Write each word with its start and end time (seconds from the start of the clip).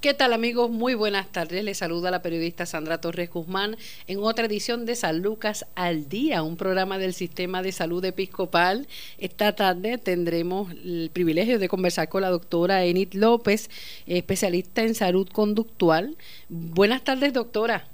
¿Qué 0.00 0.14
tal 0.14 0.32
amigos? 0.32 0.70
Muy 0.70 0.94
buenas 0.94 1.26
tardes. 1.26 1.64
Les 1.64 1.78
saluda 1.78 2.12
la 2.12 2.22
periodista 2.22 2.66
Sandra 2.66 3.00
Torres 3.00 3.30
Guzmán 3.30 3.76
en 4.06 4.20
otra 4.20 4.46
edición 4.46 4.86
de 4.86 4.94
San 4.94 5.22
Lucas 5.22 5.66
al 5.74 6.08
Día, 6.08 6.44
un 6.44 6.56
programa 6.56 6.98
del 6.98 7.12
Sistema 7.12 7.62
de 7.62 7.72
Salud 7.72 8.04
Episcopal. 8.04 8.86
Esta 9.18 9.56
tarde 9.56 9.98
tendremos 9.98 10.70
el 10.70 11.10
privilegio 11.12 11.58
de 11.58 11.68
conversar 11.68 12.08
con 12.08 12.22
la 12.22 12.30
doctora 12.30 12.84
Enid 12.84 13.14
López, 13.14 13.70
especialista 14.06 14.82
en 14.82 14.94
salud 14.94 15.28
conductual. 15.32 16.16
Buenas 16.48 17.02
tardes, 17.02 17.32
doctora. 17.32 17.88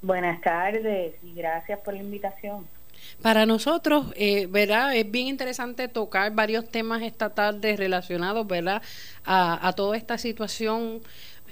Buenas 0.00 0.40
tardes 0.40 1.12
y 1.22 1.34
gracias 1.34 1.78
por 1.80 1.92
la 1.92 2.00
invitación. 2.00 2.66
Para 3.20 3.46
nosotros, 3.46 4.06
eh, 4.16 4.46
¿verdad? 4.50 4.96
Es 4.96 5.10
bien 5.10 5.28
interesante 5.28 5.88
tocar 5.88 6.34
varios 6.34 6.68
temas 6.68 7.02
esta 7.02 7.30
tarde 7.30 7.76
relacionados, 7.76 8.46
¿verdad? 8.46 8.82
A, 9.24 9.72
toda 9.76 9.96
esta 9.96 10.18
situación 10.18 11.00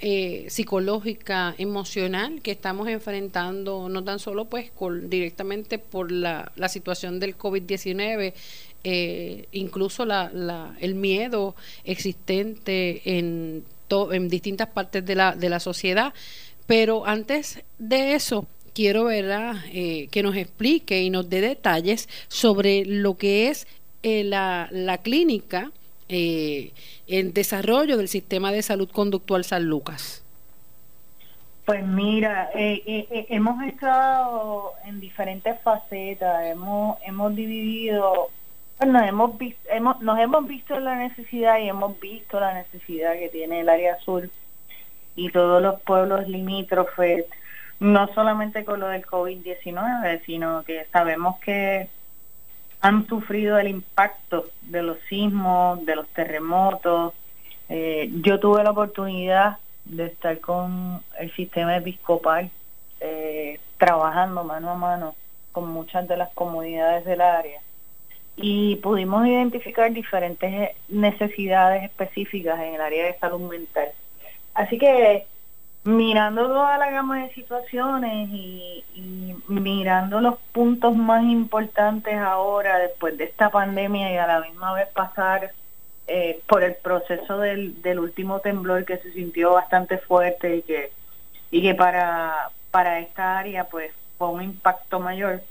eh, 0.01 0.47
psicológica, 0.49 1.55
emocional 1.59 2.41
que 2.43 2.51
estamos 2.51 2.89
enfrentando, 2.89 3.89
no 3.89 4.03
tan 4.03 4.19
solo 4.19 4.47
pues 4.47 4.73
directamente 5.05 5.79
por 5.79 6.11
la, 6.11 6.51
la 6.57 6.69
situación 6.69 7.21
del 7.21 7.39
COVID-19, 7.39 8.33
eh, 8.83 9.47
incluso 9.53 10.05
la, 10.07 10.31
la, 10.33 10.75
el 10.81 10.95
miedo 10.95 11.55
existente 11.85 13.19
en, 13.19 13.65
en 14.13 14.29
distintas 14.29 14.69
partes 14.69 15.05
de 15.05 15.15
la, 15.15 15.37
de 15.37 15.49
la 15.49 15.61
sociedad. 15.61 16.15
Pero 16.67 17.05
antes 17.05 17.63
de 17.79 18.15
eso, 18.15 18.47
quiero. 18.75 19.11
Eh, 19.11 20.09
que 20.11 20.23
nos 20.23 20.37
explique 20.37 21.03
y 21.03 21.11
nos 21.11 21.29
dé 21.29 21.41
detalles 21.41 22.09
sobre 22.29 22.85
lo 22.85 23.17
que 23.17 23.49
es 23.49 23.67
eh, 24.03 24.25
la, 24.25 24.69
la, 24.71 24.99
clínica 24.99 25.71
eh, 26.09 26.73
en 27.07 27.33
desarrollo 27.33 27.97
del 27.97 28.09
sistema 28.09 28.53
de 28.53 28.63
salud 28.63 28.91
conductual 28.91 29.45
San 29.45 29.65
Lucas. 29.65 30.23
Pues 31.67 31.87
mira, 31.87 32.51
hemos 32.55 33.63
estado 33.65 34.73
en 34.87 35.01
diferentes 35.01 35.61
facetas, 35.61 36.47
hemos, 36.47 36.99
hemos 37.03 37.35
dividido, 37.37 38.29
bueno, 38.79 39.05
hemos, 39.05 39.39
visto, 39.39 39.69
hemos 39.71 40.01
nos 40.01 40.19
hemos 40.19 40.49
visto 40.49 40.81
la 40.81 40.97
necesidad 40.97 41.59
y 41.59 41.69
hemos 41.69 41.99
visto 42.01 42.41
la 42.41 42.55
necesidad 42.55 43.13
que 43.15 43.29
tiene 43.29 43.61
el 43.61 43.69
área 43.69 43.99
sur 44.01 44.29
y 45.15 45.31
todos 45.31 45.63
los 45.63 45.81
pueblos 45.83 46.27
limítrofes 46.29 47.27
no 47.81 48.13
solamente 48.15 48.65
con 48.65 48.81
lo 48.81 48.89
del 48.89 49.07
COVID-19, 49.07 50.23
sino 50.25 50.63
que 50.65 50.87
sabemos 50.93 51.39
que 51.41 51.89
han 52.83 53.07
sufrido 53.07 53.59
el 53.59 53.69
impacto 53.69 54.47
de 54.63 54.83
los 54.83 54.99
sismos, 55.09 55.85
de 55.85 55.97
los 55.97 56.09
terremotos. 56.09 57.15
Eh, 57.69 58.11
yo 58.23 58.39
tuve 58.39 58.63
la 58.63 58.71
oportunidad 58.71 59.59
de 59.85 60.07
estar 60.07 60.39
con 60.41 61.03
el 61.19 61.33
sistema 61.35 61.77
episcopal 61.77 62.51
eh, 63.01 63.59
trabajando 63.79 64.45
mano 64.45 64.71
a 64.71 64.75
mano 64.75 65.15
con 65.53 65.69
muchas 65.71 66.07
de 66.07 66.17
las 66.17 66.31
comunidades 66.35 67.05
del 67.05 67.23
área 67.23 67.61
y 68.37 68.77
pudimos 68.77 69.27
identificar 69.27 69.93
diferentes 69.93 70.71
necesidades 70.89 71.85
específicas 71.85 72.59
en 72.61 72.75
el 72.75 72.81
área 72.81 73.07
de 73.07 73.19
salud 73.19 73.51
mental. 73.51 73.89
Así 74.55 74.79
que 74.79 75.27
mirando 75.85 76.47
toda 76.47 76.77
la 76.79 76.91
gama 76.91 77.23
de 77.25 77.35
situaciones 77.35 78.29
y, 78.31 78.85
mirando 79.49 80.21
los 80.21 80.37
puntos 80.53 80.95
más 80.95 81.25
importantes 81.25 82.17
ahora 82.17 82.79
después 82.79 83.17
de 83.19 83.25
esta 83.25 83.51
pandemia 83.51 84.13
y 84.13 84.17
a 84.17 84.27
la 84.27 84.41
misma 84.41 84.73
vez 84.75 84.89
pasar 84.89 85.53
eh, 86.07 86.41
por 86.47 86.63
el 86.63 86.75
proceso 86.75 87.39
del, 87.39 87.99
último 87.99 88.41
temblor 88.41 88.85
que 88.85 88.99
se 88.99 89.13
sintió 89.13 89.55
bastante 89.55 89.99
fuerte 89.99 90.59
y 90.59 90.63
que 90.63 90.93
y 91.51 91.63
que 91.63 91.75
para 91.75 92.51
para 92.71 93.01
esta 93.01 93.39
área 93.39 93.65
pues 93.65 93.93
fue 94.19 94.29
un 94.29 94.43
impacto 94.43 95.01
mayor 95.01 95.43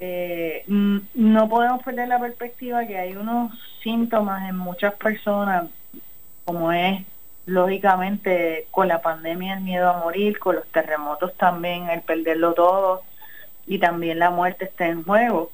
eh, 0.00 0.64
no 0.66 1.48
podemos 1.48 1.82
perder 1.82 2.08
la 2.08 2.18
perspectiva 2.18 2.86
que 2.86 2.98
hay 2.98 3.16
unos 3.16 3.52
síntomas 3.82 4.48
en 4.48 4.56
muchas 4.56 4.92
personas 4.94 5.64
como 6.44 6.72
es 6.72 7.02
lógicamente 7.46 8.66
con 8.70 8.88
la 8.88 9.02
pandemia 9.02 9.54
el 9.54 9.60
miedo 9.60 9.90
a 9.90 9.98
morir, 9.98 10.38
con 10.38 10.56
los 10.56 10.66
terremotos 10.68 11.34
también 11.34 11.90
el 11.90 12.02
perderlo 12.02 12.54
todo 12.54 13.02
y 13.66 13.78
también 13.78 14.18
la 14.18 14.30
muerte 14.30 14.66
está 14.66 14.86
en 14.86 15.04
juego. 15.04 15.50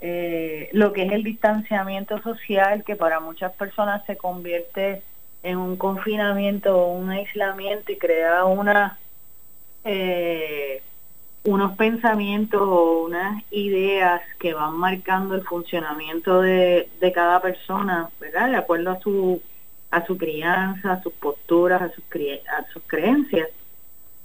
Eh, 0.00 0.70
lo 0.72 0.92
que 0.92 1.02
es 1.04 1.12
el 1.12 1.22
distanciamiento 1.22 2.22
social 2.22 2.84
que 2.84 2.96
para 2.96 3.20
muchas 3.20 3.52
personas 3.52 4.04
se 4.06 4.16
convierte 4.16 5.02
en 5.42 5.58
un 5.58 5.76
confinamiento 5.76 6.76
o 6.76 6.92
un 6.92 7.10
aislamiento 7.10 7.92
y 7.92 7.96
crea 7.96 8.44
una 8.44 8.98
eh, 9.84 10.82
unos 11.44 11.76
pensamientos 11.76 12.60
o 12.60 13.04
unas 13.04 13.42
ideas 13.50 14.20
que 14.38 14.52
van 14.52 14.74
marcando 14.74 15.34
el 15.34 15.42
funcionamiento 15.42 16.42
de, 16.42 16.88
de 17.00 17.12
cada 17.12 17.40
persona, 17.40 18.10
¿verdad? 18.20 18.50
De 18.50 18.56
acuerdo 18.56 18.90
a 18.90 19.00
su 19.00 19.40
a 19.90 20.06
su 20.06 20.16
crianza, 20.16 20.92
a 20.92 21.02
sus 21.02 21.12
posturas, 21.14 21.82
a 21.82 21.90
sus, 21.90 22.04
creencias. 22.86 23.48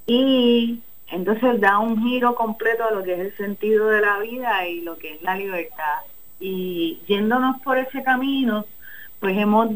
Y 0.05 0.81
entonces 1.11 1.59
da 1.59 1.79
un 1.79 2.01
giro 2.03 2.35
completo 2.35 2.85
a 2.85 2.91
lo 2.91 3.03
que 3.03 3.13
es 3.13 3.19
el 3.19 3.37
sentido 3.37 3.87
de 3.87 4.01
la 4.01 4.19
vida 4.19 4.67
y 4.67 4.81
lo 4.81 4.97
que 4.97 5.13
es 5.13 5.21
la 5.21 5.35
libertad. 5.35 5.99
Y 6.39 6.99
yéndonos 7.07 7.61
por 7.61 7.77
ese 7.77 8.03
camino, 8.03 8.65
pues 9.19 9.37
hemos 9.37 9.71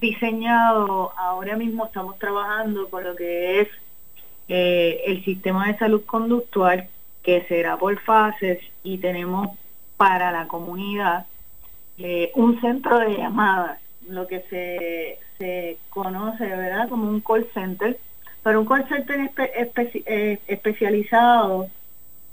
diseñado, 0.00 1.12
ahora 1.18 1.56
mismo 1.56 1.86
estamos 1.86 2.18
trabajando 2.18 2.88
con 2.88 3.04
lo 3.04 3.14
que 3.14 3.60
es 3.60 3.68
eh, 4.48 5.02
el 5.06 5.24
sistema 5.24 5.66
de 5.66 5.78
salud 5.78 6.04
conductual, 6.06 6.88
que 7.22 7.42
será 7.44 7.76
por 7.76 7.98
fases, 8.00 8.58
y 8.82 8.98
tenemos 8.98 9.50
para 9.96 10.32
la 10.32 10.48
comunidad 10.48 11.26
eh, 11.98 12.32
un 12.34 12.60
centro 12.60 12.98
de 12.98 13.16
llamadas 13.16 13.81
lo 14.08 14.26
que 14.26 14.40
se, 14.50 15.18
se 15.38 15.78
conoce, 15.90 16.44
¿verdad?, 16.44 16.88
como 16.88 17.08
un 17.08 17.20
call 17.20 17.46
center, 17.54 17.98
pero 18.42 18.60
un 18.60 18.66
call 18.66 18.88
center 18.88 19.30
eh, 20.06 20.38
especializado 20.46 21.68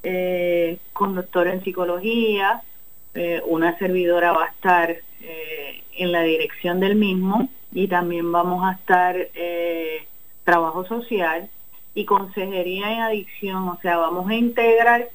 eh, 0.03 0.77
con 0.93 1.15
doctor 1.15 1.47
en 1.47 1.63
psicología, 1.63 2.61
eh, 3.13 3.41
una 3.45 3.77
servidora 3.77 4.31
va 4.31 4.45
a 4.45 4.49
estar 4.49 4.95
en 5.97 6.11
la 6.13 6.21
dirección 6.21 6.79
del 6.79 6.95
mismo 6.95 7.49
y 7.73 7.87
también 7.89 8.31
vamos 8.31 8.63
a 8.65 8.71
estar 8.71 9.17
trabajo 10.45 10.85
social 10.85 11.49
y 11.93 12.05
consejería 12.05 12.93
en 12.93 12.99
adicción, 13.01 13.67
o 13.67 13.77
sea, 13.81 13.97
vamos 13.97 14.29
a 14.29 14.35
integrar 14.35 15.09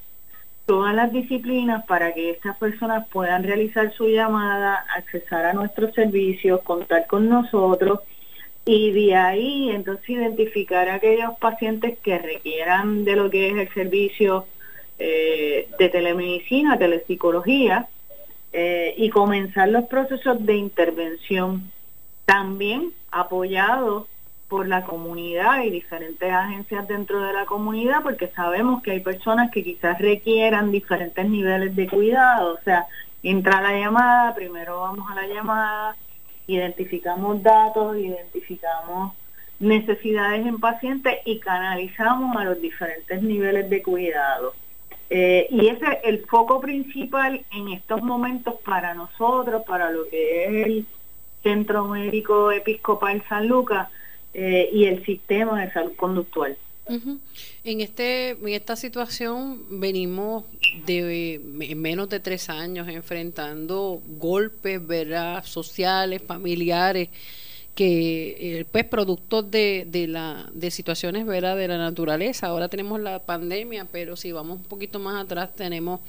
todas 0.67 0.95
las 0.95 1.13
disciplinas 1.13 1.85
para 1.87 2.15
que 2.15 2.31
estas 2.31 2.57
personas 2.57 3.07
puedan 3.09 3.43
realizar 3.43 3.93
su 3.93 4.09
llamada, 4.09 4.85
accesar 4.97 5.45
a 5.45 5.53
nuestros 5.53 5.95
servicios, 5.95 6.63
contar 6.63 7.07
con 7.07 7.29
nosotros 7.29 8.01
y 8.65 8.93
de 8.93 9.15
ahí 9.15 9.71
entonces 9.71 10.09
identificar 10.09 10.89
a 10.89 10.95
aquellos 10.95 11.37
pacientes 11.39 11.99
que 11.99 12.19
requieran 12.19 13.05
de 13.05 13.17
lo 13.17 13.29
que 13.29 13.51
es 13.51 13.57
el 13.57 13.75
servicio 13.75 14.47
eh, 14.99 15.69
de 15.79 15.89
telemedicina, 15.91 16.79
telepsicología 16.79 17.89
eh, 18.53 18.95
y 18.97 19.11
comenzar 19.11 19.69
los 19.69 19.85
procesos 19.85 20.45
de 20.47 20.57
intervención. 20.57 21.71
También 22.25 22.93
apoyados 23.11 24.07
por 24.49 24.69
la 24.69 24.85
comunidad 24.85 25.63
y 25.63 25.71
diferentes 25.71 26.31
agencias 26.31 26.87
dentro 26.87 27.21
de 27.21 27.33
la 27.33 27.47
comunidad 27.47 28.03
porque 28.03 28.29
sabemos 28.29 28.83
que 28.83 28.93
hay 28.93 29.01
personas 29.01 29.51
que 29.51 29.65
quizás 29.65 29.99
requieran 29.99 30.71
diferentes 30.71 31.29
niveles 31.29 31.75
de 31.75 31.89
cuidado, 31.89 32.55
o 32.55 32.61
sea, 32.63 32.87
entra 33.23 33.61
la 33.61 33.79
llamada, 33.79 34.35
primero 34.35 34.81
vamos 34.81 35.11
a 35.11 35.15
la 35.15 35.27
llamada, 35.27 35.97
identificamos 36.47 37.43
datos, 37.43 37.97
identificamos 37.97 39.15
necesidades 39.59 40.47
en 40.47 40.59
pacientes 40.59 41.19
y 41.25 41.39
canalizamos 41.41 42.37
a 42.37 42.45
los 42.45 42.61
diferentes 42.61 43.23
niveles 43.23 43.71
de 43.71 43.83
cuidado. 43.83 44.55
Eh, 45.11 45.47
y 45.51 45.69
ese 45.69 45.85
es 45.85 45.99
el 46.05 46.27
foco 46.27 46.61
principal 46.61 47.45
en 47.53 47.69
estos 47.69 48.03
momentos 48.03 48.55
para 48.65 48.95
nosotros, 48.95 49.63
para 49.67 49.91
lo 49.91 50.09
que 50.09 50.45
es 50.45 50.67
el 50.67 50.87
Centro 51.43 51.85
Médico 51.85 52.51
Episcopal 52.51 53.23
San 53.29 53.47
Lucas, 53.47 53.89
eh, 54.35 54.69
y 54.73 54.87
el 54.87 55.05
sistema 55.05 55.65
de 55.65 55.73
salud 55.73 55.93
conductual. 55.97 56.57
En 57.65 57.81
este 57.81 58.31
en 58.31 58.49
esta 58.49 58.77
situación 58.77 59.81
venimos 59.81 60.45
de 60.85 61.35
en 61.37 61.81
menos 61.81 62.11
de 62.11 62.21
tres 62.21 62.51
años 62.51 62.89
enfrentando 62.89 64.03
golpes 64.19 64.87
verdad 64.87 65.45
sociales 65.45 66.21
familiares 66.27 67.09
que 67.75 68.59
eh, 68.61 68.65
pues 68.71 68.85
productos 68.85 69.51
de, 69.51 69.87
de 69.89 70.09
la 70.09 70.51
de 70.53 70.71
situaciones 70.71 71.25
verdad 71.25 71.57
de 71.57 71.69
la 71.69 71.79
naturaleza. 71.79 72.49
Ahora 72.49 72.69
tenemos 72.69 73.01
la 73.01 73.21
pandemia 73.21 73.87
pero 73.91 74.15
si 74.15 74.33
vamos 74.33 74.59
un 74.59 74.65
poquito 74.65 74.99
más 74.99 75.25
atrás 75.25 75.57
tenemos 75.57 76.01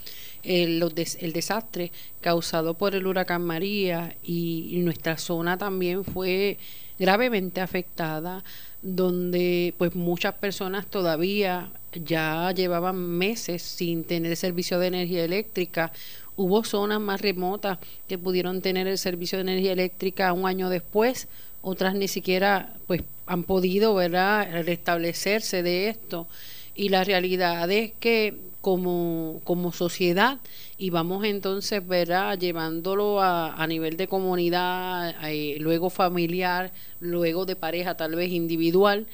el, 0.44 0.84
el 0.84 1.34
desastre 1.34 1.94
causado 2.20 2.74
por 2.74 2.96
el 2.96 3.08
huracán 3.08 3.44
María 3.44 4.18
y 4.24 4.78
nuestra 4.84 5.18
zona 5.18 5.58
también 5.58 6.04
fue 6.04 6.58
gravemente 7.00 7.62
afectada, 7.62 8.44
donde 8.82 9.74
pues 9.78 9.96
muchas 9.96 10.36
personas 10.36 10.86
todavía 10.88 11.72
ya 11.94 12.52
llevaban 12.52 12.98
meses 12.98 13.62
sin 13.62 14.04
tener 14.04 14.36
servicio 14.36 14.80
de 14.80 14.88
energía 14.88 15.24
eléctrica. 15.24 15.92
Hubo 16.36 16.64
zonas 16.64 17.00
más 17.00 17.22
remotas 17.22 17.80
que 18.08 18.18
pudieron 18.18 18.62
tener 18.62 18.88
el 18.88 18.98
servicio 18.98 19.38
de 19.38 19.44
energía 19.44 19.74
eléctrica 19.74 20.34
un 20.34 20.46
año 20.46 20.70
después, 20.70 21.28
otras 21.62 21.96
ni 21.96 22.08
siquiera 22.08 22.74
pues 22.88 23.02
han 23.26 23.44
podido, 23.44 23.96
¿verdad?, 23.96 24.64
restablecerse 24.66 25.64
de 25.64 25.90
esto. 25.90 26.28
Y 26.76 26.90
la 26.90 27.04
realidad 27.04 27.72
es 27.72 27.94
que 28.00 28.38
como, 28.66 29.42
como 29.44 29.72
sociedad 29.72 30.40
y 30.76 30.90
vamos 30.90 31.24
entonces, 31.24 31.88
¿verdad?, 31.88 32.36
llevándolo 32.40 33.22
a, 33.22 33.54
a 33.54 33.68
nivel 33.68 33.96
de 33.96 34.08
comunidad, 34.08 35.14
eh, 35.30 35.58
luego 35.60 35.92
familiar, 35.92 36.72
luego 37.00 37.46
de 37.46 37.56
pareja 37.56 37.96
tal 37.96 38.16
vez 38.16 38.32
individual, 38.32 39.06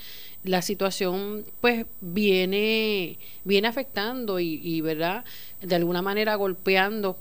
la 0.45 0.62
situación 0.62 1.44
pues 1.59 1.86
viene, 2.00 3.18
viene 3.44 3.68
afectando 3.68 4.39
y, 4.39 4.62
y, 4.63 4.80
¿verdad?, 4.80 5.25
de 5.62 5.75
alguna 5.75 6.01
manera 6.01 6.36
golpeando 6.36 7.18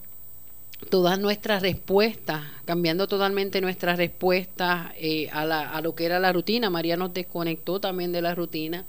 todas 0.88 1.18
nuestras 1.18 1.62
respuestas, 1.62 2.42
cambiando 2.64 3.08
totalmente 3.08 3.60
nuestras 3.60 3.98
respuestas 3.98 4.92
eh, 5.00 5.28
a, 5.32 5.44
la, 5.44 5.68
a 5.68 5.80
lo 5.80 5.96
que 5.96 6.04
era 6.04 6.20
la 6.20 6.32
rutina. 6.32 6.70
María 6.70 6.96
nos 6.96 7.12
desconectó 7.12 7.80
también 7.80 8.12
de 8.12 8.22
la 8.22 8.36
rutina. 8.36 8.84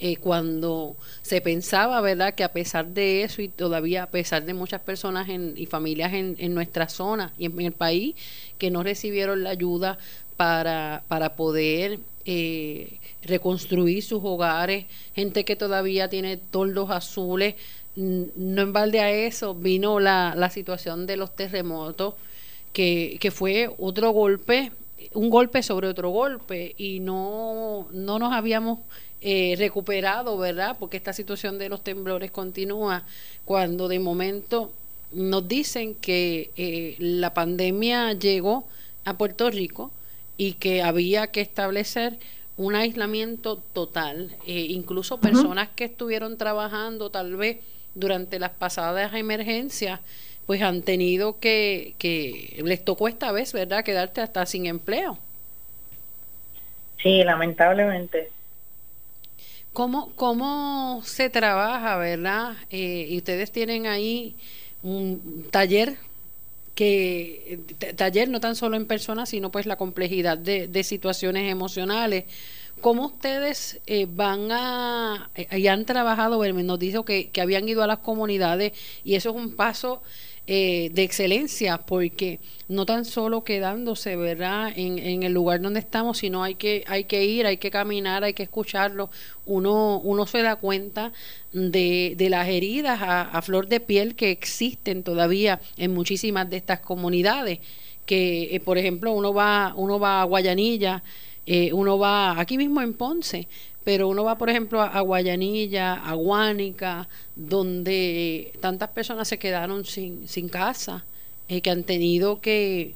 Eh, 0.00 0.16
cuando 0.16 0.96
se 1.22 1.40
pensaba, 1.40 2.00
¿verdad?, 2.00 2.34
que 2.34 2.44
a 2.44 2.52
pesar 2.52 2.86
de 2.86 3.24
eso 3.24 3.42
y 3.42 3.48
todavía 3.48 4.04
a 4.04 4.10
pesar 4.10 4.44
de 4.44 4.54
muchas 4.54 4.80
personas 4.80 5.28
en, 5.28 5.54
y 5.56 5.66
familias 5.66 6.12
en, 6.12 6.36
en, 6.38 6.54
nuestra 6.54 6.88
zona 6.88 7.32
y 7.36 7.46
en, 7.46 7.60
el 7.60 7.72
país 7.72 8.14
que 8.58 8.70
no 8.70 8.84
recibieron 8.84 9.42
la 9.42 9.50
ayuda 9.50 9.98
para, 10.36 11.02
para 11.08 11.34
poder 11.34 11.98
eh, 12.26 13.00
reconstruir 13.22 14.04
sus 14.04 14.20
hogares, 14.22 14.86
gente 15.14 15.44
que 15.44 15.56
todavía 15.56 16.08
tiene 16.08 16.36
toldos 16.36 16.90
azules, 16.90 17.56
no 17.96 18.62
en 18.62 18.72
balde 18.72 19.00
a 19.00 19.10
eso 19.10 19.52
vino 19.52 19.98
la, 19.98 20.34
la 20.36 20.50
situación 20.50 21.06
de 21.06 21.16
los 21.16 21.34
terremotos, 21.34 22.14
que, 22.72 23.16
que 23.18 23.32
fue 23.32 23.68
otro 23.78 24.12
golpe, 24.12 24.70
un 25.14 25.28
golpe 25.30 25.64
sobre 25.64 25.88
otro 25.88 26.10
golpe, 26.10 26.74
y 26.78 27.00
no, 27.00 27.88
no 27.90 28.20
nos 28.20 28.32
habíamos 28.32 28.78
eh, 29.20 29.56
recuperado, 29.58 30.38
¿verdad? 30.38 30.76
Porque 30.78 30.96
esta 30.96 31.12
situación 31.12 31.58
de 31.58 31.68
los 31.68 31.82
temblores 31.82 32.30
continúa 32.30 33.02
cuando 33.44 33.88
de 33.88 33.98
momento 33.98 34.70
nos 35.10 35.48
dicen 35.48 35.94
que 35.96 36.50
eh, 36.56 36.94
la 36.98 37.34
pandemia 37.34 38.12
llegó 38.12 38.66
a 39.04 39.14
Puerto 39.14 39.50
Rico 39.50 39.90
y 40.36 40.52
que 40.52 40.82
había 40.82 41.28
que 41.28 41.40
establecer 41.40 42.18
un 42.56 42.74
aislamiento 42.76 43.56
total. 43.72 44.36
Eh, 44.46 44.66
incluso 44.70 45.20
personas 45.20 45.68
que 45.74 45.84
estuvieron 45.84 46.36
trabajando 46.36 47.10
tal 47.10 47.36
vez 47.36 47.58
durante 47.94 48.38
las 48.38 48.50
pasadas 48.50 49.14
emergencias, 49.14 50.00
pues 50.46 50.62
han 50.62 50.82
tenido 50.82 51.40
que, 51.40 51.94
que 51.98 52.60
les 52.64 52.84
tocó 52.84 53.08
esta 53.08 53.32
vez, 53.32 53.52
¿verdad?, 53.52 53.84
quedarte 53.84 54.20
hasta 54.20 54.46
sin 54.46 54.66
empleo. 54.66 55.18
Sí, 57.02 57.22
lamentablemente. 57.24 58.30
¿Cómo, 59.72 60.12
cómo 60.16 61.02
se 61.04 61.30
trabaja, 61.30 61.96
verdad? 61.96 62.56
Eh, 62.70 63.06
y 63.10 63.16
ustedes 63.18 63.52
tienen 63.52 63.86
ahí 63.86 64.34
un 64.82 65.46
taller 65.50 65.96
que 66.74 67.60
taller 67.96 68.28
no 68.28 68.38
tan 68.38 68.54
solo 68.54 68.76
en 68.76 68.86
persona, 68.86 69.26
sino 69.26 69.50
pues 69.50 69.66
la 69.66 69.76
complejidad 69.76 70.38
de, 70.38 70.68
de 70.68 70.84
situaciones 70.84 71.50
emocionales 71.50 72.24
¿Cómo 72.80 73.06
ustedes 73.06 73.80
eh, 73.86 74.06
van 74.08 74.52
a, 74.52 75.30
eh, 75.34 75.58
y 75.58 75.66
han 75.66 75.84
trabajado, 75.84 76.44
nos 76.44 76.78
dijo 76.78 77.04
que, 77.04 77.28
que, 77.30 77.40
habían 77.40 77.68
ido 77.68 77.82
a 77.82 77.88
las 77.88 77.98
comunidades 77.98 78.72
y 79.02 79.16
eso 79.16 79.30
es 79.30 79.36
un 79.36 79.56
paso 79.56 80.00
eh, 80.50 80.88
de 80.94 81.02
excelencia 81.02 81.76
porque 81.76 82.40
no 82.68 82.86
tan 82.86 83.04
solo 83.04 83.44
quedándose, 83.44 84.16
¿verdad?, 84.16 84.72
en, 84.74 84.98
en, 84.98 85.22
el 85.22 85.34
lugar 85.34 85.60
donde 85.60 85.78
estamos, 85.78 86.16
sino 86.16 86.42
hay 86.42 86.54
que, 86.54 86.84
hay 86.86 87.04
que 87.04 87.22
ir, 87.26 87.44
hay 87.44 87.58
que 87.58 87.70
caminar, 87.70 88.24
hay 88.24 88.32
que 88.32 88.44
escucharlo. 88.44 89.10
Uno, 89.44 90.00
uno 90.02 90.26
se 90.26 90.40
da 90.40 90.56
cuenta 90.56 91.12
de, 91.52 92.14
de 92.16 92.30
las 92.30 92.48
heridas 92.48 92.98
a, 93.02 93.42
flor 93.42 93.68
de 93.68 93.80
piel 93.80 94.14
que 94.14 94.30
existen 94.30 95.02
todavía 95.02 95.60
en 95.76 95.92
muchísimas 95.92 96.48
de 96.48 96.56
estas 96.56 96.80
comunidades. 96.80 97.58
Que, 98.06 98.62
por 98.64 98.78
ejemplo, 98.78 99.12
uno 99.12 99.34
va, 99.34 99.74
uno 99.76 100.00
va 100.00 100.22
a 100.22 100.24
Guayanilla, 100.24 101.02
eh, 101.44 101.74
uno 101.74 101.98
va 101.98 102.40
aquí 102.40 102.56
mismo 102.56 102.80
en 102.80 102.94
Ponce, 102.94 103.48
pero 103.84 104.08
uno 104.08 104.24
va, 104.24 104.38
por 104.38 104.50
ejemplo, 104.50 104.82
a, 104.82 105.00
Guayanilla, 105.00 105.94
a 105.94 106.14
Guánica, 106.14 107.08
donde 107.36 108.52
tantas 108.60 108.90
personas 108.90 109.28
se 109.28 109.38
quedaron 109.38 109.84
sin, 109.84 110.28
sin 110.28 110.48
casa, 110.48 111.04
eh, 111.48 111.62
que 111.62 111.70
han 111.70 111.84
tenido 111.84 112.40
que, 112.40 112.94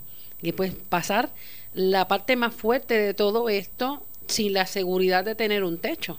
pues, 0.56 0.74
pasar 0.74 1.30
la 1.74 2.08
parte 2.08 2.36
más 2.36 2.54
fuerte 2.54 2.94
de 2.98 3.14
todo 3.14 3.48
esto 3.48 4.02
sin 4.26 4.52
la 4.52 4.66
seguridad 4.66 5.24
de 5.24 5.34
tener 5.34 5.64
un 5.64 5.78
techo. 5.78 6.18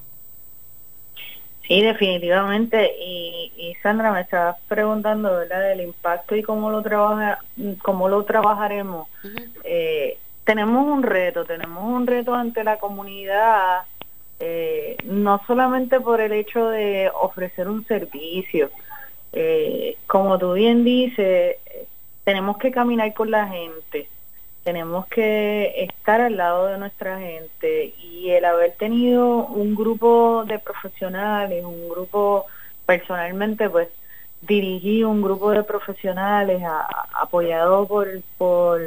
Sí, 1.68 1.82
definitivamente. 1.82 2.92
Y, 3.00 3.52
y 3.56 3.76
Sandra, 3.82 4.12
me 4.12 4.22
estabas 4.22 4.58
preguntando, 4.68 5.36
¿verdad?, 5.36 5.62
del 5.70 5.82
impacto 5.82 6.36
y 6.36 6.44
cómo 6.44 6.72
lo 6.72 6.82
trabaja, 6.82 7.40
cómo 7.82 8.10
lo 8.10 8.24
trabajaremos. 8.24 9.08
eh, 9.64 10.18
tenemos 10.44 10.86
un 10.86 11.04
reto, 11.04 11.46
tenemos 11.46 11.84
un 11.84 12.06
reto 12.06 12.34
ante 12.34 12.64
la 12.64 12.78
comunidad, 12.78 13.84
eh, 14.40 14.98
no 15.06 15.42
solamente 15.46 16.00
por 16.00 16.22
el 16.22 16.34
hecho 16.34 16.70
de 16.70 17.12
ofrecer 17.14 17.68
un 17.68 17.86
servicio, 17.86 18.70
eh, 19.32 19.98
como 20.08 20.38
tú 20.38 20.54
bien 20.54 20.84
dices, 20.84 21.58
tenemos 22.24 22.58
que 22.58 22.72
caminar 22.72 23.14
con 23.14 23.32
la 23.32 23.48
gente, 23.48 24.08
tenemos 24.64 25.08
que 25.08 25.74
estar 25.84 26.22
al 26.22 26.38
lado 26.38 26.68
de 26.68 26.78
nuestra 26.78 27.20
gente 27.20 27.94
y 28.02 28.30
el 28.30 28.46
haber 28.46 28.74
tenido 28.74 29.46
un 29.48 29.76
grupo 29.76 30.46
de 30.48 30.60
profesionales, 30.60 31.64
un 31.66 31.90
grupo 31.90 32.46
personalmente 32.86 33.70
pues 33.70 33.90
dirigí 34.42 35.04
un 35.04 35.22
grupo 35.22 35.52
de 35.52 35.64
profesionales 35.64 36.62
apoyado 37.14 37.88
por, 37.88 38.08
por 38.38 38.82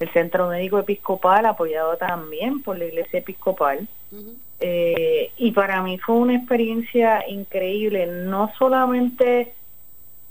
el 0.00 0.08
Centro 0.12 0.48
Médico 0.48 0.78
Episcopal, 0.78 1.46
apoyado 1.46 1.96
también 1.96 2.62
por 2.62 2.78
la 2.78 2.86
Iglesia 2.86 3.20
Episcopal. 3.20 3.86
Eh, 4.60 5.32
y 5.36 5.52
para 5.52 5.82
mí 5.82 5.98
fue 5.98 6.16
una 6.16 6.36
experiencia 6.36 7.28
increíble, 7.28 8.06
no 8.06 8.52
solamente 8.58 9.52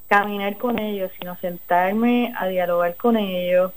caminar 0.08 0.58
con 0.58 0.80
ellos, 0.80 1.12
sino 1.20 1.36
sentarme 1.38 2.34
a 2.38 2.48
dialogar 2.48 2.96
con 2.96 3.18
ellos, 3.18 3.72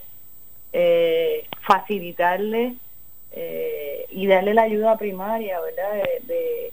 eh, 0.73 1.47
facilitarles 1.67 2.75
eh, 3.33 4.07
y 4.11 4.26
darle 4.26 4.55
la 4.55 4.62
ayuda 4.62 4.99
primaria, 4.99 5.59
¿verdad? 5.61 6.05
De, 6.23 6.71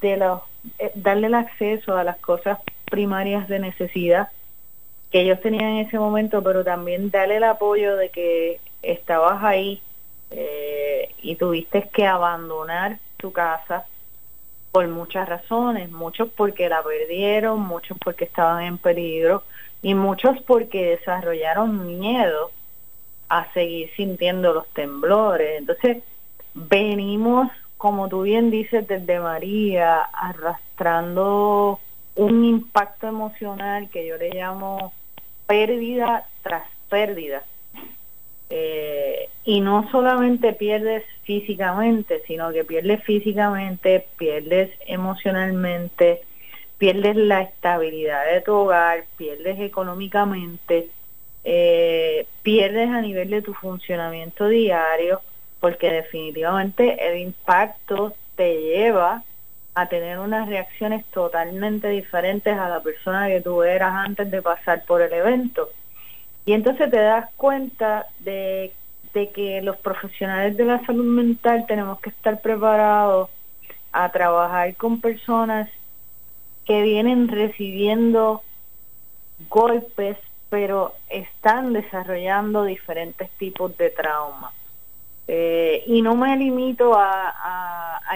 de, 0.00 0.16
los, 0.16 0.40
eh, 0.78 0.92
darle 0.94 1.26
el 1.26 1.34
acceso 1.34 1.96
a 1.96 2.04
las 2.04 2.16
cosas 2.18 2.58
primarias 2.90 3.48
de 3.48 3.58
necesidad 3.58 4.28
que 5.10 5.20
ellos 5.20 5.40
tenían 5.40 5.64
en 5.64 5.86
ese 5.86 5.98
momento, 5.98 6.42
pero 6.42 6.64
también 6.64 7.10
darle 7.10 7.36
el 7.36 7.44
apoyo 7.44 7.96
de 7.96 8.08
que 8.08 8.60
estabas 8.82 9.42
ahí 9.44 9.82
eh, 10.30 11.14
y 11.22 11.36
tuviste 11.36 11.88
que 11.92 12.06
abandonar 12.06 12.98
tu 13.16 13.32
casa 13.32 13.86
por 14.72 14.88
muchas 14.88 15.28
razones, 15.28 15.90
muchos 15.90 16.28
porque 16.36 16.68
la 16.68 16.82
perdieron, 16.82 17.60
muchos 17.60 17.96
porque 17.98 18.24
estaban 18.24 18.62
en 18.62 18.78
peligro 18.78 19.42
y 19.82 19.94
muchos 19.94 20.40
porque 20.42 20.96
desarrollaron 20.98 21.86
miedo 21.98 22.50
a 23.28 23.50
seguir 23.52 23.90
sintiendo 23.96 24.52
los 24.52 24.68
temblores. 24.68 25.58
Entonces, 25.58 26.02
venimos, 26.54 27.50
como 27.78 28.08
tú 28.08 28.22
bien 28.22 28.50
dices, 28.50 28.86
desde 28.86 29.18
María, 29.20 30.02
arrastrando 30.12 31.80
un 32.14 32.44
impacto 32.44 33.06
emocional 33.06 33.88
que 33.90 34.06
yo 34.06 34.16
le 34.16 34.30
llamo 34.30 34.92
pérdida 35.46 36.26
tras 36.42 36.64
pérdida. 36.88 37.42
Eh, 38.48 39.28
y 39.44 39.60
no 39.60 39.88
solamente 39.90 40.52
pierdes 40.52 41.04
físicamente, 41.22 42.22
sino 42.26 42.52
que 42.52 42.64
pierdes 42.64 43.02
físicamente, 43.04 44.06
pierdes 44.16 44.70
emocionalmente, 44.86 46.22
pierdes 46.78 47.16
la 47.16 47.42
estabilidad 47.42 48.24
de 48.32 48.40
tu 48.40 48.54
hogar, 48.54 49.04
pierdes 49.16 49.58
económicamente, 49.60 50.88
eh, 51.44 52.26
pierdes 52.42 52.90
a 52.90 53.00
nivel 53.00 53.30
de 53.30 53.42
tu 53.42 53.54
funcionamiento 53.54 54.48
diario, 54.48 55.22
porque 55.60 55.90
definitivamente 55.90 57.08
el 57.08 57.18
impacto 57.18 58.14
te 58.36 58.60
lleva 58.60 59.22
a 59.74 59.88
tener 59.88 60.18
unas 60.18 60.48
reacciones 60.48 61.04
totalmente 61.06 61.88
diferentes 61.88 62.56
a 62.56 62.68
la 62.68 62.80
persona 62.80 63.28
que 63.28 63.40
tú 63.40 63.62
eras 63.62 63.92
antes 63.94 64.30
de 64.30 64.42
pasar 64.42 64.84
por 64.86 65.02
el 65.02 65.12
evento. 65.12 65.70
Y 66.46 66.52
entonces 66.52 66.90
te 66.90 66.96
das 66.96 67.28
cuenta 67.36 68.06
de, 68.20 68.72
de 69.12 69.30
que 69.30 69.60
los 69.62 69.76
profesionales 69.78 70.56
de 70.56 70.64
la 70.64 70.84
salud 70.86 71.04
mental 71.04 71.66
tenemos 71.66 72.00
que 72.00 72.10
estar 72.10 72.40
preparados 72.40 73.28
a 73.92 74.10
trabajar 74.12 74.74
con 74.76 75.00
personas 75.00 75.68
que 76.64 76.82
vienen 76.82 77.28
recibiendo 77.28 78.42
golpes, 79.48 80.16
pero 80.48 80.94
están 81.08 81.72
desarrollando 81.72 82.64
diferentes 82.64 83.28
tipos 83.38 83.76
de 83.76 83.90
trauma. 83.90 84.52
Eh, 85.28 85.82
y 85.86 86.02
no 86.02 86.14
me 86.14 86.36
limito 86.36 86.94
a, 86.96 87.32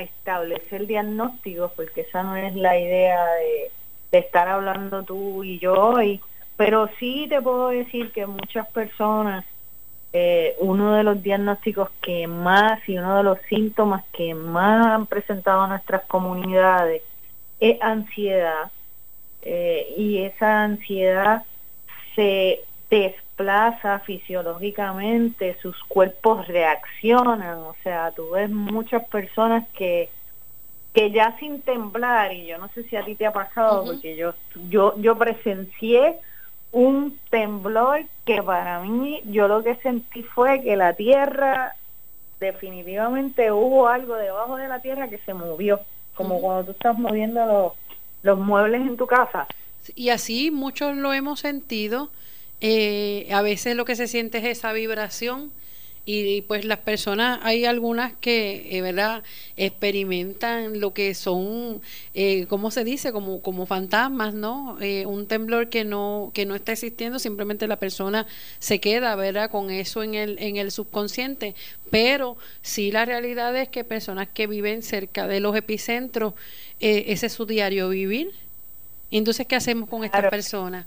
establecer 0.01 0.87
diagnósticos, 0.87 1.73
porque 1.73 2.03
esa 2.03 2.23
no 2.23 2.37
es 2.37 2.55
la 2.55 2.79
idea 2.79 3.27
de, 3.35 3.71
de 4.13 4.19
estar 4.19 4.49
hablando 4.49 5.03
tú 5.03 5.43
y 5.45 5.59
yo 5.59 5.75
hoy, 5.75 6.21
pero 6.61 6.91
sí 6.99 7.25
te 7.27 7.41
puedo 7.41 7.69
decir 7.69 8.13
que 8.13 8.27
muchas 8.27 8.69
personas 8.69 9.47
eh, 10.13 10.55
uno 10.59 10.93
de 10.93 11.05
los 11.05 11.23
diagnósticos 11.23 11.89
que 12.03 12.27
más 12.27 12.87
y 12.87 12.99
uno 12.99 13.17
de 13.17 13.23
los 13.23 13.39
síntomas 13.49 14.05
que 14.13 14.35
más 14.35 14.89
han 14.89 15.07
presentado 15.07 15.67
nuestras 15.67 16.03
comunidades 16.03 17.01
es 17.61 17.81
ansiedad 17.81 18.71
eh, 19.41 19.95
y 19.97 20.19
esa 20.19 20.65
ansiedad 20.65 21.45
se 22.15 22.61
desplaza 22.91 24.01
fisiológicamente, 24.01 25.57
sus 25.63 25.83
cuerpos 25.85 26.47
reaccionan, 26.47 27.57
o 27.57 27.75
sea, 27.83 28.11
tú 28.11 28.33
ves 28.33 28.51
muchas 28.51 29.09
personas 29.09 29.67
que 29.69 30.11
que 30.93 31.11
ya 31.11 31.39
sin 31.39 31.63
temblar 31.63 32.35
y 32.35 32.45
yo 32.45 32.59
no 32.59 32.69
sé 32.75 32.83
si 32.83 32.97
a 32.97 33.05
ti 33.07 33.15
te 33.15 33.25
ha 33.25 33.33
pasado 33.33 33.87
porque 33.87 34.15
yo 34.15 34.35
yo 34.69 34.95
yo 34.99 35.17
presencié 35.17 36.19
un 36.73 37.19
temblor 37.31 38.05
que 38.25 38.43
para 38.43 38.81
mí 38.81 39.21
yo 39.27 39.49
lo 39.49 39.63
que 39.63 39.75
sentí 39.77 40.23
fue 40.23 40.63
que 40.63 40.77
la 40.77 40.95
tierra 40.95 41.75
definitivamente 42.39 43.53
hubo 43.53 43.89
algo 43.89 44.17
debajo 44.17 44.57
de 44.57 44.69
la 44.69 44.81
tierra 44.81 45.09
que 45.09 45.19
se 45.19 45.35
movió, 45.35 45.81
como 46.15 46.41
cuando 46.41 46.65
tú 46.65 46.71
estás 46.73 46.99
moviendo 46.99 47.45
los, 47.45 47.73
los 48.23 48.39
muebles 48.39 48.83
en 48.83 48.97
tu 48.97 49.07
casa. 49.07 49.47
Y 49.95 50.11
así 50.11 50.51
muchos 50.51 50.97
lo 50.97 51.13
hemos 51.13 51.41
sentido. 51.41 52.11
Eh, 52.61 53.29
a 53.33 53.43
veces 53.43 53.75
lo 53.75 53.85
que 53.85 53.97
se 53.97 54.07
siente 54.07 54.39
es 54.39 54.45
esa 54.45 54.73
vibración 54.73 55.51
y 56.13 56.43
pues 56.43 56.65
las 56.65 56.79
personas 56.79 57.39
hay 57.43 57.65
algunas 57.65 58.13
que 58.21 58.77
eh, 58.77 58.83
verdad 58.83 59.23
experimentan 59.57 60.81
lo 60.81 60.93
que 60.93 61.15
son 61.15 61.81
eh, 62.15 62.47
cómo 62.49 62.71
se 62.73 62.83
dice 62.83 63.13
como 63.13 63.41
como 63.43 63.65
fantasmas 63.65 64.35
no 64.35 64.77
eh, 64.81 65.07
un 65.07 65.27
temblor 65.27 65.69
que 65.69 65.85
no 65.85 66.33
que 66.35 66.47
no 66.47 66.57
está 66.57 66.73
existiendo 66.73 67.19
simplemente 67.21 67.69
la 67.69 67.77
persona 67.77 68.27
se 68.59 68.81
queda 68.81 69.15
verdad 69.15 69.51
con 69.51 69.71
eso 69.71 70.03
en 70.03 70.15
el 70.15 70.39
en 70.41 70.57
el 70.57 70.71
subconsciente. 70.71 71.55
Pero 71.91 72.37
sí 72.63 72.91
la 72.91 73.05
realidad 73.05 73.57
es 73.57 73.69
que 73.69 73.85
personas 73.85 74.29
que 74.29 74.47
viven 74.47 74.83
cerca 74.83 75.27
de 75.27 75.41
los 75.41 75.57
epicentros 75.57 76.35
eh, 76.81 77.05
ese 77.09 77.27
es 77.27 77.33
su 77.33 77.47
diario 77.47 77.89
vivir. 77.89 78.33
Entonces 79.11 79.47
qué 79.47 79.57
hacemos 79.57 79.89
con 79.89 80.05
estas 80.05 80.29
personas 80.31 80.87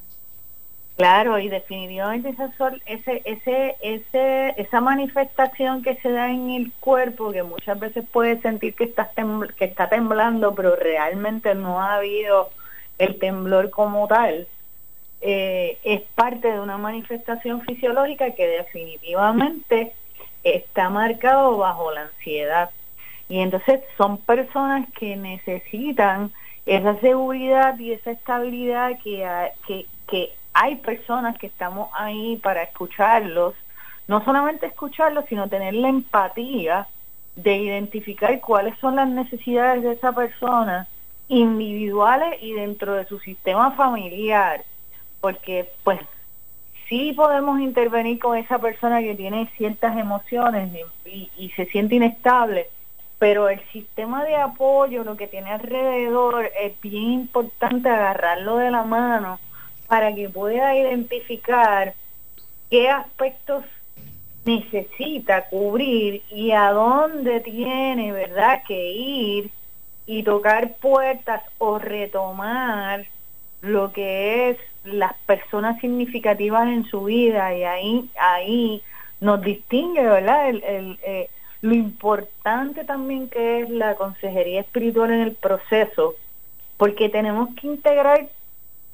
Claro, 0.95 1.39
y 1.39 1.49
definitivamente 1.49 2.29
esa, 2.29 2.51
ese, 2.85 3.23
ese, 3.25 3.75
ese, 3.81 4.53
esa 4.57 4.79
manifestación 4.79 5.81
que 5.81 5.95
se 5.95 6.11
da 6.11 6.29
en 6.29 6.51
el 6.51 6.71
cuerpo, 6.79 7.31
que 7.31 7.41
muchas 7.41 7.79
veces 7.79 8.05
puede 8.11 8.39
sentir 8.41 8.75
que, 8.75 8.83
está 8.83 9.11
que 9.57 9.65
está 9.65 9.89
temblando, 9.89 10.53
pero 10.53 10.75
realmente 10.75 11.55
no 11.55 11.81
ha 11.81 11.95
habido 11.95 12.51
el 12.99 13.17
temblor 13.17 13.71
como 13.71 14.07
tal, 14.07 14.47
eh, 15.21 15.79
es 15.83 16.01
parte 16.15 16.51
de 16.51 16.59
una 16.59 16.77
manifestación 16.77 17.61
fisiológica 17.61 18.31
que 18.31 18.45
definitivamente 18.45 19.93
está 20.43 20.89
marcado 20.89 21.57
bajo 21.57 21.91
la 21.91 22.01
ansiedad. 22.01 22.69
Y 23.29 23.39
entonces 23.39 23.79
son 23.97 24.17
personas 24.17 24.87
que 24.99 25.15
necesitan 25.15 26.31
esa 26.67 26.99
seguridad 26.99 27.79
y 27.79 27.93
esa 27.93 28.11
estabilidad 28.11 28.99
que, 29.01 29.25
que, 29.65 29.87
que 30.07 30.33
hay 30.53 30.75
personas 30.75 31.37
que 31.37 31.47
estamos 31.47 31.89
ahí 31.93 32.37
para 32.37 32.63
escucharlos, 32.63 33.55
no 34.07 34.23
solamente 34.23 34.67
escucharlos, 34.67 35.25
sino 35.27 35.49
tener 35.49 35.73
la 35.73 35.89
empatía 35.89 36.87
de 37.35 37.57
identificar 37.57 38.39
cuáles 38.39 38.77
son 38.79 38.95
las 38.95 39.07
necesidades 39.07 39.83
de 39.83 39.93
esa 39.93 40.11
persona 40.11 40.87
individuales 41.27 42.37
y 42.41 42.53
dentro 42.53 42.93
de 42.93 43.05
su 43.05 43.19
sistema 43.19 43.71
familiar, 43.71 44.63
porque 45.19 45.71
pues 45.83 45.99
sí 46.87 47.13
podemos 47.13 47.59
intervenir 47.59 48.19
con 48.19 48.37
esa 48.37 48.59
persona 48.59 49.01
que 49.01 49.15
tiene 49.15 49.49
ciertas 49.57 49.97
emociones 49.97 50.69
y, 51.05 51.49
se 51.55 51.65
siente 51.65 51.95
inestable, 51.95 52.67
pero 53.17 53.49
el 53.49 53.61
sistema 53.71 54.23
de 54.25 54.35
apoyo, 54.35 55.03
lo 55.03 55.15
que 55.15 55.27
tiene 55.27 55.51
alrededor, 55.51 56.51
es 56.59 56.79
bien 56.81 57.11
importante 57.11 57.89
agarrarlo 57.89 58.57
de 58.57 58.69
la 58.69 58.83
mano 58.83 59.39
para 59.93 60.15
que 60.15 60.27
pueda 60.27 60.75
identificar 60.75 61.93
qué 62.71 62.89
aspectos 62.89 63.63
necesita 64.43 65.47
cubrir 65.49 66.23
y 66.31 66.49
a 66.49 66.71
dónde 66.71 67.41
tiene, 67.41 68.11
¿verdad?, 68.11 68.63
que 68.67 68.91
ir 68.91 69.51
y 70.07 70.23
tocar 70.23 70.77
puertas 70.77 71.43
o 71.59 71.77
retomar 71.77 73.05
lo 73.61 73.93
que 73.93 74.49
es 74.49 74.57
las 74.83 75.13
personas 75.27 75.79
significativas 75.79 76.67
en 76.69 76.85
su 76.85 77.03
vida 77.03 77.55
y 77.55 77.63
ahí 77.63 78.09
ahí 78.19 78.81
nos 79.21 79.43
distingue, 79.43 80.01
¿verdad? 80.01 80.49
El, 80.49 80.97
eh, 81.05 81.29
lo 81.61 81.75
importante 81.75 82.83
también 82.83 83.29
que 83.29 83.59
es 83.59 83.69
la 83.69 83.93
consejería 83.93 84.61
espiritual 84.61 85.11
en 85.11 85.19
el 85.19 85.33
proceso, 85.33 86.15
porque 86.77 87.09
tenemos 87.09 87.49
que 87.53 87.67
integrar 87.67 88.27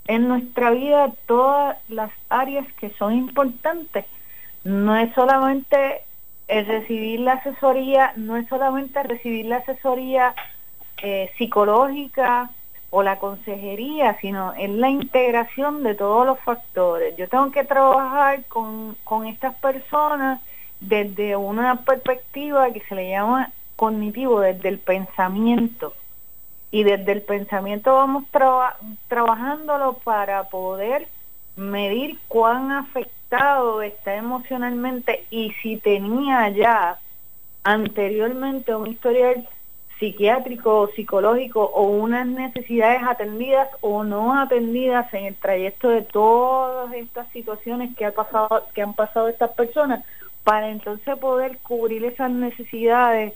en 0.09 0.27
nuestra 0.27 0.71
vida 0.71 1.11
todas 1.27 1.77
las 1.87 2.09
áreas 2.29 2.65
que 2.79 2.89
son 2.97 3.13
importantes. 3.13 4.05
No 4.63 4.97
es 4.97 5.13
solamente 5.13 6.01
el 6.47 6.65
recibir 6.65 7.19
la 7.19 7.33
asesoría, 7.33 8.13
no 8.15 8.35
es 8.35 8.47
solamente 8.47 9.03
recibir 9.03 9.45
la 9.45 9.57
asesoría 9.57 10.33
eh, 11.03 11.31
psicológica 11.37 12.49
o 12.89 13.03
la 13.03 13.19
consejería, 13.19 14.17
sino 14.19 14.55
en 14.55 14.81
la 14.81 14.89
integración 14.89 15.83
de 15.83 15.93
todos 15.93 16.25
los 16.25 16.39
factores. 16.39 17.15
Yo 17.15 17.29
tengo 17.29 17.51
que 17.51 17.63
trabajar 17.63 18.43
con, 18.45 18.97
con 19.03 19.27
estas 19.27 19.53
personas 19.57 20.41
desde 20.79 21.35
una 21.35 21.83
perspectiva 21.83 22.71
que 22.71 22.81
se 22.89 22.95
le 22.95 23.11
llama 23.11 23.51
cognitivo, 23.75 24.39
desde 24.39 24.69
el 24.69 24.79
pensamiento 24.79 25.93
y 26.71 26.83
desde 26.83 27.11
el 27.11 27.21
pensamiento 27.21 27.95
vamos 27.95 28.25
trabajándolo 29.07 29.93
para 30.03 30.43
poder 30.45 31.07
medir 31.55 32.17
cuán 32.27 32.71
afectado 32.71 33.81
está 33.81 34.15
emocionalmente 34.15 35.25
y 35.29 35.51
si 35.61 35.77
tenía 35.77 36.49
ya 36.49 36.99
anteriormente 37.63 38.75
un 38.75 38.87
historial 38.87 39.47
psiquiátrico 39.99 40.79
o 40.79 40.87
psicológico 40.87 41.61
o 41.61 41.83
unas 41.83 42.25
necesidades 42.25 43.01
atendidas 43.03 43.67
o 43.81 44.03
no 44.03 44.39
atendidas 44.39 45.13
en 45.13 45.25
el 45.25 45.35
trayecto 45.35 45.89
de 45.89 46.03
todas 46.03 46.93
estas 46.93 47.27
situaciones 47.33 47.95
que 47.97 48.05
ha 48.05 48.13
pasado 48.13 48.67
que 48.73 48.81
han 48.81 48.93
pasado 48.93 49.27
estas 49.27 49.51
personas 49.51 50.05
para 50.45 50.69
entonces 50.69 51.17
poder 51.17 51.57
cubrir 51.57 52.05
esas 52.05 52.31
necesidades 52.31 53.33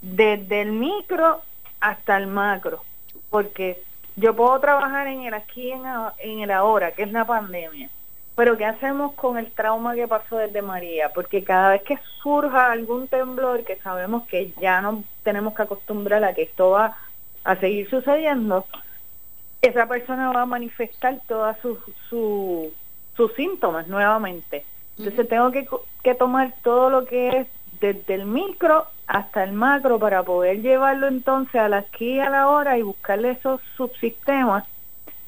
desde 0.00 0.62
el 0.62 0.72
micro 0.72 1.42
hasta 1.84 2.16
el 2.16 2.26
macro, 2.26 2.82
porque 3.28 3.78
yo 4.16 4.34
puedo 4.34 4.58
trabajar 4.58 5.06
en 5.06 5.24
el 5.24 5.34
aquí 5.34 5.70
en, 5.70 5.82
en 6.18 6.40
el 6.40 6.50
ahora, 6.50 6.92
que 6.92 7.02
es 7.02 7.12
la 7.12 7.26
pandemia, 7.26 7.90
pero 8.34 8.56
¿qué 8.56 8.64
hacemos 8.64 9.12
con 9.12 9.36
el 9.36 9.52
trauma 9.52 9.94
que 9.94 10.08
pasó 10.08 10.38
desde 10.38 10.62
María? 10.62 11.10
Porque 11.14 11.44
cada 11.44 11.70
vez 11.70 11.82
que 11.82 11.98
surja 12.22 12.72
algún 12.72 13.06
temblor, 13.06 13.64
que 13.64 13.76
sabemos 13.76 14.26
que 14.26 14.52
ya 14.58 14.80
no 14.80 15.04
tenemos 15.24 15.54
que 15.54 15.62
acostumbrar 15.62 16.24
a 16.24 16.32
que 16.32 16.42
esto 16.42 16.70
va 16.70 16.96
a 17.44 17.56
seguir 17.56 17.88
sucediendo, 17.90 18.64
esa 19.60 19.86
persona 19.86 20.32
va 20.32 20.42
a 20.42 20.46
manifestar 20.46 21.20
todos 21.28 21.56
sus 21.58 21.78
su, 22.08 22.72
sus 23.14 23.30
síntomas 23.34 23.88
nuevamente. 23.88 24.64
Entonces 24.96 25.28
tengo 25.28 25.50
que, 25.50 25.68
que 26.02 26.14
tomar 26.14 26.54
todo 26.62 26.88
lo 26.88 27.04
que 27.04 27.28
es 27.28 27.46
desde 27.84 28.14
el 28.14 28.24
micro 28.24 28.86
hasta 29.06 29.44
el 29.44 29.52
macro 29.52 29.98
para 29.98 30.22
poder 30.22 30.62
llevarlo 30.62 31.06
entonces 31.06 31.60
a 31.60 31.68
la 31.68 31.78
aquí 31.78 32.18
a 32.18 32.30
la 32.30 32.48
hora 32.48 32.78
y 32.78 32.82
buscarle 32.82 33.32
esos 33.32 33.60
subsistemas 33.76 34.64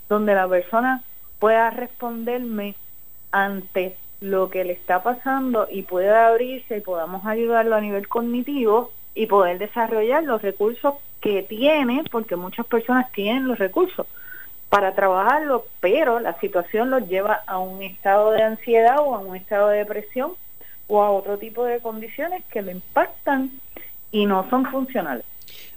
donde 0.09 0.35
la 0.35 0.49
persona 0.49 1.03
pueda 1.39 1.69
responderme 1.69 2.75
ante 3.31 3.95
lo 4.23 4.49
que 4.49 4.65
le 4.65 4.73
está 4.73 5.03
pasando 5.03 5.69
y 5.71 5.83
pueda 5.83 6.29
abrirse 6.29 6.79
y 6.79 6.81
podamos 6.81 7.27
ayudarlo 7.27 7.77
a 7.77 7.83
nivel 7.83 8.09
cognitivo 8.09 8.91
y 9.15 9.27
poder 9.27 9.59
desarrollar 9.59 10.25
los 10.25 10.41
recursos 10.41 10.95
que 11.21 11.43
tiene, 11.43 12.05
porque 12.11 12.37
muchas 12.37 12.65
personas 12.65 13.13
tienen 13.13 13.49
los 13.49 13.59
recursos 13.59 14.07
para 14.71 14.95
trabajarlo, 14.95 15.67
pero 15.81 16.21
la 16.21 16.39
situación 16.41 16.89
los 16.89 17.07
lleva 17.07 17.43
a 17.47 17.59
un 17.59 17.83
estado 17.83 18.31
de 18.31 18.43
ansiedad 18.43 18.97
o 19.01 19.15
a 19.15 19.19
un 19.19 19.37
estado 19.37 19.69
de 19.69 19.79
depresión 19.79 20.33
o 20.89 21.03
a 21.03 21.11
otro 21.11 21.39
tipo 21.39 21.65
de 21.65 21.81
condiciones 21.81 22.45
que 22.51 22.63
lo 22.63 22.71
impactan 22.71 23.51
y 24.11 24.27
no 24.27 24.49
son 24.51 24.65
funcionales. 24.67 25.25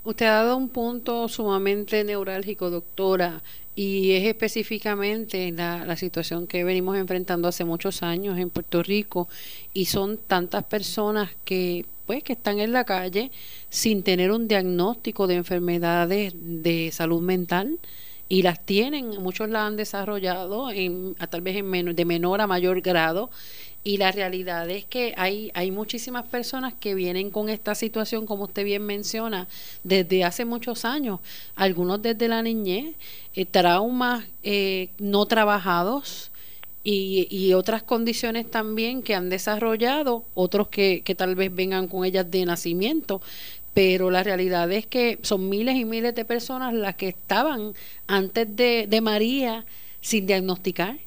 Usted 0.03 0.25
ha 0.25 0.43
dado 0.43 0.57
un 0.57 0.69
punto 0.69 1.27
sumamente 1.27 2.03
neurálgico, 2.03 2.69
doctora, 2.69 3.41
y 3.75 4.13
es 4.13 4.25
específicamente 4.25 5.51
la, 5.51 5.85
la, 5.85 5.95
situación 5.95 6.47
que 6.47 6.63
venimos 6.63 6.97
enfrentando 6.97 7.47
hace 7.47 7.63
muchos 7.63 8.03
años 8.03 8.37
en 8.37 8.49
Puerto 8.49 8.83
Rico 8.83 9.29
y 9.73 9.85
son 9.85 10.17
tantas 10.17 10.63
personas 10.65 11.29
que 11.45 11.85
pues 12.05 12.23
que 12.23 12.33
están 12.33 12.59
en 12.59 12.73
la 12.73 12.85
calle 12.85 13.29
sin 13.69 14.01
tener 14.01 14.31
un 14.31 14.47
diagnóstico 14.47 15.27
de 15.27 15.35
enfermedades 15.35 16.33
de 16.35 16.89
salud 16.91 17.21
mental 17.21 17.77
y 18.27 18.41
las 18.41 18.65
tienen, 18.65 19.21
muchos 19.21 19.47
las 19.47 19.67
han 19.67 19.75
desarrollado 19.75 20.71
en, 20.71 21.15
a, 21.19 21.27
tal 21.27 21.41
vez 21.41 21.55
en 21.57 21.95
de 21.95 22.05
menor 22.05 22.41
a 22.41 22.47
mayor 22.47 22.81
grado 22.81 23.29
y 23.83 23.97
la 23.97 24.11
realidad 24.11 24.69
es 24.69 24.85
que 24.85 25.13
hay, 25.17 25.51
hay 25.53 25.71
muchísimas 25.71 26.25
personas 26.27 26.73
que 26.73 26.95
vienen 26.95 27.31
con 27.31 27.49
esta 27.49 27.75
situación, 27.75 28.25
como 28.25 28.45
usted 28.45 28.65
bien 28.65 28.85
menciona, 28.85 29.47
desde 29.83 30.23
hace 30.23 30.45
muchos 30.45 30.83
años, 30.85 31.19
algunos 31.55 32.01
desde 32.01 32.27
la 32.27 32.41
niñez, 32.41 32.95
eh, 33.35 33.45
traumas 33.45 34.25
eh, 34.43 34.89
no 34.99 35.25
trabajados 35.25 36.31
y, 36.83 37.27
y, 37.29 37.53
otras 37.53 37.83
condiciones 37.83 38.49
también 38.49 39.01
que 39.01 39.15
han 39.15 39.29
desarrollado, 39.29 40.23
otros 40.33 40.67
que, 40.69 41.01
que 41.03 41.15
tal 41.15 41.35
vez 41.35 41.53
vengan 41.53 41.87
con 41.87 42.05
ellas 42.05 42.29
de 42.29 42.45
nacimiento, 42.45 43.21
pero 43.73 44.11
la 44.11 44.23
realidad 44.23 44.71
es 44.71 44.85
que 44.87 45.19
son 45.21 45.47
miles 45.47 45.75
y 45.75 45.85
miles 45.85 46.15
de 46.15 46.25
personas 46.25 46.73
las 46.73 46.95
que 46.95 47.09
estaban 47.09 47.73
antes 48.07 48.55
de, 48.55 48.87
de 48.89 49.01
María 49.01 49.65
sin 50.01 50.25
diagnosticar 50.25 50.97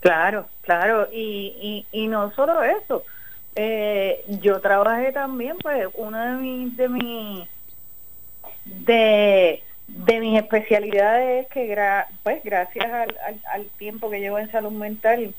Claro, 0.00 0.46
claro, 0.62 1.08
y, 1.12 1.86
y, 1.92 2.06
no 2.06 2.32
solo 2.32 2.62
eso, 2.62 3.04
eh, 3.54 4.24
yo 4.40 4.60
trabajé 4.60 5.12
también, 5.12 5.58
pues, 5.58 5.88
una 5.94 6.32
de 6.32 6.42
mis, 6.42 6.76
de 6.76 6.88
mi, 6.88 7.48
de, 8.64 9.62
de 9.88 10.20
mis 10.20 10.38
especialidades 10.38 11.44
es 11.44 11.52
que, 11.52 11.76
pues, 12.22 12.42
gracias 12.42 12.86
al, 12.86 13.14
al, 13.52 13.66
tiempo 13.78 14.08
que 14.08 14.20
llevo 14.20 14.38
en 14.38 14.50
salud 14.50 14.72
mental, 14.72 15.34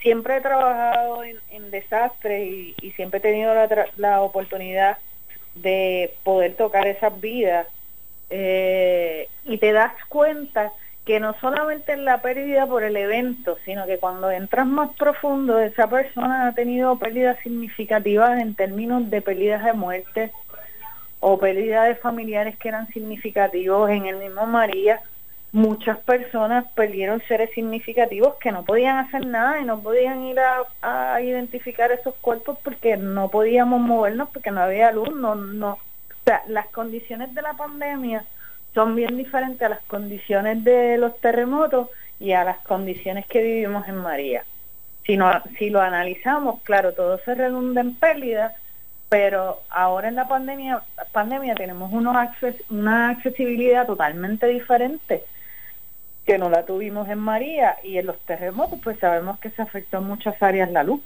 siempre 0.00 0.36
he 0.38 0.40
trabajado 0.40 1.22
en, 1.22 1.36
en 1.50 1.70
desastres 1.70 2.46
y, 2.46 2.74
y, 2.80 2.92
siempre 2.92 3.18
he 3.18 3.22
tenido 3.22 3.54
la, 3.54 3.68
la 3.98 4.22
oportunidad 4.22 4.96
de 5.56 6.14
poder 6.24 6.54
tocar 6.54 6.86
esas 6.86 7.20
vidas 7.20 7.66
eh, 8.30 9.28
y 9.44 9.58
te 9.58 9.72
das 9.72 9.92
cuenta 10.08 10.72
que 11.06 11.20
no 11.20 11.36
solamente 11.40 11.92
es 11.92 12.00
la 12.00 12.20
pérdida 12.20 12.66
por 12.66 12.82
el 12.82 12.96
evento, 12.96 13.56
sino 13.64 13.86
que 13.86 13.98
cuando 13.98 14.28
entras 14.28 14.66
más 14.66 14.90
profundo, 14.96 15.60
esa 15.60 15.88
persona 15.88 16.48
ha 16.48 16.52
tenido 16.52 16.98
pérdidas 16.98 17.38
significativas 17.44 18.40
en 18.42 18.56
términos 18.56 19.08
de 19.08 19.22
pérdidas 19.22 19.64
de 19.64 19.72
muerte 19.72 20.32
o 21.20 21.38
pérdidas 21.38 21.86
de 21.86 21.94
familiares 21.94 22.58
que 22.58 22.68
eran 22.68 22.88
significativos. 22.88 23.88
En 23.88 24.06
el 24.06 24.16
mismo 24.16 24.46
María, 24.46 25.00
muchas 25.52 25.96
personas 25.98 26.64
perdieron 26.74 27.22
seres 27.28 27.50
significativos 27.54 28.34
que 28.40 28.50
no 28.50 28.64
podían 28.64 28.98
hacer 28.98 29.24
nada 29.26 29.60
y 29.60 29.64
no 29.64 29.80
podían 29.80 30.24
ir 30.24 30.40
a, 30.40 30.64
a 31.14 31.20
identificar 31.20 31.92
esos 31.92 32.16
cuerpos 32.16 32.58
porque 32.64 32.96
no 32.96 33.30
podíamos 33.30 33.80
movernos, 33.80 34.28
porque 34.30 34.50
no 34.50 34.60
había 34.60 34.90
luz, 34.90 35.14
no, 35.14 35.36
no. 35.36 35.74
O 35.74 36.24
sea, 36.24 36.42
las 36.48 36.66
condiciones 36.66 37.32
de 37.32 37.42
la 37.42 37.52
pandemia 37.52 38.24
son 38.76 38.94
bien 38.94 39.16
diferentes 39.16 39.62
a 39.62 39.70
las 39.70 39.80
condiciones 39.84 40.62
de 40.62 40.98
los 40.98 41.18
terremotos 41.18 41.88
y 42.20 42.32
a 42.32 42.44
las 42.44 42.58
condiciones 42.58 43.24
que 43.26 43.42
vivimos 43.42 43.88
en 43.88 43.96
María. 43.96 44.44
Si, 45.06 45.16
no, 45.16 45.32
si 45.58 45.70
lo 45.70 45.80
analizamos, 45.80 46.60
claro, 46.60 46.92
todo 46.92 47.16
se 47.24 47.34
redunda 47.34 47.80
en 47.80 47.94
pérdida, 47.94 48.54
pero 49.08 49.62
ahora 49.70 50.08
en 50.08 50.16
la 50.16 50.28
pandemia, 50.28 50.82
pandemia 51.10 51.54
tenemos 51.54 51.90
unos 51.90 52.14
una 52.68 53.08
accesibilidad 53.08 53.86
totalmente 53.86 54.46
diferente 54.46 55.24
que 56.26 56.36
no 56.36 56.50
la 56.50 56.66
tuvimos 56.66 57.08
en 57.08 57.18
María 57.18 57.78
y 57.82 57.96
en 57.96 58.04
los 58.04 58.18
terremotos 58.26 58.78
pues 58.84 58.98
sabemos 58.98 59.38
que 59.38 59.48
se 59.48 59.62
afectó 59.62 59.98
en 59.98 60.04
muchas 60.04 60.42
áreas 60.42 60.70
la 60.70 60.82
luz 60.82 61.00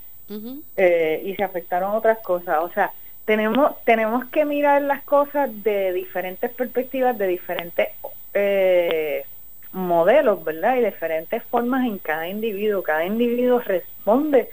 eh, 0.77 1.23
y 1.25 1.37
se 1.37 1.45
afectaron 1.45 1.95
otras 1.95 2.19
cosas. 2.19 2.59
O 2.63 2.71
sea, 2.71 2.91
tenemos, 3.31 3.77
tenemos 3.85 4.25
que 4.31 4.45
mirar 4.45 4.83
las 4.83 5.05
cosas 5.05 5.49
de 5.63 5.93
diferentes 5.93 6.51
perspectivas, 6.51 7.17
de 7.17 7.29
diferentes 7.29 7.87
eh, 8.35 9.25
modelos, 9.71 10.43
¿verdad? 10.43 10.77
Y 10.79 10.85
diferentes 10.85 11.41
formas 11.45 11.87
en 11.87 11.99
cada 11.99 12.27
individuo. 12.27 12.83
Cada 12.83 13.07
individuo 13.07 13.61
responde 13.61 14.49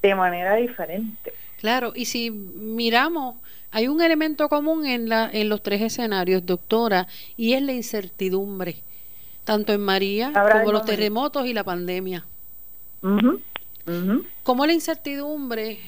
de 0.00 0.14
manera 0.14 0.56
diferente. 0.56 1.34
Claro, 1.58 1.92
y 1.94 2.06
si 2.06 2.30
miramos, 2.30 3.36
hay 3.70 3.88
un 3.88 4.00
elemento 4.00 4.48
común 4.48 4.86
en, 4.86 5.10
la, 5.10 5.28
en 5.30 5.50
los 5.50 5.62
tres 5.62 5.82
escenarios, 5.82 6.46
doctora, 6.46 7.06
y 7.36 7.52
es 7.52 7.60
la 7.60 7.74
incertidumbre, 7.74 8.76
tanto 9.44 9.74
en 9.74 9.82
María 9.82 10.32
como 10.32 10.72
los 10.72 10.86
terremotos 10.86 11.44
y 11.46 11.52
la 11.52 11.62
pandemia. 11.62 12.24
¿Cómo 14.42 14.64
la 14.64 14.72
incertidumbre 14.72 15.78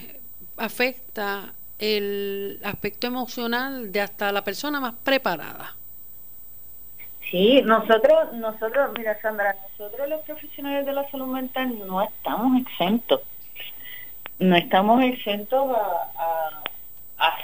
afecta 0.58 1.54
el 1.78 2.60
aspecto 2.64 3.06
emocional 3.06 3.92
de 3.92 4.00
hasta 4.00 4.32
la 4.32 4.42
persona 4.42 4.80
más 4.80 4.94
preparada. 5.04 5.74
Sí, 7.30 7.60
nosotros, 7.62 8.32
nosotros, 8.34 8.90
mira 8.96 9.20
Sandra, 9.20 9.56
nosotros 9.70 10.08
los 10.08 10.20
profesionales 10.22 10.86
de 10.86 10.92
la 10.92 11.10
salud 11.10 11.26
mental 11.26 11.76
no 11.86 12.02
estamos 12.02 12.60
exentos, 12.60 13.20
no 14.38 14.56
estamos 14.56 15.02
exentos 15.02 15.76
a, 15.76 16.62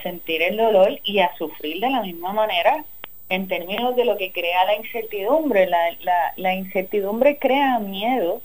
sentir 0.02 0.42
el 0.42 0.56
dolor 0.56 0.98
y 1.04 1.20
a 1.20 1.32
sufrir 1.36 1.80
de 1.80 1.88
la 1.88 2.02
misma 2.02 2.32
manera 2.32 2.84
en 3.28 3.46
términos 3.46 3.94
de 3.94 4.04
lo 4.04 4.16
que 4.16 4.32
crea 4.32 4.64
la 4.64 4.74
incertidumbre. 4.74 5.68
La 6.36 6.54
incertidumbre 6.54 7.38
crea 7.38 7.78
miedo, 7.78 8.42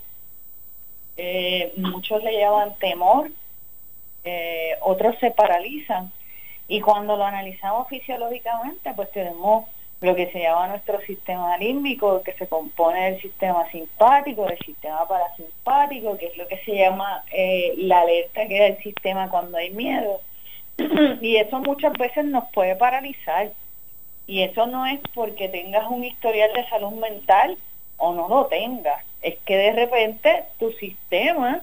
eh, 1.16 1.72
muchos 1.76 2.22
le 2.22 2.38
llaman 2.38 2.76
temor, 2.78 3.30
eh, 4.28 4.76
otros 4.82 5.16
se 5.18 5.30
paralizan. 5.30 6.12
Y 6.68 6.80
cuando 6.80 7.16
lo 7.16 7.24
analizamos 7.24 7.88
fisiológicamente, 7.88 8.92
pues 8.94 9.10
tenemos 9.10 9.64
lo 10.00 10.14
que 10.14 10.30
se 10.30 10.40
llama 10.40 10.68
nuestro 10.68 11.00
sistema 11.00 11.56
límbico, 11.58 12.22
que 12.22 12.32
se 12.34 12.46
compone 12.46 13.10
del 13.10 13.20
sistema 13.20 13.68
simpático, 13.70 14.46
del 14.46 14.58
sistema 14.58 15.08
parasimpático, 15.08 16.16
que 16.16 16.26
es 16.26 16.36
lo 16.36 16.46
que 16.46 16.58
se 16.58 16.76
llama 16.76 17.24
eh, 17.32 17.74
la 17.78 18.02
alerta 18.02 18.46
que 18.46 18.58
da 18.58 18.66
el 18.66 18.78
sistema 18.82 19.28
cuando 19.28 19.58
hay 19.58 19.70
miedo. 19.70 20.20
y 21.20 21.36
eso 21.36 21.58
muchas 21.60 21.92
veces 21.94 22.24
nos 22.26 22.44
puede 22.52 22.76
paralizar. 22.76 23.50
Y 24.26 24.42
eso 24.42 24.66
no 24.66 24.86
es 24.86 25.00
porque 25.14 25.48
tengas 25.48 25.88
un 25.90 26.04
historial 26.04 26.52
de 26.52 26.68
salud 26.68 26.92
mental 26.92 27.56
o 27.96 28.12
no 28.12 28.28
lo 28.28 28.46
tengas. 28.46 29.02
Es 29.22 29.36
que 29.38 29.56
de 29.56 29.72
repente 29.72 30.44
tu 30.58 30.70
sistema 30.72 31.62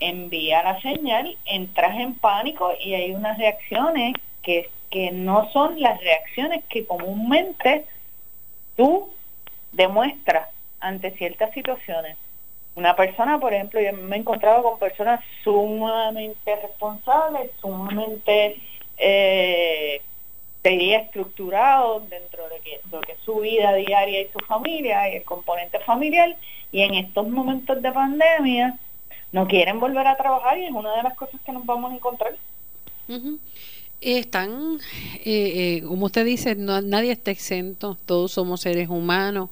envía 0.00 0.62
la 0.62 0.80
señal, 0.80 1.36
entras 1.44 1.98
en 1.98 2.14
pánico 2.14 2.72
y 2.82 2.94
hay 2.94 3.12
unas 3.12 3.38
reacciones 3.38 4.14
que, 4.42 4.70
que 4.90 5.10
no 5.10 5.50
son 5.52 5.80
las 5.80 6.00
reacciones 6.00 6.64
que 6.68 6.86
comúnmente 6.86 7.84
tú 8.76 9.08
demuestras 9.72 10.48
ante 10.80 11.10
ciertas 11.12 11.52
situaciones. 11.52 12.16
Una 12.74 12.94
persona, 12.94 13.38
por 13.40 13.54
ejemplo, 13.54 13.80
yo 13.80 13.92
me 13.94 14.16
he 14.16 14.18
encontrado 14.18 14.62
con 14.62 14.78
personas 14.78 15.20
sumamente 15.42 16.56
responsables, 16.56 17.50
sumamente, 17.60 18.60
eh, 18.98 20.02
estructurados 20.62 22.10
dentro 22.10 22.48
de 22.48 22.58
que, 22.58 22.80
lo 22.90 23.00
que 23.00 23.12
es 23.12 23.18
su 23.20 23.36
vida 23.36 23.72
diaria 23.74 24.22
y 24.22 24.28
su 24.28 24.40
familia 24.40 25.08
y 25.08 25.16
el 25.16 25.22
componente 25.22 25.78
familiar, 25.80 26.36
y 26.72 26.82
en 26.82 26.94
estos 26.94 27.28
momentos 27.28 27.80
de 27.80 27.92
pandemia, 27.92 28.76
no 29.32 29.46
quieren 29.46 29.80
volver 29.80 30.06
a 30.06 30.16
trabajar 30.16 30.58
y 30.58 30.64
es 30.64 30.72
una 30.72 30.96
de 30.96 31.02
las 31.02 31.14
cosas 31.14 31.40
que 31.44 31.52
nos 31.52 31.66
vamos 31.66 31.92
a 31.92 31.94
encontrar. 31.94 32.36
Están, 34.00 34.78
eh, 35.24 35.78
eh, 35.78 35.82
como 35.86 36.06
usted 36.06 36.24
dice, 36.24 36.54
no, 36.54 36.80
nadie 36.80 37.12
está 37.12 37.30
exento, 37.30 37.96
todos 38.06 38.32
somos 38.32 38.60
seres 38.60 38.88
humanos 38.88 39.50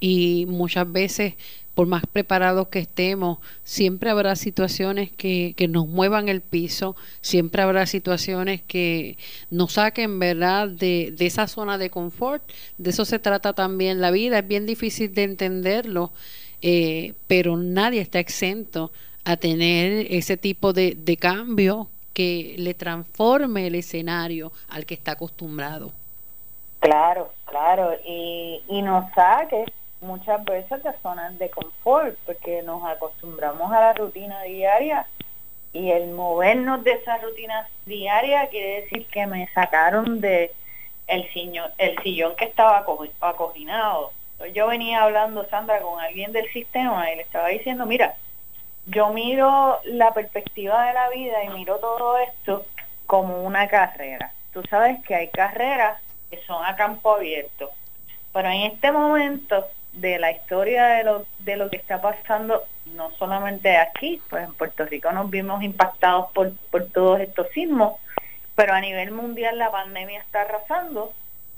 y 0.00 0.46
muchas 0.48 0.90
veces, 0.90 1.34
por 1.74 1.86
más 1.86 2.04
preparados 2.06 2.68
que 2.68 2.78
estemos, 2.78 3.38
siempre 3.62 4.10
habrá 4.10 4.36
situaciones 4.36 5.10
que, 5.10 5.54
que 5.56 5.68
nos 5.68 5.86
muevan 5.86 6.28
el 6.28 6.40
piso, 6.40 6.94
siempre 7.20 7.62
habrá 7.62 7.86
situaciones 7.86 8.62
que 8.62 9.18
nos 9.50 9.72
saquen, 9.72 10.18
¿verdad?, 10.18 10.68
de, 10.68 11.12
de 11.16 11.26
esa 11.26 11.46
zona 11.48 11.76
de 11.78 11.90
confort. 11.90 12.42
De 12.78 12.90
eso 12.90 13.04
se 13.04 13.18
trata 13.18 13.52
también 13.54 14.00
la 14.00 14.10
vida, 14.10 14.38
es 14.38 14.46
bien 14.48 14.66
difícil 14.66 15.12
de 15.14 15.24
entenderlo, 15.24 16.12
eh, 16.66 17.12
pero 17.26 17.58
nadie 17.58 18.00
está 18.00 18.18
exento 18.20 18.90
a 19.26 19.36
tener 19.36 20.06
ese 20.10 20.38
tipo 20.38 20.72
de, 20.72 20.94
de 20.94 21.18
cambio 21.18 21.88
que 22.14 22.54
le 22.56 22.72
transforme 22.72 23.66
el 23.66 23.74
escenario 23.74 24.50
al 24.70 24.86
que 24.86 24.94
está 24.94 25.12
acostumbrado. 25.12 25.92
Claro, 26.80 27.30
claro, 27.44 27.92
y, 28.06 28.62
y 28.66 28.80
nos 28.80 29.12
saque 29.12 29.66
muchas 30.00 30.42
veces 30.46 30.82
de 30.82 30.92
zonas 31.02 31.38
de 31.38 31.50
confort, 31.50 32.16
porque 32.24 32.62
nos 32.62 32.82
acostumbramos 32.86 33.70
a 33.70 33.80
la 33.80 33.92
rutina 33.92 34.40
diaria 34.44 35.06
y 35.74 35.90
el 35.90 36.12
movernos 36.12 36.82
de 36.82 36.92
esa 36.92 37.18
rutina 37.18 37.68
diaria 37.84 38.46
quiere 38.48 38.82
decir 38.82 39.06
que 39.08 39.26
me 39.26 39.48
sacaron 39.52 40.22
de 40.22 40.50
el 41.08 41.30
sillón, 41.34 41.70
el 41.76 42.02
sillón 42.02 42.34
que 42.36 42.46
estaba 42.46 42.86
acoginado. 43.20 44.12
Yo 44.52 44.66
venía 44.66 45.02
hablando, 45.02 45.48
Sandra, 45.48 45.80
con 45.80 46.00
alguien 46.00 46.32
del 46.32 46.50
sistema 46.52 47.10
y 47.10 47.16
le 47.16 47.22
estaba 47.22 47.48
diciendo, 47.48 47.86
mira, 47.86 48.14
yo 48.86 49.10
miro 49.10 49.80
la 49.84 50.12
perspectiva 50.12 50.86
de 50.86 50.92
la 50.92 51.08
vida 51.08 51.44
y 51.44 51.48
miro 51.50 51.78
todo 51.78 52.18
esto 52.18 52.66
como 53.06 53.42
una 53.42 53.68
carrera. 53.68 54.32
Tú 54.52 54.62
sabes 54.68 55.02
que 55.04 55.14
hay 55.14 55.28
carreras 55.28 56.00
que 56.30 56.38
son 56.44 56.64
a 56.64 56.76
campo 56.76 57.14
abierto, 57.14 57.70
pero 58.32 58.48
en 58.48 58.72
este 58.72 58.92
momento 58.92 59.66
de 59.92 60.18
la 60.18 60.32
historia 60.32 60.86
de 60.86 61.04
lo, 61.04 61.26
de 61.38 61.56
lo 61.56 61.70
que 61.70 61.76
está 61.76 62.00
pasando, 62.00 62.64
no 62.86 63.10
solamente 63.12 63.76
aquí, 63.76 64.20
pues 64.28 64.44
en 64.44 64.54
Puerto 64.54 64.84
Rico 64.84 65.12
nos 65.12 65.30
vimos 65.30 65.62
impactados 65.62 66.30
por, 66.32 66.52
por 66.70 66.86
todos 66.88 67.20
estos 67.20 67.48
sismos, 67.50 67.94
pero 68.54 68.74
a 68.74 68.80
nivel 68.80 69.12
mundial 69.12 69.58
la 69.58 69.70
pandemia 69.70 70.20
está 70.20 70.42
arrasando 70.42 71.12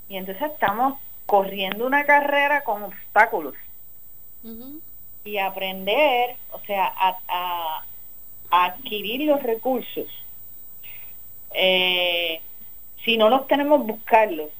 y 0.08 0.16
entonces 0.16 0.50
estamos 0.50 1.00
corriendo 1.26 1.86
una 1.86 2.04
carrera 2.04 2.64
con 2.64 2.84
obstáculos. 2.84 3.54
Y 5.24 5.38
aprender, 5.38 6.36
o 6.52 6.60
sea, 6.60 6.92
a, 6.96 7.84
adquirir 8.50 9.22
los 9.22 9.42
recursos. 9.42 10.06
Eh, 11.52 12.40
si 13.04 13.16
no 13.16 13.28
los 13.28 13.46
tenemos, 13.48 13.84
buscarlos. 13.84 14.50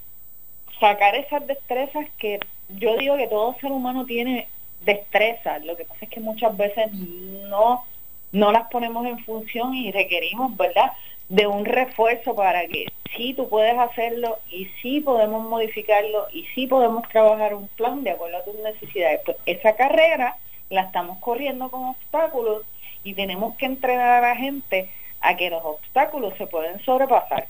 Sacar 0.81 1.15
esas 1.15 1.47
destrezas 1.47 2.07
que 2.19 2.41
yo 2.69 2.97
digo 2.97 3.17
que 3.17 3.29
todo 3.29 3.57
ser 3.61 3.71
humano 3.71 4.05
tiene 4.05 4.49
destrezas. 4.85 5.65
Lo 5.65 5.77
que 5.77 5.85
pasa 5.85 6.05
es 6.05 6.11
que 6.11 6.21
muchas 6.21 6.57
veces 6.57 6.93
no, 6.93 7.85
no 8.33 8.53
las 8.53 8.69
ponemos 8.69 9.07
en 9.07 9.19
función 9.25 9.75
y 9.75 9.93
requerimos, 9.93 10.57
¿verdad? 10.57 10.93
De 11.29 11.47
un 11.47 11.65
refuerzo 11.65 12.35
para 12.35 12.67
que 12.67 12.87
sí 13.17 13.35
tú 13.35 13.49
puedes 13.49 13.77
hacerlo 13.79 14.39
y 14.51 14.67
sí 14.83 15.01
podemos 15.01 15.49
modificarlo 15.49 16.27
y 16.33 16.45
sí 16.55 16.67
podemos 16.67 17.09
trabajar 17.09 17.55
un 17.55 17.69
plan 17.69 18.05
de 18.05 18.11
acuerdo 18.11 18.39
a 18.39 18.45
tus 18.45 18.55
necesidades. 18.57 19.21
Pues 19.25 19.37
esa 19.47 19.75
carrera 19.75 20.37
la 20.71 20.83
estamos 20.83 21.19
corriendo 21.19 21.71
con 21.71 21.85
obstáculos 21.85 22.63
y 23.05 23.15
tenemos 23.15 23.57
que 23.57 23.67
entrenar 23.67 24.25
a 24.25 24.29
la 24.29 24.37
gente 24.37 24.91
a 25.21 25.37
que 25.37 25.51
los 25.51 25.65
obstáculos 25.65 26.35
se 26.39 26.47
pueden 26.47 26.81
sobrepasar. 26.85 27.49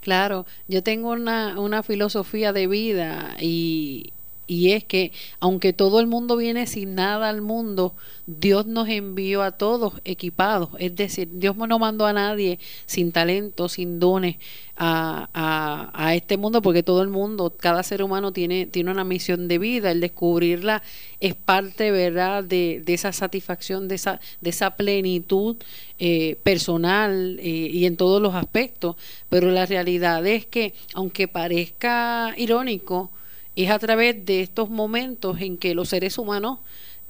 Claro, 0.00 0.46
yo 0.66 0.82
tengo 0.82 1.10
una, 1.10 1.60
una 1.60 1.82
filosofía 1.82 2.52
de 2.52 2.66
vida 2.66 3.36
y, 3.38 4.12
y 4.52 4.72
es 4.72 4.84
que 4.84 5.12
aunque 5.40 5.72
todo 5.72 5.98
el 5.98 6.06
mundo 6.06 6.36
viene 6.36 6.66
sin 6.66 6.94
nada 6.94 7.30
al 7.30 7.40
mundo, 7.40 7.94
Dios 8.26 8.66
nos 8.66 8.86
envió 8.88 9.42
a 9.42 9.52
todos 9.52 9.94
equipados, 10.04 10.68
es 10.78 10.94
decir, 10.94 11.28
Dios 11.32 11.56
no 11.56 11.78
mandó 11.78 12.04
a 12.04 12.12
nadie 12.12 12.58
sin 12.84 13.12
talento, 13.12 13.70
sin 13.70 13.98
dones 13.98 14.36
a, 14.76 15.90
a, 15.94 16.14
este 16.14 16.36
mundo, 16.36 16.60
porque 16.60 16.82
todo 16.82 17.00
el 17.02 17.08
mundo, 17.08 17.54
cada 17.56 17.82
ser 17.82 18.02
humano 18.02 18.32
tiene, 18.32 18.66
tiene 18.66 18.90
una 18.90 19.04
misión 19.04 19.48
de 19.48 19.58
vida, 19.58 19.90
el 19.90 20.00
descubrirla 20.00 20.82
es 21.20 21.34
parte, 21.34 21.90
¿verdad?, 21.90 22.44
de, 22.44 22.82
de 22.84 22.94
esa 22.94 23.12
satisfacción, 23.12 23.88
de 23.88 23.94
esa, 23.94 24.20
de 24.40 24.50
esa 24.50 24.76
plenitud 24.76 25.56
eh, 25.98 26.36
personal 26.42 27.38
eh, 27.40 27.48
y 27.48 27.86
en 27.86 27.96
todos 27.96 28.20
los 28.20 28.34
aspectos, 28.34 28.96
pero 29.30 29.50
la 29.50 29.64
realidad 29.64 30.26
es 30.26 30.44
que, 30.44 30.74
aunque 30.94 31.26
parezca 31.26 32.34
irónico, 32.36 33.10
es 33.56 33.70
a 33.70 33.78
través 33.78 34.24
de 34.24 34.40
estos 34.40 34.70
momentos 34.70 35.40
en 35.40 35.58
que 35.58 35.74
los 35.74 35.90
seres 35.90 36.18
humanos, 36.18 36.60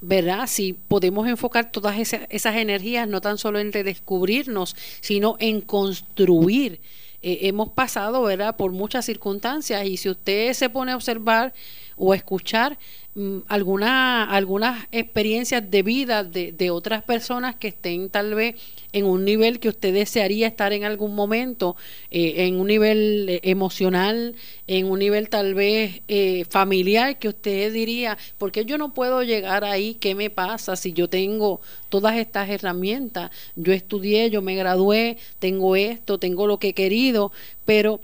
¿verdad? 0.01 0.47
Si 0.47 0.73
podemos 0.73 1.27
enfocar 1.27 1.71
todas 1.71 1.97
esas, 1.97 2.55
energías 2.55 3.07
no 3.07 3.21
tan 3.21 3.37
solo 3.37 3.59
en 3.59 3.71
redescubrirnos, 3.71 4.75
sino 5.01 5.37
en 5.39 5.61
construir. 5.61 6.81
Eh, 7.21 7.47
hemos 7.47 7.69
pasado, 7.69 8.21
¿verdad?, 8.23 8.57
por 8.57 8.71
muchas 8.73 9.05
circunstancias 9.05 9.85
y 9.85 9.95
si 9.95 10.09
usted 10.09 10.51
se 10.53 10.69
pone 10.69 10.91
a 10.91 10.97
observar 10.97 11.53
o 11.95 12.13
escuchar 12.13 12.73
mm, 12.73 13.02
alguna, 13.47 14.23
algunas 14.23 14.87
experiencias 14.91 15.69
de 15.69 15.83
vida 15.83 16.23
de, 16.23 16.51
de, 16.51 16.71
otras 16.71 17.03
personas 17.03 17.55
que 17.55 17.67
estén 17.67 18.09
tal 18.09 18.33
vez 18.33 18.55
en 18.91 19.05
un 19.05 19.23
nivel 19.23 19.59
que 19.59 19.69
usted 19.69 19.93
desearía 19.93 20.47
estar 20.47 20.73
en 20.73 20.83
algún 20.83 21.13
momento, 21.13 21.75
eh, 22.09 22.45
en 22.47 22.59
un 22.59 22.67
nivel 22.67 23.27
eh, 23.29 23.39
emocional, 23.43 24.35
en 24.65 24.89
un 24.89 24.97
nivel 24.97 25.29
tal 25.29 25.53
vez 25.53 26.01
eh, 26.07 26.45
familiar, 26.49 27.19
que 27.19 27.27
usted 27.27 27.71
diría, 27.71 28.17
¿por 28.39 28.51
qué 28.51 28.65
yo 28.65 28.79
no 28.79 28.95
puedo 28.95 29.21
llegar 29.21 29.63
ahí? 29.63 29.95
¿Qué 29.95 30.15
me 30.15 30.31
pasa 30.31 30.75
si 30.75 30.93
yo 30.93 31.07
tengo 31.07 31.61
todas 31.89 32.17
estas 32.17 32.49
herramientas? 32.49 33.29
Yo 33.55 33.73
estudié, 33.73 34.31
yo 34.31 34.41
me 34.41 34.55
gradué, 34.55 35.17
tengo 35.37 35.75
esto, 35.75 36.17
tengo 36.17 36.47
lo 36.47 36.57
que 36.57 36.69
he 36.69 36.73
querido, 36.73 37.31
pero 37.65 37.99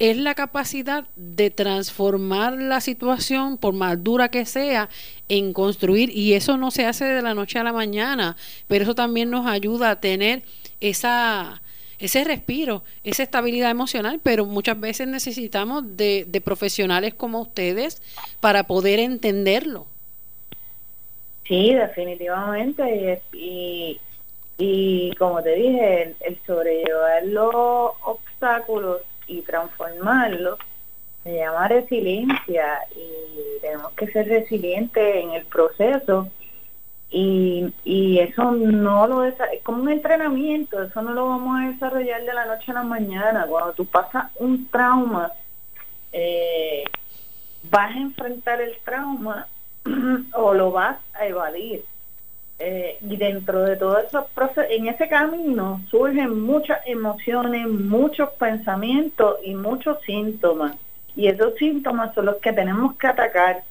es 0.00 0.16
la 0.16 0.34
capacidad 0.34 1.04
de 1.14 1.50
transformar 1.50 2.54
la 2.54 2.80
situación, 2.80 3.58
por 3.58 3.74
más 3.74 4.02
dura 4.02 4.30
que 4.30 4.46
sea, 4.46 4.88
en 5.28 5.52
construir, 5.52 6.10
y 6.10 6.32
eso 6.32 6.56
no 6.56 6.70
se 6.70 6.86
hace 6.86 7.04
de 7.04 7.20
la 7.20 7.34
noche 7.34 7.58
a 7.58 7.64
la 7.64 7.72
mañana, 7.72 8.34
pero 8.66 8.84
eso 8.84 8.94
también 8.94 9.30
nos 9.30 9.46
ayuda 9.46 9.90
a 9.90 10.00
tener 10.00 10.42
esa 10.80 11.60
ese 11.98 12.24
respiro, 12.24 12.82
esa 13.04 13.22
estabilidad 13.22 13.70
emocional, 13.70 14.20
pero 14.22 14.46
muchas 14.46 14.80
veces 14.80 15.06
necesitamos 15.06 15.98
de, 15.98 16.42
profesionales 16.42 17.12
como 17.12 17.42
ustedes 17.42 18.00
para 18.40 18.64
poder 18.64 19.00
entenderlo. 19.00 19.86
Sí, 21.46 21.74
definitivamente. 21.74 23.20
Y, 23.34 24.00
y, 24.56 25.14
como 25.16 25.42
te 25.42 25.54
dije, 25.54 26.14
el 26.20 26.38
sobrellevar 26.46 27.26
los 27.26 27.54
obstáculos 28.02 29.02
y 29.30 29.42
transformarlo 29.42 30.58
se 31.22 31.36
llama 31.36 31.68
resiliencia 31.68 32.80
y 32.96 33.60
tenemos 33.60 33.92
que 33.92 34.06
ser 34.08 34.26
resilientes 34.28 35.16
en 35.16 35.32
el 35.32 35.44
proceso 35.44 36.28
y, 37.10 37.72
y 37.84 38.20
eso 38.20 38.52
no 38.52 39.06
lo 39.06 39.24
es 39.24 39.34
como 39.64 39.82
un 39.82 39.90
entrenamiento, 39.90 40.82
eso 40.82 41.02
no 41.02 41.12
lo 41.12 41.26
vamos 41.26 41.60
a 41.60 41.68
desarrollar 41.68 42.24
de 42.24 42.32
la 42.32 42.46
noche 42.46 42.70
a 42.70 42.74
la 42.74 42.82
mañana. 42.84 43.46
Cuando 43.48 43.72
tú 43.72 43.84
pasas 43.84 44.30
un 44.36 44.68
trauma, 44.68 45.32
eh, 46.12 46.84
vas 47.64 47.94
a 47.94 47.98
enfrentar 47.98 48.60
el 48.60 48.76
trauma 48.84 49.48
o 50.34 50.54
lo 50.54 50.70
vas 50.70 50.98
a 51.14 51.26
evadir. 51.26 51.84
Eh, 52.62 52.98
y 53.00 53.16
dentro 53.16 53.62
de 53.62 53.76
todo 53.76 53.98
esos 53.98 54.26
procesos, 54.34 54.66
en 54.68 54.86
ese 54.86 55.08
camino 55.08 55.80
surgen 55.90 56.42
muchas 56.42 56.86
emociones, 56.86 57.66
muchos 57.66 58.28
pensamientos 58.32 59.38
y 59.42 59.54
muchos 59.54 59.98
síntomas. 60.02 60.76
Y 61.16 61.28
esos 61.28 61.54
síntomas 61.54 62.14
son 62.14 62.26
los 62.26 62.36
que 62.36 62.52
tenemos 62.52 62.96
que 62.96 63.06
atacar 63.06 63.62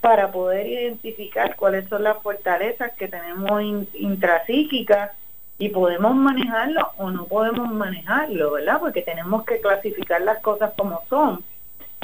para 0.00 0.32
poder 0.32 0.66
identificar 0.66 1.54
cuáles 1.54 1.86
son 1.88 2.04
las 2.04 2.16
fortalezas 2.22 2.92
que 2.94 3.08
tenemos 3.08 3.62
intrapsíquicas 3.92 5.10
y 5.58 5.68
podemos 5.68 6.14
manejarlo 6.14 6.92
o 6.96 7.10
no 7.10 7.26
podemos 7.26 7.70
manejarlo, 7.70 8.52
¿verdad? 8.52 8.80
Porque 8.80 9.02
tenemos 9.02 9.44
que 9.44 9.60
clasificar 9.60 10.22
las 10.22 10.38
cosas 10.38 10.72
como 10.78 11.02
son 11.10 11.44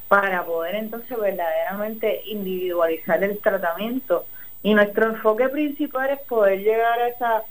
para 0.07 0.45
poder 0.45 0.75
entonces 0.75 1.19
verdaderamente 1.19 2.23
individualizar 2.27 3.25
el 3.25 3.39
tratamiento 3.39 4.27
y 4.63 4.75
nuestro 4.75 5.07
enfoque 5.07 5.49
principal 5.49 6.11
es 6.11 6.21
poder 6.21 6.61
llegar 6.61 6.99
a, 6.99 7.09
esa, 7.09 7.43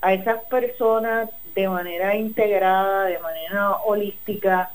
a 0.00 0.12
esas 0.12 0.42
personas 0.44 1.30
de 1.54 1.68
manera 1.68 2.16
integrada, 2.16 3.04
de 3.04 3.18
manera 3.18 3.76
holística, 3.84 4.70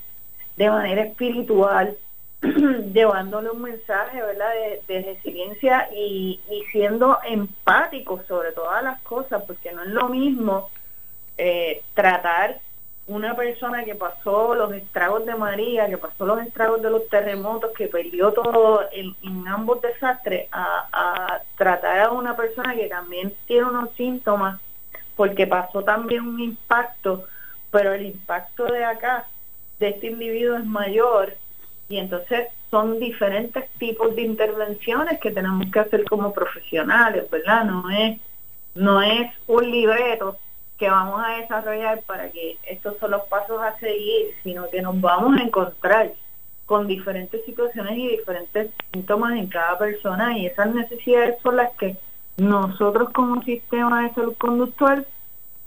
de 0.56 0.70
manera 0.70 1.04
espiritual, 1.04 1.98
llevándole 2.94 3.50
un 3.50 3.62
mensaje 3.62 4.22
¿verdad? 4.22 4.50
De, 4.88 5.02
resiliencia 5.02 5.90
y, 5.94 6.40
y, 6.50 6.64
siendo 6.72 7.18
empáticos 7.28 8.26
sobre 8.28 8.52
todas 8.52 8.84
las 8.84 9.02
cosas, 9.02 9.44
porque 9.46 9.72
no 9.72 9.84
es 9.84 9.90
lo 9.90 10.10
mismo 10.10 10.70
eh, 11.38 11.84
tratar 11.94 12.60
una 13.08 13.36
persona 13.36 13.86
que 13.86 13.96
pasó 13.96 14.54
los 14.54 14.74
estragos 14.74 15.26
de 15.26 15.36
María, 15.36 15.88
que 15.88 15.98
pasó 15.98 16.26
los 16.26 16.42
estragos 16.42 16.82
de 16.82 16.90
los 16.90 17.08
terremotos, 17.08 17.72
que 17.72 17.88
perdió 17.88 18.34
todo 18.34 18.82
en, 18.92 19.48
ambos 19.48 19.82
desastres, 19.82 20.48
a, 20.52 21.42
tratar 21.58 22.00
a 22.00 22.12
una 22.12 22.36
persona 22.36 22.76
que 22.76 22.88
también 22.88 23.34
tiene 23.46 23.66
unos 23.66 23.92
síntomas, 23.94 24.60
porque 25.16 25.48
pasó 25.48 25.84
también 25.84 26.28
un 26.28 26.40
impacto, 26.40 27.26
pero 27.72 27.94
el 27.94 28.06
impacto 28.06 28.66
de 28.66 28.84
acá, 28.84 29.26
de 29.80 29.90
este 29.90 30.08
individuo 30.08 30.58
es 30.58 30.66
mayor, 30.66 31.34
y 31.88 31.98
entonces 31.98 32.50
son 32.70 33.00
diferentes 33.00 33.70
tipos 33.80 34.14
de 34.18 34.24
intervenciones 34.24 35.20
que 35.22 35.32
tenemos 35.32 35.72
que 35.72 35.80
hacer 35.80 36.04
como 36.04 36.34
profesionales, 36.34 37.30
¿verdad? 37.30 37.64
No 37.64 37.90
es, 37.90 38.20
no 38.76 39.02
es 39.02 39.32
un 39.48 39.72
libreto 39.72 40.38
que 40.78 40.90
vamos 40.90 41.22
a 41.26 41.38
desarrollar 41.38 42.02
para 42.04 42.30
que 42.30 42.58
estos 42.64 42.98
son 43.00 43.12
los 43.12 43.24
pasos 43.24 43.62
a 43.62 43.78
seguir, 43.80 44.36
sino 44.44 44.70
que 44.70 44.82
nos 44.82 45.00
vamos 45.02 45.40
a 45.40 45.44
encontrar 45.44 46.12
con 46.66 46.88
diferentes 46.88 47.44
situaciones 47.46 47.98
y 47.98 48.10
diferentes 48.10 48.70
síntomas 48.92 49.38
en 49.38 49.48
cada 49.48 49.78
persona 49.78 50.38
y 50.38 50.46
esas 50.46 50.74
necesidades 50.76 51.36
son 51.42 51.56
las 51.56 51.72
que 51.78 51.96
nosotros 52.38 53.10
como 53.12 53.42
sistema 53.44 54.04
de 54.04 54.14
salud 54.14 54.36
conductual 54.38 55.08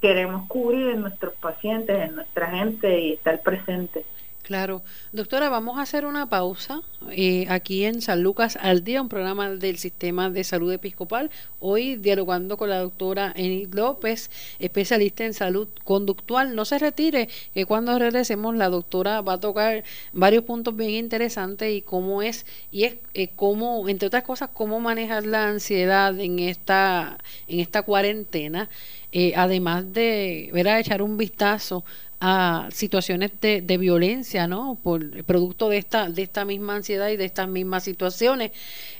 queremos 0.01 0.47
cubrir 0.47 0.91
en 0.91 1.01
nuestros 1.03 1.35
pacientes, 1.35 2.09
en 2.09 2.15
nuestra 2.15 2.47
gente 2.49 3.01
y 3.01 3.13
estar 3.15 3.41
presente. 3.41 4.05
Claro. 4.51 4.83
Doctora, 5.13 5.49
vamos 5.49 5.79
a 5.79 5.83
hacer 5.83 6.05
una 6.05 6.29
pausa 6.29 6.81
eh, 7.13 7.47
aquí 7.49 7.85
en 7.85 8.03
San 8.03 8.25
Lucas 8.25 8.59
al 8.61 8.83
Día, 8.83 9.01
un 9.01 9.09
programa 9.09 9.49
del 9.49 9.79
Sistema 9.79 10.29
de 10.29 10.43
Salud 10.43 10.73
Episcopal. 10.73 11.31
Hoy 11.61 11.95
dialogando 11.95 12.57
con 12.57 12.69
la 12.69 12.81
doctora 12.81 13.33
Enid 13.37 13.73
López, 13.73 14.29
especialista 14.59 15.25
en 15.25 15.35
salud 15.35 15.69
conductual. 15.85 16.57
No 16.57 16.65
se 16.65 16.81
retire, 16.81 17.29
que 17.55 17.65
cuando 17.65 17.97
regresemos 17.97 18.57
la 18.57 18.71
doctora 18.71 19.21
va 19.21 19.35
a 19.35 19.39
tocar 19.41 19.85
varios 20.13 20.43
puntos 20.43 20.75
bien 20.75 20.91
interesantes 20.91 21.73
y 21.73 21.83
cómo 21.83 22.21
es, 22.21 22.45
y 22.73 22.83
es 22.83 22.97
eh, 23.15 23.29
cómo, 23.37 23.89
entre 23.89 24.09
otras 24.09 24.25
cosas, 24.25 24.51
cómo 24.53 24.81
manejar 24.81 25.27
la 25.27 25.47
ansiedad 25.47 26.19
en 26.19 26.41
esta, 26.41 27.19
en 27.47 27.61
esta 27.61 27.83
cuarentena. 27.83 28.69
Eh, 29.13 29.33
además 29.37 29.93
de 29.93 30.51
ver 30.53 30.69
a 30.69 30.79
echar 30.79 31.03
un 31.03 31.17
vistazo 31.17 31.85
a 32.21 32.69
situaciones 32.71 33.33
de, 33.41 33.63
de, 33.63 33.79
violencia, 33.79 34.47
¿no? 34.47 34.79
Por 34.83 35.25
producto 35.25 35.71
de 35.71 35.79
esta 35.79 36.11
de 36.11 36.23
esta 36.23 36.45
misma 36.45 36.77
ansiedad 36.77 37.09
y 37.09 37.17
de 37.17 37.25
estas 37.25 37.49
mismas 37.49 37.85
situaciones, 37.85 38.53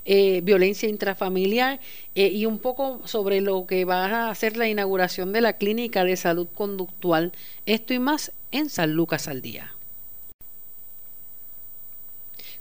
eh, 0.07 0.41
violencia 0.43 0.89
intrafamiliar 0.89 1.81
eh, 2.15 2.29
y 2.29 2.47
un 2.47 2.59
poco 2.59 3.03
sobre 3.07 3.43
lo 3.43 3.67
que 3.67 3.85
va 3.85 4.31
a 4.31 4.35
ser 4.35 4.57
la 4.57 4.69
inauguración 4.69 5.33
de 5.33 5.43
la 5.43 5.55
clínica 5.55 6.03
de 6.05 6.17
salud 6.17 6.49
conductual. 6.55 7.33
Esto 7.67 7.93
y 7.93 7.99
más 7.99 8.33
en 8.53 8.71
San 8.71 8.95
Lucas 8.95 9.29
al 9.29 9.43
día. 9.43 9.75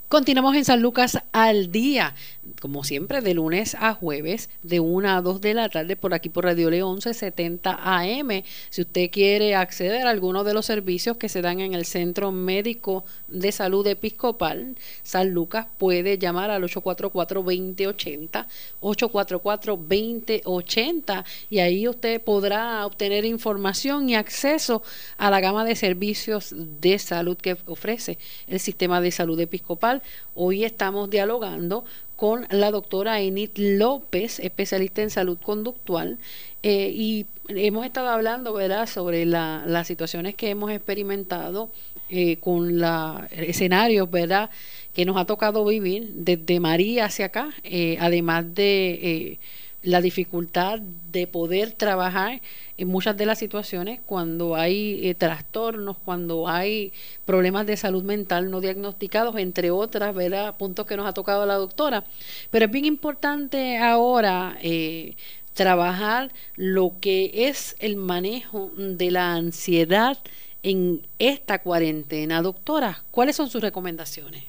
Continuamos 0.09 0.55
en 0.55 0.65
San 0.65 0.81
Lucas 0.81 1.19
al 1.33 1.71
día 1.71 2.15
como 2.61 2.83
siempre, 2.83 3.21
de 3.21 3.33
lunes 3.33 3.75
a 3.79 3.93
jueves, 3.93 4.49
de 4.63 4.79
1 4.79 5.09
a 5.09 5.21
2 5.21 5.41
de 5.41 5.53
la 5.53 5.69
tarde, 5.69 5.95
por 5.95 6.13
aquí 6.13 6.27
por 6.29 6.43
Radio 6.45 6.69
León 6.69 6.95
1170 6.95 7.79
AM. 7.81 8.43
Si 8.69 8.81
usted 8.81 9.09
quiere 9.11 9.55
acceder 9.55 10.05
a 10.07 10.09
alguno 10.09 10.43
de 10.43 10.53
los 10.53 10.65
servicios 10.65 11.15
que 11.17 11.29
se 11.29 11.41
dan 11.41 11.61
en 11.61 11.73
el 11.73 11.85
Centro 11.85 12.31
Médico 12.31 13.03
de 13.27 13.51
Salud 13.51 13.85
Episcopal, 13.87 14.75
San 15.03 15.31
Lucas 15.31 15.67
puede 15.77 16.17
llamar 16.17 16.49
al 16.51 16.63
844-2080, 16.63 18.47
844-2080, 18.81 21.25
y 21.49 21.59
ahí 21.59 21.87
usted 21.87 22.21
podrá 22.21 22.85
obtener 22.85 23.23
información 23.25 24.09
y 24.09 24.15
acceso 24.15 24.83
a 25.17 25.29
la 25.29 25.39
gama 25.39 25.63
de 25.65 25.75
servicios 25.75 26.53
de 26.55 26.97
salud 26.99 27.37
que 27.37 27.57
ofrece 27.65 28.17
el 28.47 28.59
sistema 28.59 29.01
de 29.01 29.11
salud 29.11 29.39
episcopal. 29.39 29.98
Hoy 30.35 30.63
estamos 30.63 31.09
dialogando 31.09 31.85
con 32.15 32.45
la 32.49 32.69
doctora 32.69 33.21
Enid 33.21 33.51
López, 33.55 34.39
especialista 34.39 35.01
en 35.01 35.09
salud 35.09 35.37
conductual, 35.41 36.17
eh, 36.63 36.91
y 36.93 37.25
hemos 37.47 37.85
estado 37.85 38.09
hablando, 38.09 38.51
¿verdad?, 38.51 38.87
sobre 38.87 39.25
las 39.25 39.87
situaciones 39.87 40.35
que 40.35 40.49
hemos 40.49 40.69
experimentado 40.71 41.71
eh, 42.09 42.35
con 42.37 42.77
los 42.77 43.21
escenarios, 43.31 44.11
¿verdad?, 44.11 44.49
que 44.93 45.05
nos 45.05 45.15
ha 45.15 45.23
tocado 45.23 45.63
vivir 45.63 46.09
desde 46.13 46.59
María 46.59 47.05
hacia 47.05 47.27
acá, 47.27 47.51
eh, 47.63 47.97
además 48.01 48.53
de 48.53 49.39
la 49.81 50.01
dificultad 50.01 50.79
de 50.79 51.25
poder 51.25 51.71
trabajar 51.71 52.41
en 52.77 52.87
muchas 52.87 53.15
de 53.15 53.25
las 53.25 53.39
situaciones 53.39 53.99
cuando 54.05 54.55
hay 54.55 55.07
eh, 55.07 55.15
trastornos, 55.15 55.97
cuando 55.97 56.47
hay 56.47 56.91
problemas 57.25 57.65
de 57.65 57.77
salud 57.77 58.03
mental 58.03 58.51
no 58.51 58.59
diagnosticados, 58.59 59.35
entre 59.37 59.71
otras, 59.71 60.13
¿verdad? 60.13 60.55
Puntos 60.57 60.85
que 60.85 60.97
nos 60.97 61.07
ha 61.07 61.13
tocado 61.13 61.45
la 61.45 61.55
doctora. 61.55 62.03
Pero 62.51 62.65
es 62.65 62.71
bien 62.71 62.85
importante 62.85 63.77
ahora 63.77 64.57
eh, 64.61 65.15
trabajar 65.53 66.31
lo 66.55 66.93
que 66.99 67.31
es 67.33 67.75
el 67.79 67.95
manejo 67.95 68.71
de 68.75 69.11
la 69.11 69.33
ansiedad 69.33 70.17
en 70.61 71.05
esta 71.19 71.59
cuarentena. 71.59 72.41
Doctora, 72.41 73.03
¿cuáles 73.11 73.37
son 73.37 73.49
sus 73.49 73.61
recomendaciones? 73.61 74.43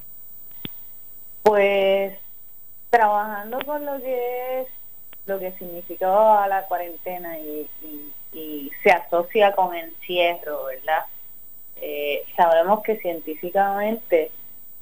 Pues 1.44 2.18
trabajando 2.90 3.58
con 3.64 3.86
lo 3.86 4.00
que 4.00 4.62
es 4.62 4.79
lo 5.30 5.38
que 5.38 5.52
significaba 5.52 6.48
la 6.48 6.64
cuarentena 6.64 7.38
y, 7.38 7.68
se 8.82 8.90
asocia 8.90 9.52
con 9.52 9.74
encierro, 9.74 10.64
¿verdad? 10.64 11.04
Eh, 11.76 12.24
sabemos 12.36 12.82
que 12.82 12.96
científicamente 12.96 14.30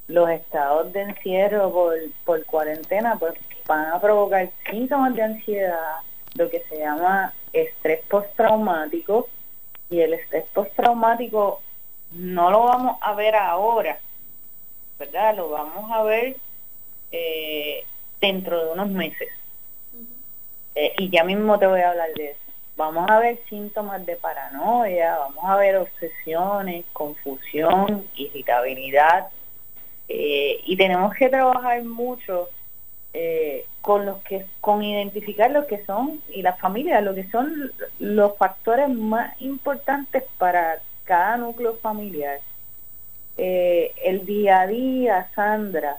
los 0.07 0.29
estados 0.31 0.93
de 0.93 1.03
encierro 1.03 1.73
por, 1.73 1.97
por 2.25 2.45
cuarentena 2.45 3.17
pues 3.19 3.35
van 3.67 3.87
a 3.87 4.01
provocar 4.01 4.51
síntomas 4.71 5.15
de 5.15 5.23
ansiedad, 5.23 5.97
lo 6.35 6.49
que 6.49 6.61
se 6.69 6.79
llama 6.79 7.33
estrés 7.53 8.01
postraumático 8.09 9.29
y 9.91 10.01
el 10.01 10.15
estrés 10.15 10.45
postraumático 10.53 11.61
no 12.13 12.51
lo 12.51 12.65
vamos 12.65 12.99
a 13.01 13.15
ver 13.15 13.35
ahora, 13.35 13.99
¿verdad? 14.99 15.37
Lo 15.37 15.51
vamos 15.51 15.91
a 15.91 16.03
ver 16.03 16.37
eh, 17.11 17.85
dentro 18.21 18.65
de 18.65 18.73
unos 18.73 18.89
meses. 18.89 19.29
Eh, 20.81 20.95
y 20.99 21.11
ya 21.11 21.25
mismo 21.25 21.59
te 21.59 21.67
voy 21.67 21.81
a 21.81 21.91
hablar 21.91 22.11
de 22.15 22.31
eso. 22.31 22.53
Vamos 22.77 23.11
a 23.11 23.19
ver 23.19 23.41
síntomas 23.49 24.07
de 24.07 24.15
paranoia, 24.15 25.19
vamos 25.19 25.45
a 25.45 25.57
ver 25.57 25.77
obsesiones, 25.77 26.85
confusión, 26.93 28.07
irritabilidad, 28.15 29.27
eh, 30.07 30.61
y 30.65 30.77
tenemos 30.77 31.13
que 31.17 31.29
trabajar 31.29 31.83
mucho 31.83 32.49
eh, 33.13 33.67
con 33.81 34.07
los 34.07 34.19
que, 34.19 34.47
con 34.61 34.85
identificar 34.85 35.51
lo 35.51 35.67
que 35.67 35.85
son 35.85 36.23
y 36.33 36.43
las 36.43 36.61
familias, 36.61 37.03
lo 37.03 37.13
que 37.13 37.29
son 37.29 37.73
los 37.99 38.37
factores 38.37 38.89
más 38.89 39.35
importantes 39.43 40.23
para 40.39 40.79
cada 41.03 41.39
núcleo 41.39 41.75
familiar. 41.83 42.39
el 43.37 44.25
día 44.27 44.61
a 44.61 44.67
día, 44.69 45.29
Sandra, 45.35 45.97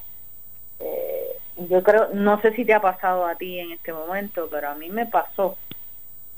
yo 1.67 1.83
creo, 1.83 2.09
no 2.13 2.39
sé 2.41 2.53
si 2.53 2.63
te 2.65 2.73
ha 2.73 2.81
pasado 2.81 3.25
a 3.25 3.35
ti 3.35 3.59
en 3.59 3.71
este 3.71 3.91
momento, 3.91 4.47
pero 4.49 4.69
a 4.69 4.75
mí 4.75 4.89
me 4.89 5.05
pasó. 5.05 5.57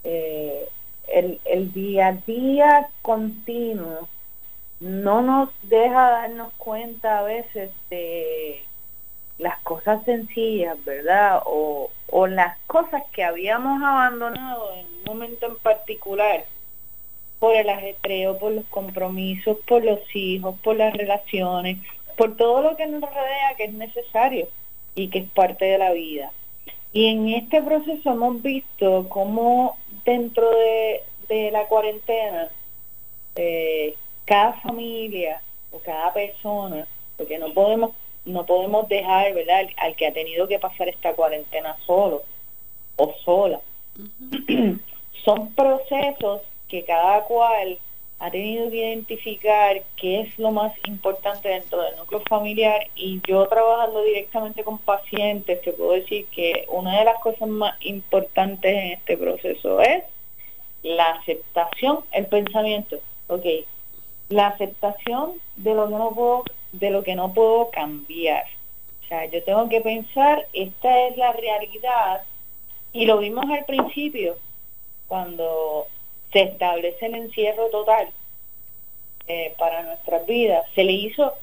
Eh, 0.04 0.68
el, 1.08 1.40
el 1.46 1.72
día 1.74 2.08
a 2.08 2.14
día 2.14 2.88
continuo 3.02 4.08
no 4.80 5.22
nos 5.22 5.50
deja 5.64 6.10
darnos 6.10 6.54
cuenta 6.54 7.20
a 7.20 7.24
veces 7.24 7.72
de 7.90 8.64
las 9.38 9.60
cosas 9.60 10.04
sencillas, 10.06 10.84
¿verdad? 10.86 11.42
O, 11.46 11.92
o 12.08 12.28
las 12.28 12.58
cosas 12.68 13.04
que 13.12 13.24
habíamos 13.24 13.82
abandonado 13.84 14.74
en 14.74 14.86
un 14.86 15.04
momento 15.06 15.48
en 15.48 15.58
particular 15.58 16.46
por 17.40 17.56
el 17.56 17.70
ajetreo, 17.70 18.38
por 18.38 18.54
los 18.54 18.66
compromisos, 18.66 19.58
por 19.68 19.84
los 19.84 20.00
hijos, 20.16 20.56
por 20.64 20.76
las 20.76 20.96
relaciones, 20.96 21.78
por 22.18 22.36
todo 22.38 22.62
lo 22.62 22.76
que 22.76 22.88
nos 22.88 23.02
rodea 23.02 23.56
que 23.58 23.66
es 23.66 23.74
necesario 23.74 24.48
y 24.96 25.10
que 25.10 25.20
es 25.20 25.30
parte 25.30 25.66
de 25.66 25.78
la 25.78 25.92
vida. 25.92 26.32
Y 26.94 27.08
en 27.08 27.30
este 27.30 27.62
proceso 27.62 28.12
hemos 28.12 28.42
visto 28.42 29.08
cómo 29.10 29.78
dentro 30.04 30.50
de, 30.50 31.04
la 31.52 31.66
cuarentena 31.68 32.50
eh, 33.38 33.96
cada 34.26 34.52
familia 34.60 35.42
o 35.72 35.80
cada 35.80 36.12
persona, 36.12 36.86
porque 37.16 37.40
no 37.40 37.54
podemos 37.54 37.92
no 38.26 38.46
podemos 38.46 38.88
dejar 38.88 39.34
¿verdad? 39.34 39.68
Al, 39.78 39.96
que 39.96 40.08
ha 40.08 40.14
tenido 40.14 40.48
que 40.48 40.60
pasar 40.60 40.90
esta 40.90 41.14
cuarentena 41.14 41.76
solo 41.86 42.24
o 42.98 43.14
sola. 43.24 43.62
Son 45.24 45.54
procesos 45.54 46.42
que 46.68 46.84
cada 46.84 47.24
cual 47.24 47.80
ha 48.22 48.30
tenido 48.30 48.70
que 48.70 48.78
identificar 48.78 49.82
qué 49.98 50.22
es 50.22 50.38
lo 50.38 50.52
más 50.52 50.72
importante 50.86 51.50
dentro 51.50 51.82
del 51.82 51.96
núcleo 51.96 52.22
familiar 52.30 52.88
y 52.96 53.20
yo 53.28 53.48
trabajando 53.48 54.04
directamente 54.04 54.64
con 54.64 54.78
pacientes 54.78 55.60
te 55.64 55.74
puedo 55.74 55.94
decir 55.94 56.28
que 56.28 56.68
una 56.70 57.00
de 57.00 57.06
las 57.06 57.18
cosas 57.18 57.50
más 57.50 57.76
importantes 57.82 58.72
en 58.72 58.92
este 58.92 59.18
proceso 59.18 59.82
es 59.82 60.04
la 60.84 61.10
aceptación, 61.14 62.02
el 62.12 62.28
pensamiento, 62.28 63.00
ok, 63.26 63.46
la 64.30 64.50
aceptación 64.50 65.42
de 65.56 65.74
lo 65.74 65.88
que 65.88 65.96
no 65.96 66.12
puedo, 66.12 66.44
de 66.74 66.92
lo 66.92 67.02
que 67.02 67.16
no 67.16 67.34
puedo 67.34 67.72
cambiar. 67.72 68.46
O 69.04 69.08
sea, 69.08 69.26
yo 69.26 69.44
tengo 69.44 69.68
que 69.68 69.82
pensar, 69.82 70.46
esta 70.54 71.08
es 71.08 71.18
la 71.18 71.34
realidad, 71.34 72.22
y 72.94 73.06
lo 73.06 73.18
vimos 73.18 73.46
al 73.50 73.66
principio, 73.66 74.38
cuando 75.08 75.88
se 76.32 76.44
establece 76.44 77.06
el 77.06 77.16
encierro 77.16 77.68
total 77.70 78.10
eh, 79.28 79.54
para 79.58 79.84
nuestras 79.84 80.26
vidas. 80.26 80.66
Se 80.76 80.84
le 80.84 80.94
hizo 80.94 81.34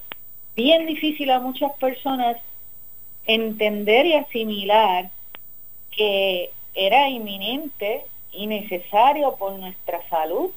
bien 0.57 0.87
difícil 0.87 1.31
a 1.31 1.41
muchas 1.41 1.73
personas 1.79 2.39
entender 3.27 4.07
y 4.07 4.15
asimilar 4.15 5.11
que 5.91 6.51
era 6.75 7.09
inminente 7.09 8.05
y 8.33 8.47
necesario 8.47 9.37
por 9.37 9.53
nuestra 9.53 10.07
salud 10.09 10.51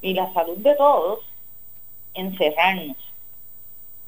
y 0.00 0.14
la 0.14 0.32
salud 0.32 0.58
de 0.58 0.74
todos 0.74 1.20
encerrarnos. 2.14 2.96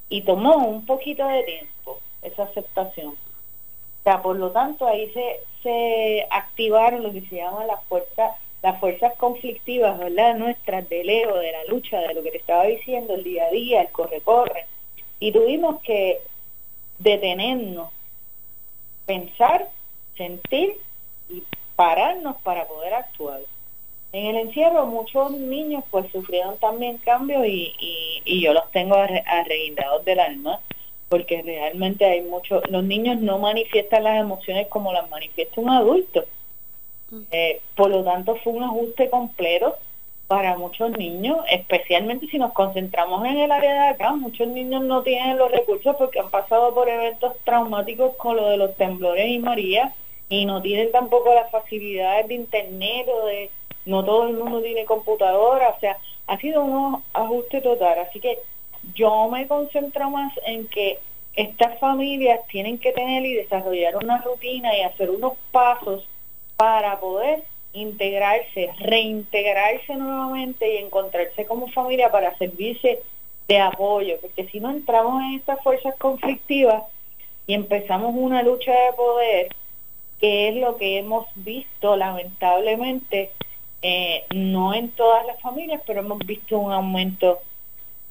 Y 0.09 0.23
tomó 0.23 0.57
un 0.57 0.87
poquito 0.87 1.27
de 1.29 1.42
tiempo 1.44 2.01
esa 2.23 2.44
aceptación. 2.44 3.11
O 3.11 4.03
sea, 4.03 4.23
por 4.23 4.37
lo 4.37 4.51
tanto, 4.51 4.87
ahí 4.87 5.12
se, 5.12 5.40
se 5.62 6.27
activaron 6.31 7.03
lo 7.03 7.12
que 7.12 7.20
se 7.23 7.37
llama 7.37 7.64
las 7.66 7.85
fuerzas 7.85 8.33
las 8.62 8.79
fuerzas 8.79 9.14
conflictivas, 9.16 9.99
¿verdad? 9.99 10.37
Nuestras 10.37 10.88
del 10.88 11.09
ego, 11.09 11.37
de 11.37 11.53
la 11.53 11.64
lucha, 11.64 11.99
de 12.01 12.14
lo 12.14 12.23
que 12.23 12.31
te 12.31 12.38
estaba 12.38 12.64
diciendo, 12.64 13.14
el 13.14 13.25
día 13.25 13.46
a 13.46 13.51
día, 13.51 13.83
el 13.83 13.88
corre-corre. 13.88 14.66
Y 15.18 15.33
tuvimos 15.33 15.81
que 15.83 16.18
detenernos, 16.99 17.90
pensar, 19.07 19.68
sentir 20.16 20.77
y 21.29 21.42
pararnos 21.77 22.37
para 22.42 22.66
poder 22.66 22.94
actuar. 22.94 23.40
En 24.12 24.27
el 24.27 24.37
encierro 24.49 24.87
muchos 24.87 25.31
niños 25.31 25.85
pues 25.90 26.11
sufrieron 26.11 26.59
también 26.59 26.99
cambios 26.99 27.46
y, 27.46 27.73
y, 28.25 28.40
yo 28.42 28.53
los 28.53 28.70
tengo 28.73 28.96
arreguindados 28.96 30.05
del 30.05 30.18
alma 30.18 30.61
porque 31.09 31.42
realmente 31.42 32.05
hay 32.05 32.23
muchos, 32.23 32.62
los 32.70 32.85
niños 32.85 33.20
no 33.20 33.38
manifiestan 33.38 34.05
las 34.05 34.20
emociones 34.20 34.68
como 34.68 34.92
las 34.92 35.11
manifiesta 35.11 35.61
un 35.61 35.70
adulto. 35.70 36.25
Eh, 37.33 37.61
por 37.75 37.90
lo 37.90 38.05
tanto 38.05 38.37
fue 38.37 38.53
un 38.53 38.62
ajuste 38.62 39.11
completo 39.11 39.77
para 40.29 40.57
muchos 40.57 40.92
niños, 40.96 41.38
especialmente 41.51 42.29
si 42.29 42.38
nos 42.38 42.53
concentramos 42.53 43.27
en 43.27 43.38
el 43.38 43.51
área 43.51 43.73
de 43.73 43.88
acá, 43.88 44.12
muchos 44.12 44.46
niños 44.46 44.83
no 44.85 45.03
tienen 45.03 45.37
los 45.37 45.51
recursos 45.51 45.96
porque 45.96 46.20
han 46.20 46.31
pasado 46.31 46.73
por 46.73 46.88
eventos 46.88 47.35
traumáticos 47.42 48.14
con 48.14 48.37
lo 48.37 48.49
de 48.49 48.57
los 48.57 48.77
temblores 48.77 49.27
y 49.27 49.40
María 49.40 49.92
y 50.29 50.44
no 50.44 50.62
tienen 50.62 50.92
tampoco 50.92 51.35
las 51.35 51.51
facilidades 51.51 52.29
de 52.29 52.35
internet 52.35 53.09
o 53.09 53.27
de 53.27 53.51
no 53.87 54.05
todo 54.05 54.29
el 54.29 54.35
mundo 54.35 54.62
tiene 54.62 54.85
computadora, 54.85 55.70
o 55.70 55.81
sea, 55.81 55.99
ha 56.29 56.37
sido 56.38 56.62
un 56.62 57.03
ajuste 57.12 57.61
total, 57.61 57.99
así 57.99 58.20
que 58.20 58.38
yo 58.94 59.29
me 59.29 59.49
concentro 59.49 60.11
más 60.11 60.33
en 60.46 60.68
que 60.68 61.01
estas 61.35 61.79
familias 61.81 62.40
tienen 62.49 62.79
que 62.79 62.92
tener 62.92 63.27
y 63.27 63.35
desarrollar 63.35 63.96
una 63.96 64.18
rutina 64.18 64.77
y 64.77 64.83
hacer 64.83 65.11
unos 65.11 65.33
pasos 65.51 66.07
para 66.61 67.01
poder 67.01 67.42
integrarse, 67.73 68.68
reintegrarse 68.81 69.94
nuevamente 69.96 70.75
y 70.75 70.77
encontrarse 70.77 71.46
como 71.46 71.68
familia 71.68 72.12
para 72.12 72.37
servirse 72.37 73.01
de 73.49 73.59
apoyo, 73.59 74.18
porque 74.20 74.46
si 74.49 74.61
no 74.61 74.70
entramos 74.70 75.23
en 75.23 75.37
estas 75.37 75.62
fuerzas 75.62 75.94
conflictivas 75.96 76.83
y 77.46 77.55
empezamos 77.55 78.14
una 78.14 78.42
lucha 78.42 78.73
de 78.73 78.92
poder, 78.92 79.57
que 80.20 80.51
es 80.51 80.57
lo 80.57 80.77
que 80.77 80.99
hemos 80.99 81.29
visto 81.35 81.96
lamentablemente, 81.96 83.31
eh, 83.81 84.25
no 84.35 84.75
en 84.75 84.90
todas 84.90 85.25
las 85.25 85.40
familias, 85.40 85.81
pero 85.87 86.01
hemos 86.01 86.18
visto 86.18 86.59
un 86.59 86.75
aumento 86.75 87.38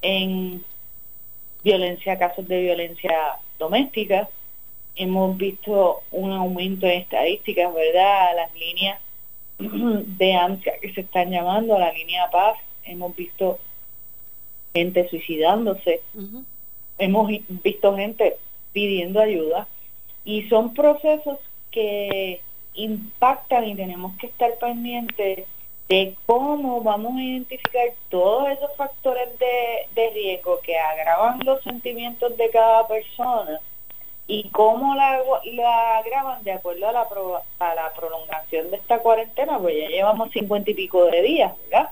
en 0.02 0.64
violencia, 1.62 2.18
casos 2.18 2.48
de 2.48 2.62
violencia 2.62 3.16
doméstica, 3.60 4.28
hemos 4.96 5.36
visto 5.36 6.02
un 6.10 6.32
aumento 6.32 6.86
en 6.86 7.00
estadísticas, 7.00 7.72
¿verdad? 7.72 8.36
Las 8.36 8.54
líneas 8.54 9.00
de 9.58 10.34
ansia 10.34 10.72
que 10.80 10.92
se 10.92 11.02
están 11.02 11.30
llamando, 11.30 11.78
la 11.78 11.92
línea 11.92 12.30
paz, 12.30 12.56
hemos 12.84 13.14
visto 13.14 13.58
gente 14.74 15.08
suicidándose, 15.08 16.00
hemos 16.98 17.30
visto 17.62 17.96
gente 17.96 18.36
pidiendo 18.72 19.20
ayuda. 19.20 19.66
Y 20.24 20.48
son 20.48 20.74
procesos 20.74 21.38
que 21.70 22.40
impactan 22.74 23.64
y 23.64 23.74
tenemos 23.74 24.16
que 24.16 24.26
estar 24.26 24.54
pendientes 24.58 25.46
de 25.88 26.14
cómo 26.24 26.82
vamos 26.82 27.16
a 27.16 27.22
identificar 27.22 27.88
todos 28.10 28.48
esos 28.50 28.74
factores 28.76 29.28
de, 29.38 30.10
riesgo 30.10 30.60
que 30.62 30.78
agravan 30.78 31.40
los 31.44 31.62
sentimientos 31.62 32.36
de 32.36 32.48
cada 32.50 32.86
persona 32.86 33.60
y 34.30 34.48
cómo 34.50 34.94
la, 34.94 35.18
la 35.44 35.98
agravan 35.98 36.44
de 36.44 36.52
acuerdo 36.52 36.88
a 36.88 36.92
la, 36.92 37.08
a 37.58 37.74
la 37.74 37.92
prolongación 37.94 38.70
de 38.70 38.76
esta 38.76 39.00
cuarentena, 39.00 39.58
pues 39.58 39.74
ya 39.76 39.88
llevamos 39.88 40.30
cincuenta 40.30 40.70
y 40.70 40.74
pico 40.74 41.06
de 41.06 41.20
días, 41.20 41.52
¿verdad? 41.64 41.90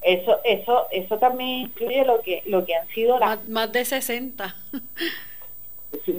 Eso, 0.00 0.38
eso, 0.44 0.86
eso 0.90 1.18
también 1.18 1.50
incluye 1.66 2.02
lo 2.06 2.22
que, 2.22 2.42
lo 2.46 2.64
que 2.64 2.74
han 2.74 2.88
sido 2.88 3.18
las... 3.18 3.46
Más, 3.46 3.70
de 3.72 3.84
60. 3.84 4.56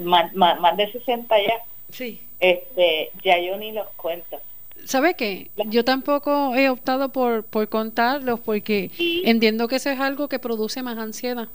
más, 0.04 0.32
más, 0.36 0.60
más 0.60 0.76
de 0.76 0.92
60 0.92 1.36
ya. 1.42 1.54
Sí. 1.90 2.22
Este, 2.38 3.10
ya 3.24 3.36
yo 3.40 3.56
ni 3.56 3.72
los 3.72 3.88
cuento. 3.96 4.38
¿Sabe 4.84 5.14
qué? 5.14 5.50
Yo 5.66 5.84
tampoco 5.84 6.54
he 6.54 6.68
optado 6.68 7.08
por, 7.08 7.42
por 7.42 7.68
contarlos 7.68 8.38
porque 8.38 8.92
entiendo 9.24 9.66
que 9.66 9.76
eso 9.76 9.90
es 9.90 9.98
algo 9.98 10.28
que 10.28 10.38
produce 10.38 10.84
más 10.84 10.98
ansiedad. 10.98 11.48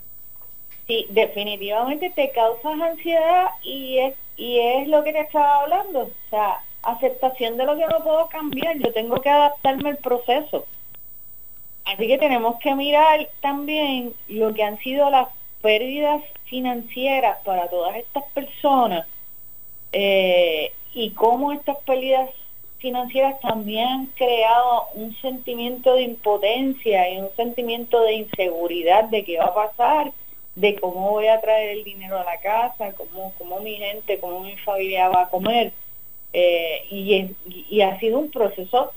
Sí, 0.88 1.08
definitivamente 1.10 2.12
te 2.12 2.32
causas 2.32 2.80
ansiedad 2.80 3.48
y 3.64 3.98
es, 3.98 4.14
y 4.38 4.60
es 4.60 4.88
lo 4.88 5.04
que 5.04 5.14
te 5.14 5.22
estaba 5.22 5.62
hablando. 5.62 6.02
O 6.02 6.30
sea, 6.30 6.64
aceptación 6.84 7.58
de 7.58 7.66
lo 7.66 7.76
que 7.76 7.88
no 7.88 8.04
puedo 8.04 8.28
cambiar. 8.28 8.78
Yo 8.78 8.94
tengo 8.94 9.20
que 9.20 9.30
adaptarme 9.30 9.90
al 9.90 9.98
proceso. 9.98 10.66
Así 11.86 12.08
que 12.08 12.18
tenemos 12.18 12.58
que 12.60 12.74
mirar 12.76 13.28
también 13.42 14.14
lo 14.28 14.54
que 14.54 14.64
han 14.64 14.78
sido 14.80 15.10
las 15.10 15.28
pérdidas 15.62 16.22
financieras 16.46 17.38
para 17.44 17.68
todas 17.70 17.96
estas 17.96 18.24
personas 18.34 19.08
eh, 19.92 20.72
y 20.94 21.12
cómo 21.12 21.52
estas 21.52 21.78
pérdidas 21.78 22.30
financieras 22.80 23.40
también 23.40 23.88
han 23.88 24.06
creado 24.08 24.84
un 24.94 25.16
sentimiento 25.18 25.96
de 25.96 26.04
impotencia 26.04 27.10
y 27.10 27.18
un 27.18 27.30
sentimiento 27.36 28.02
de 28.02 28.14
inseguridad 28.14 29.06
de 29.06 29.24
qué 29.24 29.38
va 29.38 29.46
a 29.46 29.54
pasar, 29.54 30.12
de 30.56 30.76
cómo 30.80 31.12
voy 31.12 31.28
a 31.28 31.42
traer 31.42 31.78
el 31.78 31.84
dinero 31.84 32.18
a 32.18 32.24
la 32.24 32.40
casa, 32.40 32.94
cómo, 32.94 33.34
cómo 33.38 33.60
mi 33.60 33.76
gente, 33.76 34.20
cómo 34.20 34.42
mi 34.42 34.56
familia 34.58 35.10
va 35.10 35.24
a 35.24 35.30
comer. 35.30 35.74
Eh, 36.34 36.86
y, 36.90 37.36
y 37.70 37.82
ha 37.82 38.00
sido 38.00 38.20
un 38.20 38.30
proceso 38.30 38.92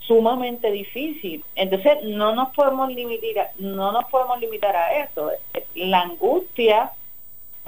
sumamente 0.00 0.70
difícil. 0.70 1.44
Entonces 1.54 2.02
no 2.04 2.34
nos 2.34 2.54
podemos 2.54 2.90
limitar, 2.90 3.50
no 3.58 3.92
nos 3.92 4.06
podemos 4.06 4.40
limitar 4.40 4.74
a 4.74 5.04
eso. 5.04 5.30
La 5.74 6.00
angustia 6.00 6.92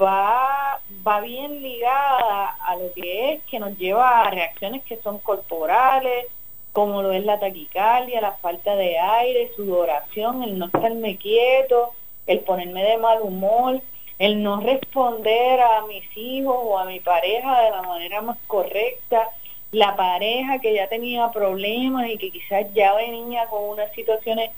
va, 0.01 0.81
va 1.07 1.21
bien 1.21 1.63
ligada 1.63 2.57
a 2.67 2.77
lo 2.77 2.93
que 2.95 3.35
es 3.35 3.43
que 3.45 3.61
nos 3.61 3.77
lleva 3.77 4.23
a 4.23 4.31
reacciones 4.31 4.83
que 4.85 4.97
son 5.03 5.19
corporales, 5.19 6.27
como 6.73 7.03
lo 7.03 7.13
es 7.13 7.25
la 7.25 7.39
taquicardia, 7.39 8.21
la 8.21 8.33
falta 8.33 8.75
de 8.77 8.99
aire, 8.99 9.53
sudoración, 9.55 10.43
el 10.43 10.59
no 10.59 10.67
estarme 10.67 11.17
quieto, 11.17 11.93
el 12.27 12.41
ponerme 12.41 12.83
de 12.83 12.99
mal 12.99 13.21
humor, 13.23 13.81
el 14.19 14.43
no 14.43 14.61
responder 14.61 15.61
a 15.61 15.87
mis 15.87 16.05
hijos 16.17 16.57
o 16.59 16.79
a 16.79 16.85
mi 16.85 17.01
pareja 17.01 17.63
de 17.63 17.71
la 17.71 17.83
manera 17.83 18.21
más 18.21 18.39
correcta, 18.47 19.31
la 19.73 19.97
pareja 19.97 20.59
que 20.59 20.75
ya 20.75 20.89
tenía 20.89 21.31
problemas 21.31 22.09
y 22.09 22.19
que 22.19 22.31
quizás 22.31 22.67
ya 22.75 22.95
venía 22.95 23.47
con 23.47 23.71
unas 23.71 23.91
situaciones 23.93 24.51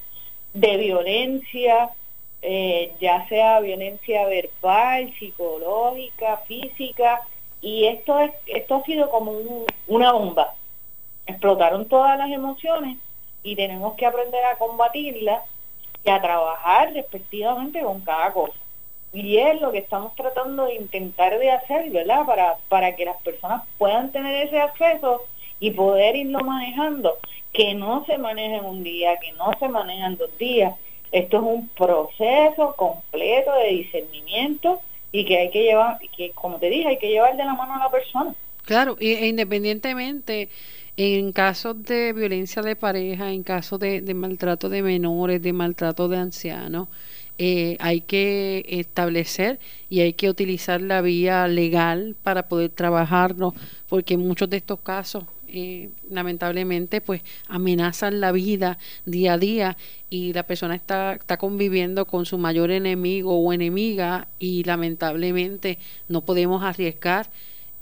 de 0.54 0.76
violencia, 0.76 1.90
eh, 2.42 2.92
ya 3.00 3.26
sea 3.28 3.60
violencia 3.60 4.26
verbal, 4.26 5.14
psicológica, 5.18 6.38
física, 6.48 7.20
y 7.60 7.86
esto 7.86 8.18
es 8.18 8.32
esto 8.46 8.76
ha 8.76 8.82
sido 8.82 9.10
como 9.10 9.32
una 9.86 10.12
bomba. 10.12 10.54
Explotaron 11.26 11.86
todas 11.86 12.18
las 12.18 12.30
emociones 12.30 12.98
y 13.44 13.54
tenemos 13.54 13.94
que 13.94 14.06
aprender 14.06 14.44
a 14.44 14.56
combatirlas 14.56 15.42
y 16.04 16.10
a 16.10 16.20
trabajar 16.20 16.92
respectivamente 16.92 17.80
con 17.80 18.00
cada 18.00 18.32
cosa. 18.32 18.54
Y 19.12 19.36
es 19.36 19.60
lo 19.60 19.72
que 19.72 19.78
estamos 19.78 20.14
tratando 20.14 20.64
de 20.66 20.76
intentar 20.76 21.38
de 21.38 21.50
hacer, 21.50 21.90
¿verdad? 21.90 22.24
Para, 22.24 22.56
para 22.68 22.96
que 22.96 23.04
las 23.04 23.20
personas 23.22 23.62
puedan 23.78 24.10
tener 24.10 24.46
ese 24.46 24.58
acceso 24.58 25.22
y 25.60 25.70
poder 25.70 26.16
irlo 26.16 26.40
manejando, 26.40 27.18
que 27.52 27.74
no 27.74 28.04
se 28.06 28.16
maneje 28.16 28.56
en 28.56 28.64
un 28.64 28.82
día, 28.82 29.18
que 29.18 29.32
no 29.32 29.52
se 29.58 29.68
manejan 29.68 30.16
dos 30.16 30.36
días, 30.38 30.74
esto 31.12 31.36
es 31.36 31.42
un 31.42 31.68
proceso 31.68 32.74
completo 32.76 33.52
de 33.54 33.68
discernimiento 33.68 34.80
y 35.12 35.26
que 35.26 35.38
hay 35.38 35.50
que 35.50 35.62
llevar, 35.62 35.98
que 36.16 36.30
como 36.30 36.56
te 36.56 36.70
dije, 36.70 36.88
hay 36.88 36.98
que 36.98 37.10
llevar 37.10 37.36
de 37.36 37.44
la 37.44 37.52
mano 37.52 37.74
a 37.74 37.78
la 37.80 37.90
persona. 37.90 38.34
Claro, 38.64 38.96
e 38.98 39.26
independientemente 39.26 40.48
en 40.96 41.32
casos 41.32 41.82
de 41.84 42.12
violencia 42.12 42.62
de 42.62 42.76
pareja, 42.76 43.32
en 43.32 43.42
casos 43.42 43.80
de, 43.80 44.02
maltrato 44.14 44.68
de 44.68 44.82
menores, 44.82 45.42
de 45.42 45.52
maltrato 45.52 46.08
de 46.08 46.18
ancianos, 46.18 46.88
eh, 47.38 47.76
hay 47.80 48.02
que 48.02 48.64
establecer 48.68 49.58
y 49.88 50.00
hay 50.00 50.12
que 50.12 50.28
utilizar 50.28 50.82
la 50.82 51.00
vía 51.00 51.48
legal 51.48 52.14
para 52.22 52.46
poder 52.48 52.70
trabajarlo, 52.70 53.54
porque 53.88 54.16
muchos 54.18 54.50
de 54.50 54.58
estos 54.58 54.80
casos 54.80 55.24
eh, 55.54 55.90
lamentablemente 56.10 57.02
pues 57.02 57.22
amenazan 57.46 58.20
la 58.20 58.32
vida 58.32 58.78
día 59.04 59.34
a 59.34 59.38
día 59.38 59.76
y 60.08 60.32
la 60.32 60.44
persona 60.44 60.74
está, 60.74 61.12
está 61.12 61.36
conviviendo 61.36 62.06
con 62.06 62.24
su 62.24 62.38
mayor 62.38 62.70
enemigo 62.70 63.38
o 63.38 63.52
enemiga 63.52 64.28
y 64.38 64.64
lamentablemente 64.64 65.78
no 66.08 66.22
podemos 66.22 66.62
arriesgar 66.62 67.28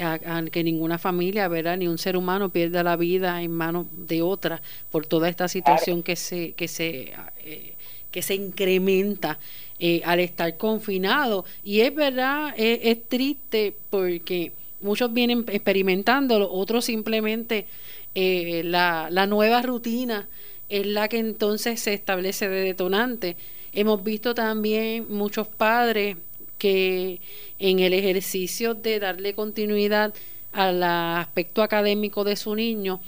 a, 0.01 0.45
que 0.51 0.65
ninguna 0.65 0.99
familia, 0.99 1.49
¿verdad? 1.49 1.77
ni 1.77 1.89
un 1.89 1.99
ser 1.99 2.17
humano 2.17 2.51
pierda 2.51 2.83
la 2.83 2.97
vida 2.97 3.43
en 3.43 3.53
manos 3.53 3.87
de 3.93 4.23
otra 4.23 4.63
por 4.91 5.07
toda 5.07 5.29
esta 5.29 5.49
situación 5.49 6.03
que 6.03 6.17
se 6.17 6.53
que 6.53 6.69
se 6.69 7.13
eh, 7.45 7.75
que 8.11 8.23
se 8.23 8.35
incrementa 8.35 9.39
eh, 9.79 10.03
al 10.05 10.21
estar 10.21 10.57
confinado 10.57 11.45
y 11.63 11.81
es 11.81 11.95
verdad 11.95 12.53
es 12.57 13.09
triste 13.09 13.75
porque 13.89 14.53
muchos 14.81 15.13
vienen 15.13 15.45
experimentándolo, 15.49 16.51
otros 16.51 16.85
simplemente 16.85 17.67
eh, 18.15 18.63
la, 18.65 19.09
la 19.11 19.27
nueva 19.27 19.63
rutina 19.63 20.29
es 20.69 20.87
la 20.87 21.09
que 21.09 21.19
entonces 21.19 21.81
se 21.81 21.95
establece 21.95 22.49
de 22.49 22.63
detonante. 22.63 23.37
Hemos 23.73 24.03
visto 24.03 24.35
también 24.35 25.07
muchos 25.09 25.49
padres 25.49 26.17
que 26.61 27.21
en 27.59 27.79
el 27.79 27.95
ejercicio 27.95 28.75
de 28.75 29.01
darle 29.01 29.35
continuidad 29.35 30.13
al 30.53 30.83
aspecto 30.83 31.63
académico 31.63 32.23
de 32.23 32.37
su 32.37 32.55
niño, 32.55 33.01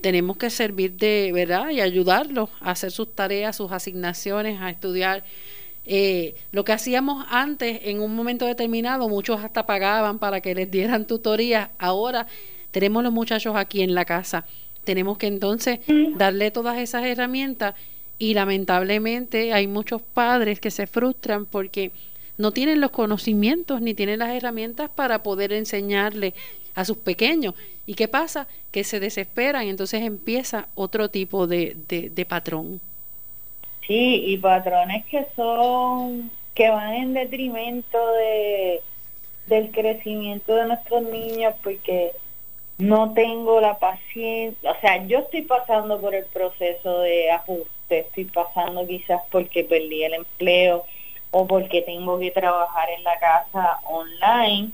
tenemos 0.00 0.36
que 0.36 0.50
servir 0.50 0.94
de 0.94 1.30
verdad 1.32 1.70
y 1.70 1.80
ayudarlos 1.80 2.50
a 2.60 2.72
hacer 2.72 2.90
sus 2.90 3.14
tareas, 3.14 3.56
sus 3.56 3.70
asignaciones, 3.70 4.60
a 4.60 4.70
estudiar. 4.70 5.22
Eh, 5.86 6.34
lo 6.50 6.64
que 6.64 6.72
hacíamos 6.72 7.24
antes, 7.30 7.80
en 7.84 8.00
un 8.00 8.14
momento 8.16 8.44
determinado, 8.44 9.08
muchos 9.08 9.42
hasta 9.42 9.66
pagaban 9.66 10.18
para 10.18 10.40
que 10.40 10.54
les 10.54 10.68
dieran 10.68 11.06
tutorías. 11.06 11.70
Ahora 11.78 12.26
tenemos 12.72 13.04
los 13.04 13.12
muchachos 13.12 13.54
aquí 13.54 13.82
en 13.82 13.94
la 13.94 14.04
casa. 14.04 14.44
Tenemos 14.82 15.16
que 15.16 15.28
entonces 15.28 15.78
darle 16.16 16.50
todas 16.50 16.78
esas 16.78 17.04
herramientas 17.04 17.76
y 18.18 18.34
lamentablemente 18.34 19.52
hay 19.52 19.68
muchos 19.68 20.02
padres 20.02 20.58
que 20.58 20.70
se 20.72 20.88
frustran 20.88 21.46
porque 21.46 21.92
no 22.38 22.52
tienen 22.52 22.80
los 22.80 22.90
conocimientos 22.90 23.80
ni 23.80 23.94
tienen 23.94 24.18
las 24.18 24.30
herramientas 24.30 24.90
para 24.90 25.22
poder 25.22 25.52
enseñarle 25.52 26.34
a 26.74 26.84
sus 26.84 26.98
pequeños. 26.98 27.54
¿Y 27.86 27.94
qué 27.94 28.08
pasa? 28.08 28.46
Que 28.70 28.84
se 28.84 29.00
desesperan 29.00 29.66
entonces 29.66 30.02
empieza 30.02 30.68
otro 30.74 31.08
tipo 31.08 31.46
de, 31.46 31.76
de, 31.88 32.26
patrón. 32.26 32.80
Sí, 33.86 34.24
y 34.26 34.36
patrones 34.38 35.06
que 35.06 35.26
son, 35.34 36.30
que 36.54 36.68
van 36.68 36.94
en 36.94 37.14
detrimento 37.14 37.98
de, 38.12 38.80
del 39.46 39.70
crecimiento 39.70 40.54
de 40.54 40.66
nuestros 40.66 41.02
niños 41.04 41.54
porque 41.62 42.12
no 42.78 43.14
tengo 43.14 43.60
la 43.60 43.78
paciencia, 43.78 44.70
o 44.70 44.80
sea, 44.80 45.06
yo 45.06 45.20
estoy 45.20 45.42
pasando 45.42 45.98
por 45.98 46.14
el 46.14 46.26
proceso 46.26 47.00
de 47.00 47.30
ajuste, 47.30 48.00
estoy 48.00 48.24
pasando 48.26 48.86
quizás 48.86 49.22
porque 49.30 49.64
perdí 49.64 50.04
el 50.04 50.14
empleo 50.14 50.84
o 51.30 51.46
porque 51.46 51.82
tengo 51.82 52.18
que 52.18 52.30
trabajar 52.30 52.88
en 52.90 53.04
la 53.04 53.18
casa 53.18 53.80
online 53.84 54.70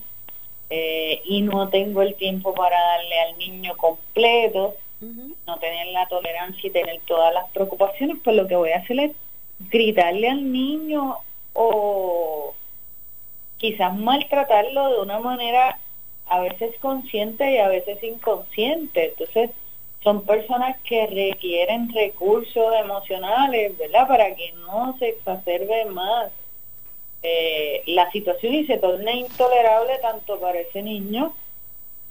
eh, 0.70 1.20
y 1.24 1.42
no 1.42 1.68
tengo 1.68 2.02
el 2.02 2.14
tiempo 2.14 2.54
para 2.54 2.78
darle 2.78 3.20
al 3.20 3.38
niño 3.38 3.76
completo, 3.76 4.74
no 5.46 5.58
tener 5.58 5.88
la 5.88 6.06
tolerancia 6.06 6.68
y 6.68 6.70
tener 6.70 7.00
todas 7.06 7.34
las 7.34 7.50
preocupaciones, 7.50 8.18
pues 8.22 8.36
lo 8.36 8.46
que 8.46 8.54
voy 8.54 8.70
a 8.70 8.78
hacer 8.78 9.00
es 9.00 9.12
gritarle 9.70 10.28
al 10.28 10.52
niño 10.52 11.18
o 11.54 12.54
quizás 13.58 13.96
maltratarlo 13.96 14.92
de 14.92 15.00
una 15.00 15.18
manera 15.18 15.78
a 16.28 16.40
veces 16.40 16.74
consciente 16.80 17.52
y 17.52 17.58
a 17.58 17.68
veces 17.68 18.02
inconsciente. 18.02 19.10
Entonces, 19.10 19.50
son 20.02 20.24
personas 20.24 20.80
que 20.82 21.06
requieren 21.06 21.92
recursos 21.92 22.74
emocionales, 22.80 23.76
¿verdad? 23.78 24.08
Para 24.08 24.34
que 24.34 24.52
no 24.52 24.96
se 24.98 25.10
exacerbe 25.10 25.84
más 25.86 26.30
eh, 27.22 27.82
la 27.86 28.10
situación 28.10 28.54
y 28.54 28.66
se 28.66 28.78
torne 28.78 29.12
intolerable 29.12 29.98
tanto 30.00 30.40
para 30.40 30.58
ese 30.58 30.82
niño 30.82 31.34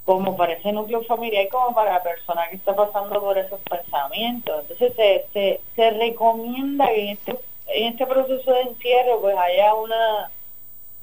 como 0.06 0.36
para 0.36 0.54
ese 0.54 0.72
núcleo 0.72 1.04
familiar 1.04 1.48
como 1.50 1.76
para 1.76 1.94
la 1.94 2.04
persona 2.04 2.48
que 2.50 2.56
está 2.56 2.76
pasando 2.76 3.20
por 3.22 3.38
esos 3.38 3.60
pensamientos. 3.62 4.62
Entonces 4.62 4.94
se, 5.34 5.60
se, 5.76 5.92
recomienda 5.92 6.88
que 6.88 7.02
en 7.02 7.10
este, 7.10 7.40
en 7.68 7.88
este 7.94 8.08
proceso 8.08 8.52
de 8.52 8.62
encierro 8.62 9.22
pues 9.22 9.38
haya 9.38 9.74
una, 9.76 10.32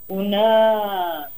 una 0.08 1.30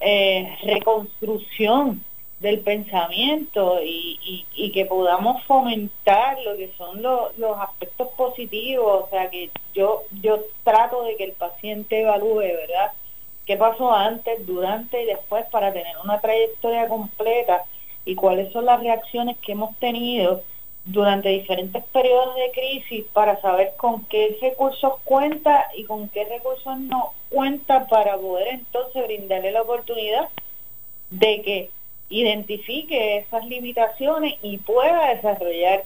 eh, 0.00 0.56
reconstrucción 0.62 2.02
del 2.40 2.60
pensamiento 2.60 3.80
y, 3.82 4.44
que 4.72 4.84
podamos 4.84 5.42
fomentar 5.44 6.38
lo 6.42 6.54
que 6.56 6.70
son 6.76 7.00
los 7.00 7.58
aspectos 7.60 8.08
positivos, 8.08 9.04
o 9.04 9.08
sea 9.10 9.30
que 9.30 9.50
yo 9.74 10.02
yo 10.20 10.40
trato 10.62 11.02
de 11.04 11.16
que 11.16 11.24
el 11.24 11.32
paciente 11.32 12.02
evalúe, 12.02 12.40
¿verdad? 12.40 12.92
¿Qué 13.46 13.56
pasó 13.56 13.94
antes, 13.94 14.44
durante 14.46 15.02
y 15.02 15.06
después 15.06 15.46
para 15.50 15.72
tener 15.72 15.96
una 16.04 16.20
trayectoria 16.20 16.88
completa 16.88 17.64
y 18.04 18.14
cuáles 18.14 18.52
son 18.52 18.66
las 18.66 18.80
reacciones 18.80 19.38
que 19.38 19.52
hemos 19.52 19.74
tenido 19.78 20.42
durante 20.84 21.30
diferentes 21.30 21.82
periodos 21.84 22.34
de 22.36 22.50
crisis 22.52 23.04
para 23.12 23.40
saber 23.40 23.72
con 23.76 24.04
qué 24.04 24.36
recursos 24.40 24.94
cuenta 25.04 25.66
y 25.74 25.84
con 25.84 26.08
qué 26.10 26.24
recursos 26.24 26.78
no 26.78 27.12
cuenta 27.28 27.86
para 27.88 28.16
poder 28.16 28.48
entonces 28.48 29.04
brindarle 29.04 29.52
la 29.52 29.62
oportunidad 29.62 30.28
de 31.10 31.42
que 31.42 31.70
identifique 32.08 33.18
esas 33.18 33.44
limitaciones 33.46 34.34
y 34.42 34.58
pueda 34.58 35.14
desarrollar 35.14 35.84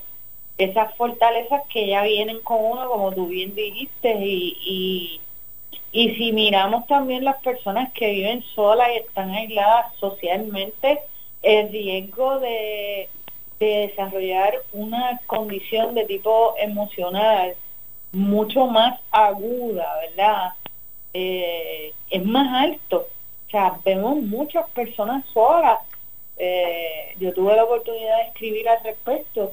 esas 0.59 0.95
fortalezas 0.97 1.63
que 1.73 1.87
ya 1.87 2.03
vienen 2.03 2.41
con 2.41 2.59
uno, 2.63 2.89
como 2.89 3.13
tú 3.13 3.29
bien 3.29 3.55
dijiste, 3.55 4.15
y, 4.21 5.21
y, 5.93 6.15
si 6.15 6.33
miramos 6.33 6.87
también 6.87 7.25
las 7.25 7.37
personas 7.43 7.91
que 7.93 8.11
viven 8.11 8.43
solas 8.55 8.89
y 8.95 8.99
están 8.99 9.31
aisladas 9.31 9.95
socialmente, 9.99 11.01
el 11.43 11.71
riesgo 11.71 12.39
de, 12.41 13.09
de 13.59 13.89
desarrollar 13.89 14.55
una 14.73 15.21
condición 15.27 15.95
de 15.95 16.05
tipo 16.05 16.55
emocional 16.59 17.55
mucho 18.13 18.67
más 18.67 19.01
aguda, 19.11 19.87
¿verdad? 20.01 20.53
Eh, 21.15 21.93
es 22.11 22.25
más 22.25 22.65
alto. 22.65 23.07
O 23.47 23.51
sea, 23.51 23.79
vemos 23.85 24.17
muchas 24.17 24.69
personas 24.71 25.25
solas 25.33 25.79
eh, 26.43 27.15
yo 27.19 27.35
tuve 27.35 27.55
la 27.55 27.65
oportunidad 27.65 28.17
de 28.17 28.29
escribir 28.29 28.67
al 28.67 28.83
respecto 28.83 29.53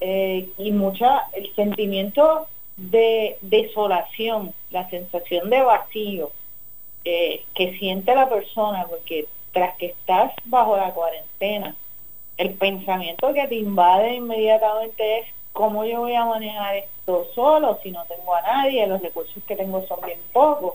eh, 0.00 0.48
y 0.58 0.72
mucha 0.72 1.28
el 1.32 1.54
sentimiento 1.54 2.48
de 2.76 3.38
desolación, 3.42 4.52
la 4.70 4.90
sensación 4.90 5.48
de 5.50 5.62
vacío 5.62 6.32
eh, 7.04 7.44
que 7.54 7.78
siente 7.78 8.12
la 8.12 8.28
persona, 8.28 8.86
porque 8.88 9.26
tras 9.52 9.76
que 9.76 9.86
estás 9.86 10.32
bajo 10.46 10.76
la 10.76 10.90
cuarentena, 10.90 11.76
el 12.38 12.54
pensamiento 12.54 13.32
que 13.32 13.46
te 13.46 13.54
invade 13.54 14.14
inmediatamente 14.14 15.20
es 15.20 15.26
cómo 15.52 15.84
yo 15.84 16.00
voy 16.00 16.14
a 16.14 16.24
manejar 16.24 16.74
esto 16.74 17.28
solo 17.36 17.78
si 17.84 17.92
no 17.92 18.04
tengo 18.06 18.34
a 18.34 18.42
nadie, 18.42 18.84
los 18.88 19.00
recursos 19.00 19.40
que 19.46 19.54
tengo 19.54 19.86
son 19.86 20.00
bien 20.04 20.18
pocos. 20.32 20.74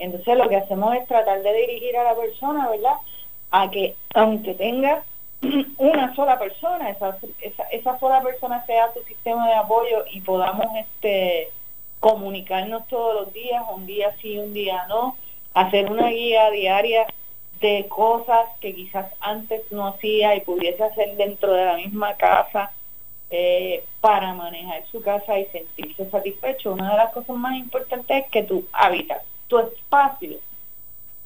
Entonces 0.00 0.36
lo 0.36 0.48
que 0.48 0.56
hacemos 0.56 0.96
es 0.96 1.06
tratar 1.06 1.40
de 1.40 1.52
dirigir 1.52 1.96
a 1.96 2.02
la 2.02 2.16
persona, 2.16 2.68
¿verdad? 2.68 2.96
A 3.50 3.70
que 3.70 3.94
aunque 4.14 4.54
tenga 4.54 5.02
una 5.78 6.14
sola 6.14 6.38
persona, 6.38 6.90
esa, 6.90 7.16
esa, 7.70 7.98
sola 7.98 8.20
persona 8.22 8.64
sea 8.66 8.92
su 8.92 9.02
sistema 9.04 9.46
de 9.48 9.54
apoyo 9.54 10.04
y 10.10 10.20
podamos 10.20 10.66
este 10.76 11.50
comunicarnos 12.00 12.86
todos 12.88 13.14
los 13.22 13.32
días, 13.32 13.62
un 13.74 13.86
día 13.86 14.14
sí, 14.20 14.38
un 14.38 14.52
día 14.52 14.86
no, 14.88 15.16
hacer 15.54 15.90
una 15.90 16.10
guía 16.10 16.50
diaria 16.50 17.06
de 17.60 17.86
cosas 17.88 18.46
que 18.60 18.74
quizás 18.74 19.06
antes 19.20 19.62
no 19.72 19.88
hacía 19.88 20.36
y 20.36 20.42
pudiese 20.42 20.84
hacer 20.84 21.16
dentro 21.16 21.52
de 21.52 21.64
la 21.64 21.74
misma 21.74 22.14
casa 22.14 22.70
eh, 23.30 23.84
para 24.00 24.32
manejar 24.34 24.84
su 24.92 25.02
casa 25.02 25.38
y 25.38 25.46
sentirse 25.46 26.08
satisfecho. 26.08 26.72
Una 26.72 26.92
de 26.92 26.96
las 26.98 27.12
cosas 27.12 27.36
más 27.36 27.56
importantes 27.56 28.24
es 28.24 28.30
que 28.30 28.44
tu 28.44 28.64
hábitat, 28.72 29.22
tu 29.48 29.58
espacio, 29.58 30.38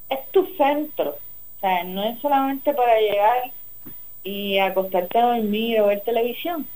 es 0.09 0.27
tu 0.31 0.45
centro 0.57 1.17
sea, 1.63 1.83
no 1.85 2.03
es 2.03 2.19
solamente 2.19 2.73
para 2.73 2.99
llegar 2.99 3.51
y 4.23 4.57
acostarte 4.59 5.17
a 5.17 5.35
dormir 5.35 5.79
o 5.79 5.87
ver 5.87 6.01
televisión. 6.01 6.67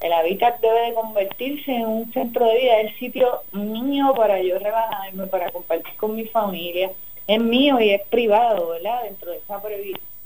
El 0.00 0.12
hábitat 0.12 0.60
debe 0.60 0.88
de 0.88 0.94
convertirse 0.94 1.72
en 1.72 1.86
un 1.86 2.12
centro 2.12 2.44
de 2.46 2.58
vida, 2.58 2.80
el 2.80 2.94
sitio 2.98 3.42
mío 3.52 4.12
para 4.16 4.42
yo 4.42 4.58
relajarme, 4.58 5.28
para 5.28 5.50
compartir 5.50 5.94
con 5.96 6.16
mi 6.16 6.24
familia. 6.24 6.90
Es 7.28 7.40
mío 7.40 7.80
y 7.80 7.90
es 7.90 8.02
privado, 8.08 8.70
¿verdad? 8.70 9.04
Dentro 9.04 9.30
de 9.30 9.36
esa 9.36 9.62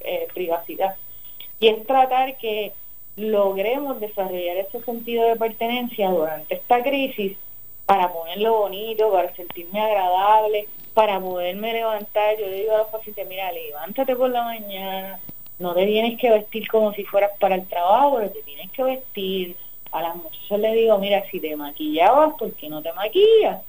eh, 0.01 0.29
privacidad. 0.33 0.95
Y 1.61 1.69
es 1.69 1.87
tratar 1.87 2.39
que 2.39 2.73
logremos 3.17 4.01
desarrollar 4.01 4.57
ese 4.57 4.81
sentido 4.83 5.29
de 5.29 5.37
pertenencia 5.37 6.09
durante 6.09 6.55
esta 6.55 6.83
crisis 6.83 7.37
para 7.85 8.11
ponerlo 8.11 8.61
bonito, 8.61 9.13
para 9.13 9.35
sentirme 9.35 9.81
agradable, 9.81 10.69
para 10.97 11.21
poderme 11.21 11.75
levantar, 11.75 12.39
yo 12.39 12.47
le 12.47 12.61
digo 12.61 12.75
a 12.75 12.79
los 12.79 12.87
pacientes, 12.87 13.29
mira, 13.29 13.53
levántate 13.53 14.17
por 14.17 14.31
la 14.31 14.45
mañana, 14.45 15.21
no 15.59 15.75
te 15.75 15.85
tienes 15.85 16.19
que 16.19 16.31
vestir 16.31 16.67
como 16.69 16.95
si 16.95 17.05
fueras 17.05 17.33
para 17.39 17.55
el 17.55 17.69
trabajo, 17.69 18.17
pero 18.17 18.31
te 18.31 18.41
tienes 18.41 18.71
que 18.71 18.83
vestir. 18.83 19.57
A 19.93 20.01
las 20.01 20.17
muchachas 20.17 20.59
le 20.59 20.73
digo, 20.73 20.97
mira, 20.97 21.23
si 21.31 21.39
te 21.39 21.55
maquillabas, 21.55 22.33
¿por 22.39 22.51
qué 22.55 22.71
no 22.71 22.81
te 22.81 22.95
maquillas? 22.95 23.61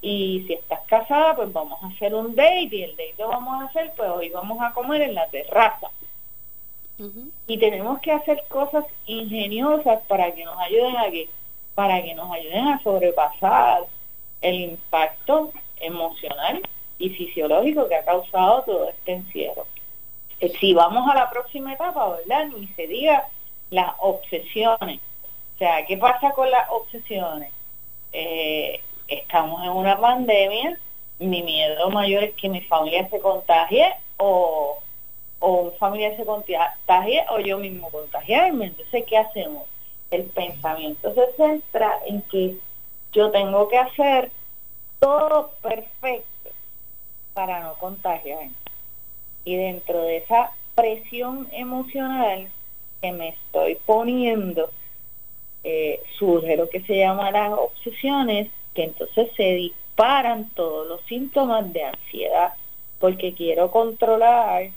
Y 0.00 0.44
si 0.46 0.52
estás 0.52 0.78
casada, 0.86 1.34
pues 1.34 1.52
vamos 1.52 1.82
a 1.82 1.88
hacer 1.88 2.14
un 2.14 2.36
date 2.36 2.68
y 2.70 2.82
el 2.84 2.92
date 2.92 3.14
lo 3.18 3.26
vamos 3.26 3.60
a 3.60 3.66
hacer, 3.66 3.92
pues 3.96 4.08
hoy 4.10 4.28
vamos 4.28 4.62
a 4.62 4.72
comer 4.72 5.02
en 5.02 5.16
la 5.16 5.26
terraza. 5.26 5.88
Y 7.48 7.58
tenemos 7.58 8.00
que 8.00 8.12
hacer 8.12 8.44
cosas 8.46 8.84
ingeniosas 9.06 10.00
para 10.06 10.32
que 10.32 10.44
nos 10.44 10.56
ayuden 10.60 10.96
a 10.96 11.10
que, 11.10 11.28
para 11.74 12.00
que 12.04 12.14
nos 12.14 12.30
ayuden 12.30 12.68
a 12.68 12.80
sobrepasar 12.84 13.82
el 14.42 14.54
impacto 14.60 15.50
emocional 15.80 16.60
y 16.98 17.10
fisiológico 17.10 17.88
que 17.88 17.96
ha 17.96 18.04
causado 18.04 18.62
todo 18.64 18.88
este 18.88 19.12
encierro. 19.12 19.66
eh, 20.40 20.52
si 20.60 20.74
vamos 20.74 21.08
a 21.10 21.14
la 21.14 21.30
próxima 21.30 21.72
etapa, 21.74 22.16
¿verdad? 22.16 22.46
Ni 22.46 22.68
se 22.68 22.86
diga 22.86 23.28
las 23.70 23.92
obsesiones. 23.98 25.00
O 25.56 25.58
sea, 25.58 25.84
¿qué 25.86 25.96
pasa 25.96 26.30
con 26.32 26.50
las 26.50 26.68
obsesiones? 26.70 27.52
Eh, 28.12 28.80
estamos 29.08 29.62
en 29.64 29.70
una 29.70 29.98
pandemia, 29.98 30.78
mi 31.18 31.42
miedo 31.42 31.90
mayor 31.90 32.24
es 32.24 32.34
que 32.34 32.48
mi 32.48 32.60
familia 32.62 33.08
se 33.08 33.18
contagie 33.20 33.92
o, 34.18 34.78
o 35.40 35.52
un 35.52 35.72
se 36.16 36.24
contagie 36.24 37.24
o 37.30 37.40
yo 37.40 37.58
mismo 37.58 37.90
contagiarme. 37.90 38.66
Entonces, 38.66 39.04
¿qué 39.06 39.18
hacemos? 39.18 39.64
El 40.10 40.24
pensamiento 40.24 41.12
se 41.14 41.32
centra 41.36 41.98
en 42.06 42.22
que 42.22 42.56
yo 43.12 43.30
tengo 43.30 43.68
que 43.68 43.78
hacer 43.78 44.30
todo 44.98 45.52
perfecto 45.62 46.50
para 47.34 47.60
no 47.60 47.74
contagiarme. 47.74 48.52
Y 49.44 49.56
dentro 49.56 50.02
de 50.02 50.18
esa 50.18 50.52
presión 50.74 51.48
emocional 51.52 52.48
que 53.00 53.12
me 53.12 53.28
estoy 53.30 53.76
poniendo, 53.86 54.70
eh, 55.64 56.00
surge 56.18 56.56
lo 56.56 56.68
que 56.68 56.80
se 56.82 56.98
llama 56.98 57.30
las 57.30 57.52
obsesiones, 57.52 58.50
que 58.74 58.84
entonces 58.84 59.30
se 59.36 59.54
disparan 59.54 60.50
todos 60.50 60.86
los 60.86 61.00
síntomas 61.02 61.72
de 61.72 61.84
ansiedad, 61.84 62.54
porque 62.98 63.34
quiero 63.34 63.70
controlar, 63.70 64.70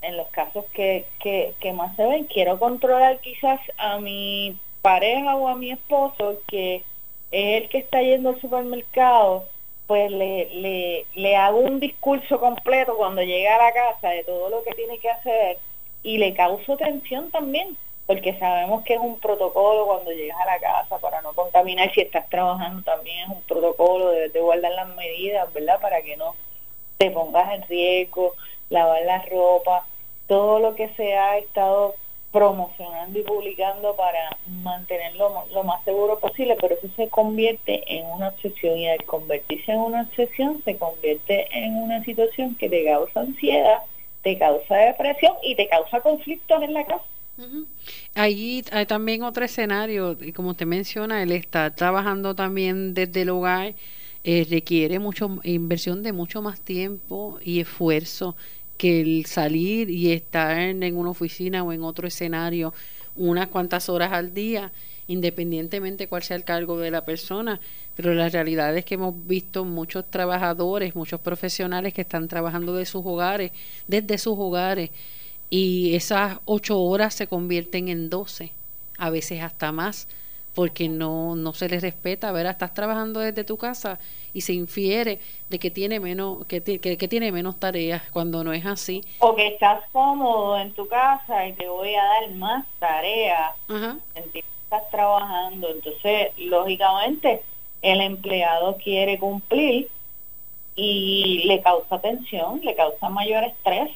en 0.00 0.16
los 0.16 0.28
casos 0.28 0.64
que, 0.72 1.06
que, 1.20 1.54
que 1.60 1.72
más 1.72 1.94
se 1.96 2.04
ven, 2.04 2.24
quiero 2.24 2.58
controlar 2.58 3.20
quizás 3.20 3.60
a 3.76 3.98
mi 3.98 4.56
pareja 4.82 5.36
o 5.36 5.48
a 5.48 5.56
mi 5.56 5.70
esposo, 5.70 6.40
que 6.46 6.82
es 7.30 7.62
el 7.62 7.68
que 7.68 7.78
está 7.78 8.00
yendo 8.02 8.30
al 8.30 8.40
supermercado, 8.40 9.44
pues 9.86 10.10
le, 10.10 10.50
le, 10.54 11.06
le 11.14 11.36
hago 11.36 11.58
un 11.58 11.80
discurso 11.80 12.38
completo 12.38 12.96
cuando 12.96 13.22
llega 13.22 13.56
a 13.56 13.64
la 13.64 13.72
casa 13.72 14.10
de 14.10 14.24
todo 14.24 14.50
lo 14.50 14.62
que 14.62 14.72
tiene 14.72 14.98
que 14.98 15.10
hacer 15.10 15.58
y 16.02 16.18
le 16.18 16.34
causo 16.34 16.76
tensión 16.76 17.30
también, 17.30 17.76
porque 18.06 18.38
sabemos 18.38 18.84
que 18.84 18.94
es 18.94 19.00
un 19.00 19.18
protocolo 19.18 19.86
cuando 19.86 20.12
llegas 20.12 20.38
a 20.40 20.46
la 20.46 20.58
casa 20.58 20.98
para 20.98 21.22
no 21.22 21.32
contaminar, 21.32 21.92
si 21.92 22.02
estás 22.02 22.28
trabajando 22.28 22.82
también 22.82 23.30
es 23.30 23.36
un 23.36 23.42
protocolo, 23.42 24.10
debes 24.10 24.32
de 24.32 24.40
guardar 24.40 24.72
las 24.72 24.88
medidas, 24.94 25.52
¿verdad? 25.52 25.80
Para 25.80 26.02
que 26.02 26.16
no 26.16 26.34
te 26.98 27.10
pongas 27.10 27.52
en 27.54 27.62
riesgo, 27.62 28.34
lavar 28.70 29.02
la 29.02 29.22
ropa, 29.22 29.86
todo 30.26 30.58
lo 30.58 30.74
que 30.74 30.88
se 30.90 31.16
ha 31.16 31.38
estado 31.38 31.94
promocionando 32.32 33.18
y 33.18 33.22
publicando 33.22 33.96
para 33.96 34.36
mantenerlo 34.62 35.44
lo 35.52 35.64
más 35.64 35.82
seguro 35.84 36.18
posible, 36.18 36.56
pero 36.60 36.74
eso 36.74 36.88
se 36.94 37.08
convierte 37.08 37.82
en 37.86 38.06
una 38.06 38.28
obsesión 38.28 38.76
y 38.76 38.88
al 38.88 39.02
convertirse 39.04 39.72
en 39.72 39.78
una 39.78 40.02
obsesión 40.02 40.62
se 40.64 40.76
convierte 40.76 41.48
en 41.56 41.74
una 41.76 42.04
situación 42.04 42.54
que 42.56 42.68
te 42.68 42.84
causa 42.84 43.20
ansiedad, 43.20 43.78
te 44.22 44.38
causa 44.38 44.76
depresión 44.76 45.32
y 45.42 45.54
te 45.54 45.68
causa 45.68 46.00
conflictos 46.00 46.62
en 46.62 46.74
la 46.74 46.84
casa. 46.84 47.04
Ahí 48.14 48.64
hay 48.72 48.86
también 48.86 49.22
otro 49.22 49.44
escenario, 49.44 50.18
y 50.20 50.32
como 50.32 50.50
usted 50.50 50.66
menciona, 50.66 51.22
él 51.22 51.32
está 51.32 51.74
trabajando 51.74 52.34
también 52.34 52.94
desde 52.94 53.22
el 53.22 53.30
hogar, 53.30 53.74
eh, 54.24 54.46
requiere 54.50 54.98
mucho 54.98 55.38
inversión 55.44 56.02
de 56.02 56.12
mucho 56.12 56.42
más 56.42 56.60
tiempo 56.60 57.38
y 57.42 57.60
esfuerzo 57.60 58.36
que 58.78 59.00
el 59.02 59.26
salir 59.26 59.90
y 59.90 60.12
estar 60.12 60.58
en 60.58 60.96
una 60.96 61.10
oficina 61.10 61.62
o 61.62 61.72
en 61.72 61.82
otro 61.82 62.08
escenario 62.08 62.72
unas 63.16 63.48
cuantas 63.48 63.88
horas 63.88 64.12
al 64.12 64.32
día, 64.32 64.72
independientemente 65.08 66.06
cuál 66.06 66.22
sea 66.22 66.36
el 66.36 66.44
cargo 66.44 66.78
de 66.78 66.90
la 66.90 67.04
persona. 67.04 67.60
Pero 67.96 68.14
la 68.14 68.28
realidad 68.28 68.76
es 68.76 68.84
que 68.84 68.94
hemos 68.94 69.26
visto 69.26 69.64
muchos 69.64 70.08
trabajadores, 70.10 70.94
muchos 70.94 71.20
profesionales 71.20 71.92
que 71.92 72.02
están 72.02 72.28
trabajando 72.28 72.74
de 72.74 72.86
sus 72.86 73.04
hogares, 73.04 73.50
desde 73.88 74.18
sus 74.18 74.38
hogares, 74.38 74.90
y 75.50 75.94
esas 75.94 76.38
ocho 76.44 76.80
horas 76.80 77.14
se 77.14 77.26
convierten 77.26 77.88
en 77.88 78.10
doce, 78.10 78.52
a 78.98 79.10
veces 79.10 79.42
hasta 79.42 79.72
más, 79.72 80.06
porque 80.58 80.88
no, 80.88 81.36
no 81.36 81.52
se 81.52 81.68
les 81.68 81.80
respeta, 81.80 82.32
¿verdad? 82.32 82.50
Estás 82.50 82.74
trabajando 82.74 83.20
desde 83.20 83.44
tu 83.44 83.56
casa 83.56 84.00
y 84.34 84.40
se 84.40 84.54
infiere 84.54 85.20
de 85.48 85.60
que 85.60 85.70
tiene 85.70 86.00
menos 86.00 86.44
que, 86.46 86.60
que, 86.60 87.06
tiene 87.06 87.30
menos 87.30 87.60
tareas 87.60 88.02
cuando 88.10 88.42
no 88.42 88.52
es 88.52 88.66
así. 88.66 89.04
O 89.20 89.36
que 89.36 89.46
estás 89.46 89.84
cómodo 89.92 90.58
en 90.58 90.72
tu 90.72 90.88
casa 90.88 91.46
y 91.46 91.52
te 91.52 91.68
voy 91.68 91.94
a 91.94 92.02
dar 92.02 92.30
más 92.32 92.66
tareas. 92.80 93.52
Ajá. 93.68 93.98
Estás 94.16 94.90
trabajando, 94.90 95.70
entonces 95.70 96.32
lógicamente 96.38 97.40
el 97.80 98.00
empleado 98.00 98.78
quiere 98.78 99.16
cumplir 99.16 99.88
y 100.74 101.44
le 101.44 101.62
causa 101.62 102.00
tensión, 102.00 102.62
le 102.64 102.74
causa 102.74 103.08
mayor 103.08 103.44
estrés 103.44 103.90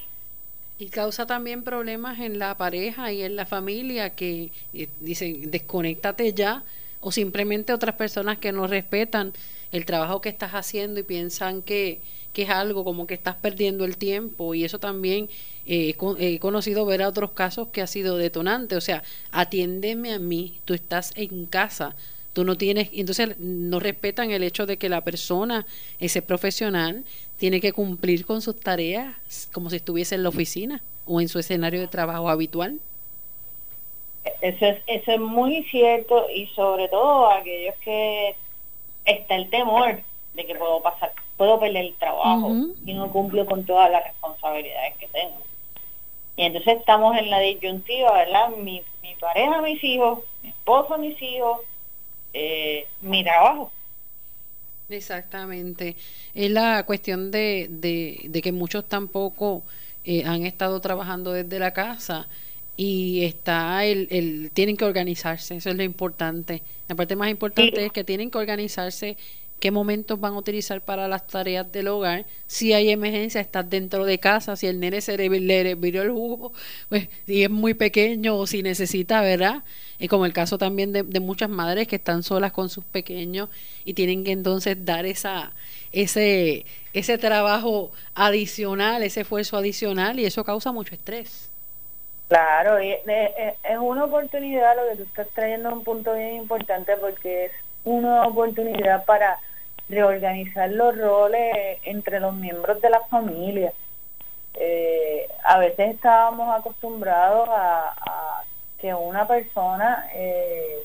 y 0.79 0.89
causa 0.89 1.27
también 1.27 1.63
problemas 1.63 2.19
en 2.21 2.39
la 2.39 2.57
pareja 2.57 3.13
y 3.13 3.23
en 3.23 3.37
la 3.37 3.47
familia 3.47 4.11
que 4.11 4.51
eh, 4.75 4.89
dicen, 5.01 5.51
desconéctate 5.51 6.33
ya, 6.33 6.65
o 7.01 7.13
simplemente 7.13 7.73
otras 7.73 7.97
personas 7.97 8.39
que 8.39 8.53
no 8.53 8.67
respetan 8.67 9.33
el 9.73 9.85
trabajo 9.85 10.21
que 10.21 10.29
estás 10.29 10.53
haciendo 10.53 11.01
y 11.01 11.03
piensan 11.03 11.63
que, 11.63 12.01
que 12.33 12.43
es 12.43 12.51
algo 12.51 12.85
como 12.85 13.07
que 13.07 13.15
estás 13.15 13.37
perdiendo 13.37 13.85
el 13.85 13.97
tiempo. 13.97 14.55
Y 14.55 14.65
eso 14.65 14.79
también 14.79 15.29
eh, 15.67 15.97
he 16.19 16.39
conocido 16.39 16.85
ver 16.87 17.03
a 17.03 17.09
otros 17.09 17.33
casos 17.33 17.69
que 17.69 17.83
ha 17.83 17.87
sido 17.87 18.17
detonante, 18.17 18.77
o 18.77 18.81
sea, 18.81 19.03
atiéndeme 19.31 20.13
a 20.13 20.19
mí, 20.19 20.61
tú 20.65 20.75
estás 20.75 21.13
en 21.17 21.47
casa, 21.47 21.95
tú 22.33 22.45
no 22.45 22.57
tienes, 22.57 22.91
entonces 22.93 23.39
no 23.39 23.81
respetan 23.81 24.31
el 24.31 24.43
hecho 24.43 24.67
de 24.67 24.77
que 24.77 24.89
la 24.89 25.03
persona, 25.03 25.67
ese 25.99 26.23
profesional, 26.23 27.05
tiene 27.39 27.61
que 27.61 27.73
cumplir 27.73 28.25
con 28.25 28.41
sus 28.43 28.59
tareas 28.59 29.17
como 29.53 29.71
si 29.71 29.77
estuviese 29.77 30.15
en 30.15 30.23
la 30.23 30.29
oficina 30.29 30.83
o 31.07 31.21
en 31.21 31.29
su 31.29 31.39
escenario 31.39 31.81
de 31.81 31.89
trabajo 31.89 32.29
habitual. 32.29 32.79
Eso 34.41 34.67
es, 34.67 34.83
eso 34.87 35.13
es 35.13 35.21
muy 35.21 35.65
cierto 35.65 36.27
y 36.31 36.47
sobre 36.49 36.89
todo 36.89 37.31
aquellos 37.31 37.75
que 37.85 38.37
está 39.05 39.35
el 39.35 39.51
temor 39.51 40.01
de 40.35 40.47
que 40.47 40.55
puedo 40.55 40.81
pasar, 40.81 41.13
puedo 41.37 41.59
perder 41.59 41.87
el 41.87 41.95
trabajo 41.95 42.53
y 42.87 42.95
no 42.95 43.11
cumplo 43.11 43.45
con 43.47 43.65
todas 43.65 43.91
las 43.91 44.05
responsabilidades 44.05 44.97
que 44.97 45.09
tengo. 45.09 45.39
Y 46.37 46.45
entonces 46.45 46.79
estamos 46.79 47.17
en 47.19 47.29
la 47.31 47.41
disyuntiva, 47.41 48.13
¿verdad? 48.13 48.51
Mi, 48.51 48.83
mi 49.03 49.15
pareja, 49.17 49.61
mis 49.61 49.83
hijos, 49.85 50.21
mi 50.43 50.49
esposo, 50.51 50.97
mis 50.99 51.21
hijos, 51.21 51.61
eh, 52.33 52.87
mi 53.01 53.23
trabajo. 53.25 53.73
Exactamente. 54.89 55.97
Es 56.35 56.51
la 56.51 56.85
cuestión 56.85 57.31
de, 57.31 57.69
de, 57.71 58.43
que 58.43 58.53
muchos 58.53 58.89
tampoco 58.89 59.63
eh, 60.05 60.25
han 60.25 60.45
estado 60.45 60.81
trabajando 60.81 61.33
desde 61.33 61.59
la 61.59 61.73
casa 61.73 62.29
y 62.77 63.25
está 63.25 63.85
el, 63.85 64.09
el, 64.11 64.51
tienen 64.53 64.77
que 64.77 64.85
organizarse, 64.85 65.57
eso 65.57 65.71
es 65.71 65.77
lo 65.77 65.83
importante. 65.83 66.63
La 66.89 66.95
parte 66.95 67.17
más 67.17 67.31
importante 67.31 67.85
es 67.85 67.93
que 67.93 68.05
tienen 68.05 68.31
que 68.31 68.39
organizarse 68.39 69.17
qué 69.63 69.71
momentos 69.71 70.19
van 70.19 70.33
a 70.33 70.39
utilizar 70.39 70.81
para 70.81 71.07
las 71.07 71.25
tareas 71.29 71.71
del 71.71 71.87
hogar. 71.87 72.25
Si 72.49 72.73
hay 72.73 72.91
emergencia, 72.91 73.41
estás 73.41 73.71
dentro 73.71 74.05
de 74.05 74.19
casa. 74.19 74.57
Si 74.57 74.67
el 74.67 74.81
nene 74.81 75.01
se 75.01 75.17
le, 75.17 75.29
le 75.29 75.71
el 75.71 76.11
jugo, 76.11 76.53
pues 76.89 77.09
si 77.27 77.45
es 77.45 77.49
muy 77.49 77.73
pequeño 77.75 78.37
o 78.37 78.49
si 78.49 78.65
necesita, 78.65 79.21
¿verdad? 79.21 79.63
Y 80.01 80.09
como 80.09 80.27
el 80.27 80.33
caso 80.33 80.59
también 80.59 80.93
de, 80.93 81.21
muchas 81.21 81.49
madres 81.49 81.87
que 81.87 81.95
están 81.95 82.25
solas 82.25 82.51
con 82.51 82.71
sus 82.71 82.85
pequeños 82.85 83.51
y 83.85 83.95
tienen 83.95 84.25
que 84.25 84.33
entonces 84.33 84.85
dar 84.85 85.07
esa 85.07 85.53
ese 85.93 86.67
ese 86.93 87.17
trabajo 87.17 87.93
adicional, 88.17 89.05
ese 89.05 89.21
esfuerzo 89.21 89.57
adicional 89.57 90.19
y 90.19 90.25
eso 90.25 90.43
causa 90.43 90.73
mucho 90.73 90.97
estrés. 90.97 91.49
Claro, 92.27 92.79
es 92.79 92.99
una 93.79 94.07
oportunidad 94.07 94.75
lo 94.75 94.91
que 94.91 94.97
tú 94.97 95.03
estás 95.05 95.29
trayendo 95.37 95.73
un 95.73 95.85
punto 95.85 96.15
bien 96.15 96.35
importante 96.35 96.97
porque 96.97 97.45
es 97.45 97.53
una 97.85 98.25
oportunidad 98.25 99.05
para 99.05 99.39
reorganizar 99.93 100.71
los 100.71 100.97
roles 100.97 101.79
entre 101.85 102.19
los 102.19 102.35
miembros 102.35 102.81
de 102.81 102.91
la 102.91 103.01
familia. 103.03 103.73
Eh, 104.55 105.29
a 105.45 105.59
veces 105.59 105.95
estábamos 105.95 106.55
acostumbrados 106.59 107.49
a, 107.51 108.43
que 108.79 108.93
una 108.93 109.29
persona 109.29 110.09
eh, 110.13 110.79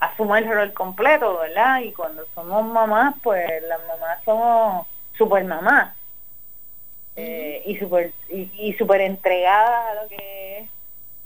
asuma 0.00 0.38
el 0.38 0.52
rol 0.52 0.72
completo, 0.74 1.38
¿verdad? 1.38 1.80
Y 1.80 1.92
cuando 1.92 2.26
somos 2.34 2.62
mamás, 2.66 3.14
pues 3.22 3.46
las 3.62 3.80
mamás 3.86 4.22
somos 4.22 4.86
super 5.16 5.42
mamás 5.44 5.94
eh, 7.16 7.62
y 7.64 7.78
super 7.78 8.12
y, 8.28 8.50
y 8.54 8.74
super 8.74 9.00
entregadas 9.00 9.90
a 9.90 10.02
lo 10.02 10.08
que 10.10 10.58
es 10.58 10.70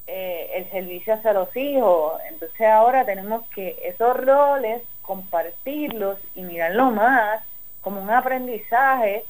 eh, 0.07 0.51
el 0.57 0.71
servicio 0.71 1.15
hacia 1.15 1.33
los 1.33 1.55
hijos. 1.57 2.21
Entonces 2.29 2.61
ahora 2.69 3.05
tenemos 3.05 3.47
que 3.49 3.79
esos 3.85 4.17
roles 4.17 4.83
compartirlos 5.03 6.19
y 6.35 6.43
mirarlo 6.43 6.91
más 6.91 7.43
como 7.81 8.01
un 8.01 8.11
aprendizaje 8.11 9.25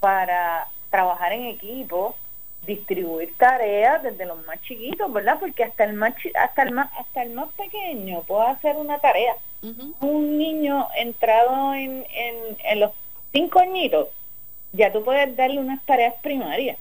para 0.00 0.68
trabajar 0.90 1.32
en 1.32 1.46
equipo, 1.46 2.14
distribuir 2.66 3.36
tareas 3.36 4.02
desde 4.02 4.26
los 4.26 4.44
más 4.46 4.60
chiquitos, 4.62 5.12
¿verdad? 5.12 5.38
Porque 5.38 5.64
hasta 5.64 5.84
el 5.84 5.92
más 5.94 6.14
hasta 6.34 6.62
el 6.62 6.72
más 6.72 6.90
hasta 6.98 7.22
el 7.22 7.30
más 7.30 7.48
pequeño 7.52 8.22
puede 8.22 8.48
hacer 8.48 8.76
una 8.76 8.98
tarea. 8.98 9.34
Un 10.00 10.38
niño 10.38 10.88
entrado 10.96 11.74
en, 11.74 12.06
en, 12.14 12.36
en 12.64 12.80
los 12.80 12.92
cinco 13.32 13.58
añitos, 13.58 14.08
ya 14.72 14.92
tú 14.92 15.02
puedes 15.04 15.34
darle 15.36 15.58
unas 15.58 15.82
tareas 15.84 16.14
primarias 16.22 16.78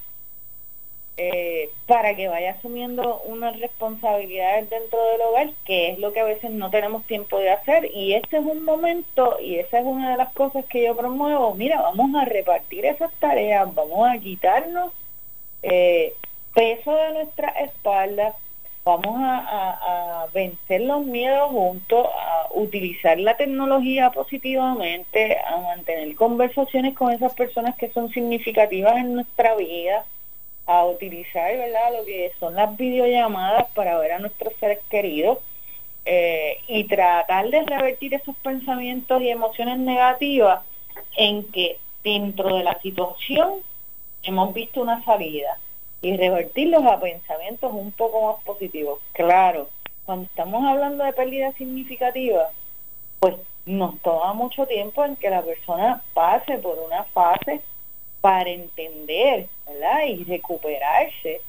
eh, 1.18 1.70
para 1.88 2.16
que 2.16 2.28
vaya 2.28 2.52
asumiendo 2.52 3.22
unas 3.26 3.58
responsabilidades 3.60 4.70
dentro 4.70 5.02
del 5.12 5.22
hogar, 5.22 5.50
que 5.66 5.92
es 5.92 6.00
lo 6.00 6.12
que 6.12 6.20
a 6.20 6.26
veces 6.26 6.52
no 6.52 6.70
tenemos 6.70 7.06
tiempo 7.06 7.40
de 7.40 7.52
hacer. 7.52 7.90
Y 7.94 8.14
este 8.14 8.38
es 8.38 8.44
un 8.46 8.64
momento, 8.64 9.38
y 9.42 9.56
esa 9.56 9.80
es 9.80 9.86
una 9.86 10.12
de 10.12 10.18
las 10.18 10.34
cosas 10.34 10.66
que 10.66 10.84
yo 10.84 10.96
promuevo, 10.96 11.54
mira, 11.56 11.82
vamos 11.82 12.14
a 12.16 12.26
repartir 12.26 12.86
esas 12.86 13.14
tareas, 13.14 13.74
vamos 13.74 14.08
a 14.10 14.18
quitarnos 14.20 14.92
eh, 15.64 16.14
peso 16.54 16.96
de 16.96 17.14
nuestra 17.14 17.50
espalda, 17.50 18.36
vamos 18.84 19.18
a, 19.20 20.28
vencer 20.34 20.82
los 20.82 21.06
miedos 21.06 21.50
juntos, 21.50 22.08
a 22.08 22.48
utilizar 22.54 23.18
la 23.20 23.38
tecnología 23.38 24.12
positivamente, 24.12 25.38
a 25.40 25.58
mantener 25.58 26.14
conversaciones 26.16 26.94
con 26.94 27.12
esas 27.12 27.34
personas 27.34 27.76
que 27.78 27.90
son 27.92 28.10
significativas 28.10 28.98
en 28.98 29.16
nuestra 29.16 29.56
vida, 29.56 30.06
a 30.66 30.86
utilizar 30.86 31.52
lo 31.92 32.06
que 32.06 32.32
son 32.40 32.56
las 32.56 32.76
videollamadas 32.76 33.68
para 33.74 33.98
ver 34.00 34.14
a 34.14 34.20
nuestros 34.20 34.54
seres 34.60 34.80
queridos 34.90 35.40
eh, 36.06 36.60
y 36.68 36.84
tratar 36.86 37.50
de 37.50 37.64
revertir 37.64 38.14
esos 38.14 38.36
pensamientos 38.38 39.22
y 39.22 39.30
emociones 39.30 39.78
negativas 39.78 40.62
en 41.18 41.44
que 41.52 41.78
dentro 42.04 42.56
de 42.56 42.64
la 42.64 42.80
situación 42.82 43.56
hemos 44.24 44.54
visto 44.54 44.82
una 44.82 45.04
salida 45.04 45.58
y 46.02 46.16
revertirlos 46.16 46.86
a 46.86 47.00
pensamientos 47.00 47.72
un 47.74 47.92
poco 47.92 48.34
más 48.34 48.44
positivos. 48.44 49.00
Claro, 49.14 49.70
cuando 50.06 50.26
estamos 50.26 50.64
hablando 50.66 51.04
de 51.04 51.14
pérdidas 51.14 51.56
significativas, 51.56 52.52
pues 53.20 53.36
nos 53.66 54.00
toma 54.02 54.34
mucho 54.34 54.68
tiempo 54.68 55.04
en 55.04 55.16
que 55.16 55.30
la 55.30 55.42
persona 55.42 56.02
pase 56.14 56.58
por 56.60 56.78
una 56.78 57.04
fase 57.06 57.62
para 58.26 58.50
entender 58.50 59.48
y 60.08 60.24
recuperarse 60.24 61.42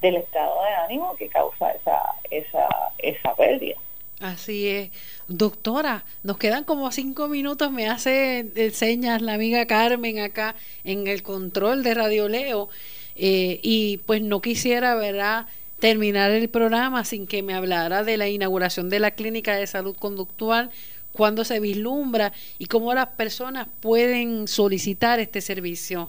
del 0.00 0.14
estado 0.14 0.62
de 0.62 0.74
ánimo 0.86 1.16
que 1.16 1.26
causa 1.26 1.72
esa, 1.72 2.00
esa, 2.30 2.68
esa 2.98 3.34
pérdida. 3.34 3.74
Así 4.20 4.68
es. 4.68 4.90
Doctora, 5.26 6.04
nos 6.22 6.38
quedan 6.38 6.62
como 6.62 6.92
cinco 6.92 7.26
minutos, 7.26 7.72
me 7.72 7.88
hace 7.88 8.46
eh, 8.54 8.70
señas 8.70 9.22
la 9.22 9.34
amiga 9.34 9.66
Carmen 9.66 10.20
acá 10.20 10.54
en 10.84 11.08
el 11.08 11.24
control 11.24 11.82
de 11.82 11.94
Radio 11.94 12.28
Leo. 12.28 12.68
Eh, 13.16 13.58
y 13.64 13.96
pues 14.06 14.22
no 14.22 14.40
quisiera, 14.40 14.94
¿verdad?, 14.94 15.46
terminar 15.80 16.30
el 16.30 16.48
programa 16.48 17.04
sin 17.04 17.26
que 17.26 17.42
me 17.42 17.54
hablara 17.54 18.04
de 18.04 18.16
la 18.16 18.28
inauguración 18.28 18.88
de 18.88 19.00
la 19.00 19.10
clínica 19.10 19.56
de 19.56 19.66
salud 19.66 19.96
conductual, 19.96 20.70
cuándo 21.12 21.44
se 21.44 21.58
vislumbra 21.58 22.32
y 22.56 22.66
cómo 22.66 22.94
las 22.94 23.08
personas 23.08 23.66
pueden 23.80 24.46
solicitar 24.46 25.18
este 25.18 25.40
servicio. 25.40 26.08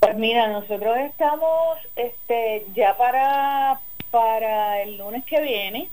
Pues 0.00 0.16
mira, 0.16 0.48
nosotros 0.48 0.96
estamos 0.98 1.78
este, 1.94 2.66
ya 2.74 2.96
para, 2.96 3.80
para 4.10 4.82
el 4.82 4.96
lunes 4.96 5.24
que 5.24 5.40
viene. 5.40 5.88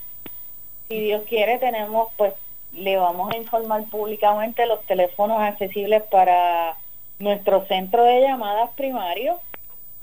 Si 0.88 0.98
Dios 0.98 1.22
quiere, 1.28 1.58
tenemos, 1.58 2.08
pues, 2.16 2.32
le 2.72 2.96
vamos 2.96 3.32
a 3.32 3.36
informar 3.36 3.84
públicamente 3.84 4.66
los 4.66 4.82
teléfonos 4.86 5.40
accesibles 5.40 6.02
para 6.04 6.76
nuestro 7.18 7.66
centro 7.66 8.04
de 8.04 8.22
llamadas 8.22 8.70
primario 8.76 9.40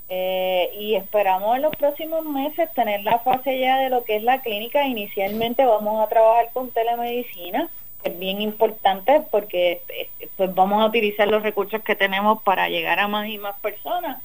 eh, 0.09 0.69
y 0.79 0.95
esperamos 0.95 1.55
en 1.55 1.63
los 1.63 1.75
próximos 1.75 2.23
meses 2.25 2.71
tener 2.73 3.03
la 3.03 3.19
fase 3.19 3.59
ya 3.59 3.79
de 3.79 3.89
lo 3.89 4.03
que 4.03 4.17
es 4.17 4.23
la 4.23 4.41
clínica. 4.41 4.85
Inicialmente 4.85 5.65
vamos 5.65 6.03
a 6.03 6.09
trabajar 6.09 6.49
con 6.53 6.69
telemedicina, 6.71 7.69
es 8.05 8.19
bien 8.19 8.41
importante 8.41 9.23
porque 9.31 9.81
eh, 9.89 10.09
pues 10.37 10.53
vamos 10.53 10.81
a 10.81 10.85
utilizar 10.85 11.27
los 11.27 11.43
recursos 11.43 11.81
que 11.83 11.95
tenemos 11.95 12.41
para 12.43 12.69
llegar 12.69 12.99
a 12.99 13.07
más 13.07 13.27
y 13.27 13.37
más 13.37 13.59
personas. 13.59 14.21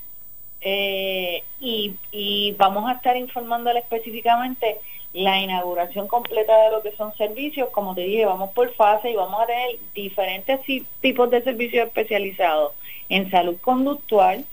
Eh, 0.61 1.43
y, 1.59 1.95
y 2.12 2.53
vamos 2.59 2.89
a 2.89 2.93
estar 2.93 3.16
informándole 3.16 3.81
específicamente 3.81 4.78
la 5.14 5.39
inauguración 5.39 6.07
completa 6.07 6.57
de 6.64 6.70
lo 6.70 6.83
que 6.83 6.93
son 6.93 7.16
servicios. 7.16 7.70
Como 7.70 7.95
te 7.95 8.03
dije, 8.03 8.26
vamos 8.26 8.51
por 8.51 8.72
fase 8.74 9.11
y 9.11 9.16
vamos 9.16 9.41
a 9.41 9.47
tener 9.47 9.78
diferentes 9.95 10.61
tipos 11.01 11.31
de 11.31 11.43
servicios 11.43 11.87
especializados 11.87 12.74
en 13.09 13.31
salud 13.31 13.57
conductual, 13.61 14.45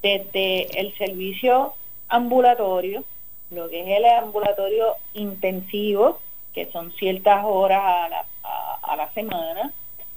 desde 0.00 0.80
el 0.80 0.96
servicio 0.96 1.74
ambulatorio, 2.08 3.04
lo 3.50 3.68
que 3.68 3.80
es 3.80 3.98
el 3.98 4.04
ambulatorio 4.04 4.94
intensivo, 5.14 6.20
que 6.54 6.66
son 6.66 6.92
ciertas 6.92 7.44
horas 7.44 7.82
a 7.84 8.08
la, 8.08 8.24
a, 8.82 8.96
la 8.96 9.12
semana, 9.12 9.72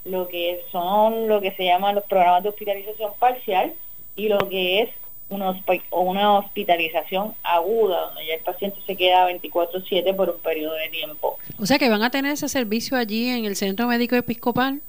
lo 0.05 0.27
que 0.27 0.63
son 0.71 1.27
lo 1.27 1.41
que 1.41 1.51
se 1.51 1.65
llaman 1.65 1.95
los 1.95 2.05
programas 2.05 2.43
de 2.43 2.49
hospitalización 2.49 3.13
parcial 3.19 3.73
y 4.15 4.27
lo 4.27 4.39
que 4.49 4.81
es 4.81 4.89
una, 5.29 5.55
una 5.91 6.37
hospitalización 6.39 7.35
aguda, 7.43 8.01
donde 8.07 8.25
ya 8.25 8.35
el 8.35 8.41
paciente 8.41 8.79
se 8.85 8.95
queda 8.95 9.29
24/7 9.29 10.15
por 10.15 10.29
un 10.29 10.39
periodo 10.39 10.73
de 10.73 10.89
tiempo. 10.89 11.37
O 11.59 11.65
sea 11.65 11.79
que 11.79 11.89
van 11.89 12.03
a 12.03 12.09
tener 12.09 12.33
ese 12.33 12.49
servicio 12.49 12.97
allí 12.97 13.29
en 13.29 13.45
el 13.45 13.55
Centro 13.55 13.87
Médico 13.87 14.15
Episcopal. 14.15 14.81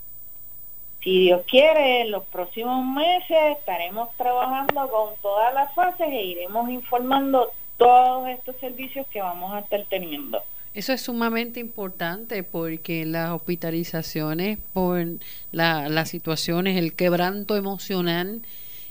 Si 1.03 1.25
Dios 1.25 1.43
quiere, 1.49 2.03
en 2.03 2.13
los 2.13 2.25
próximos 2.27 2.85
meses 2.85 3.59
estaremos 3.59 4.09
trabajando 4.17 4.89
con 4.89 5.15
todas 5.21 5.53
las 5.53 5.75
fases 5.75 6.07
e 6.09 6.23
iremos 6.23 6.71
informando 6.71 7.51
todos 7.77 8.29
estos 8.29 8.57
servicios 8.57 9.07
que 9.09 9.21
vamos 9.21 9.53
a 9.53 9.61
estar 9.61 9.85
teniendo. 9.89 10.41
Eso 10.75 10.95
es 10.95 11.03
sumamente 11.03 11.61
importante 11.61 12.43
porque 12.43 13.05
las 13.05 13.31
hospitalizaciones 13.33 14.59
por 14.73 15.07
la, 15.51 15.91
las 15.91 16.09
situaciones, 16.09 16.79
el 16.79 16.95
quebranto 16.95 17.57
emocional, 17.57 18.41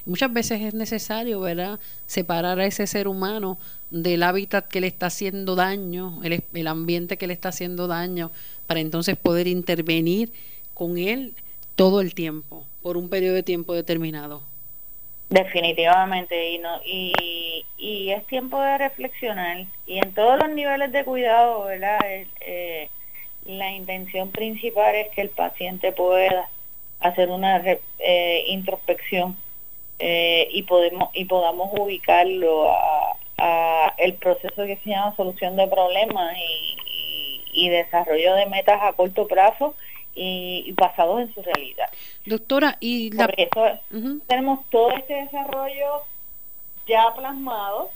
muchas 0.06 0.32
veces 0.32 0.62
es 0.62 0.76
necesario, 0.76 1.40
¿verdad? 1.40 1.80
Separar 2.06 2.60
a 2.60 2.68
ese 2.68 2.86
ser 2.86 3.08
humano 3.08 3.58
del 3.90 4.22
hábitat 4.22 4.68
que 4.68 4.80
le 4.80 4.88
está 4.88 5.08
haciendo 5.08 5.56
daño, 5.56 6.20
el, 6.24 6.44
el 6.54 6.68
ambiente 6.68 7.18
que 7.18 7.26
le 7.26 7.34
está 7.34 7.50
haciendo 7.50 7.88
daño, 7.88 8.32
para 8.68 8.80
entonces 8.80 9.18
poder 9.18 9.48
intervenir 9.48 10.32
con 10.76 11.00
él 11.00 11.34
todo 11.76 12.00
el 12.00 12.14
tiempo, 12.14 12.64
por 12.84 12.96
un 12.96 13.10
periodo 13.10 13.34
de 13.34 13.44
tiempo 13.44 13.74
determinado. 13.74 14.51
Definitivamente, 15.32 16.50
y, 16.50 16.58
no, 16.58 16.82
y, 16.84 17.66
y 17.78 18.12
es 18.12 18.28
tiempo 18.28 18.62
de 18.62 18.78
reflexionar. 18.78 19.64
Y 19.88 20.00
en 20.00 20.14
todos 20.14 20.38
los 20.38 20.50
niveles 20.50 20.92
de 20.92 21.06
cuidado, 21.06 21.64
¿verdad? 21.64 22.00
Eh, 22.42 22.90
la 23.46 23.72
intención 23.72 24.30
principal 24.32 24.94
es 24.94 25.08
que 25.12 25.22
el 25.22 25.30
paciente 25.30 25.94
pueda 25.94 26.50
hacer 27.00 27.30
una 27.30 27.64
eh, 28.00 28.44
introspección 28.50 29.38
eh, 30.00 30.50
y 30.52 30.64
podemos 30.64 31.10
y 31.14 31.24
podamos 31.24 31.70
ubicarlo 31.80 32.70
a, 33.38 33.94
el 33.98 34.16
proceso 34.16 34.66
que 34.66 34.80
se 34.84 34.90
llama 34.90 35.16
solución 35.16 35.56
de 35.56 35.68
problemas 35.68 36.36
y 37.54 37.70
desarrollo 37.70 38.36
de 38.36 38.46
metas 38.48 38.80
a 38.82 38.94
corto 38.94 39.28
plazo 39.28 39.76
y, 40.16 40.72
basados 40.74 41.22
en 41.22 41.34
su 41.34 41.42
realidad. 41.42 41.90
Doctora, 42.26 42.78
y 42.80 43.12
la... 43.12 43.26
eso 43.38 43.80
tenemos 44.28 44.66
todo 44.70 44.92
este 44.92 45.14
desarrollo 45.14 46.04
ya 46.88 47.14
plasmado, 47.16 47.92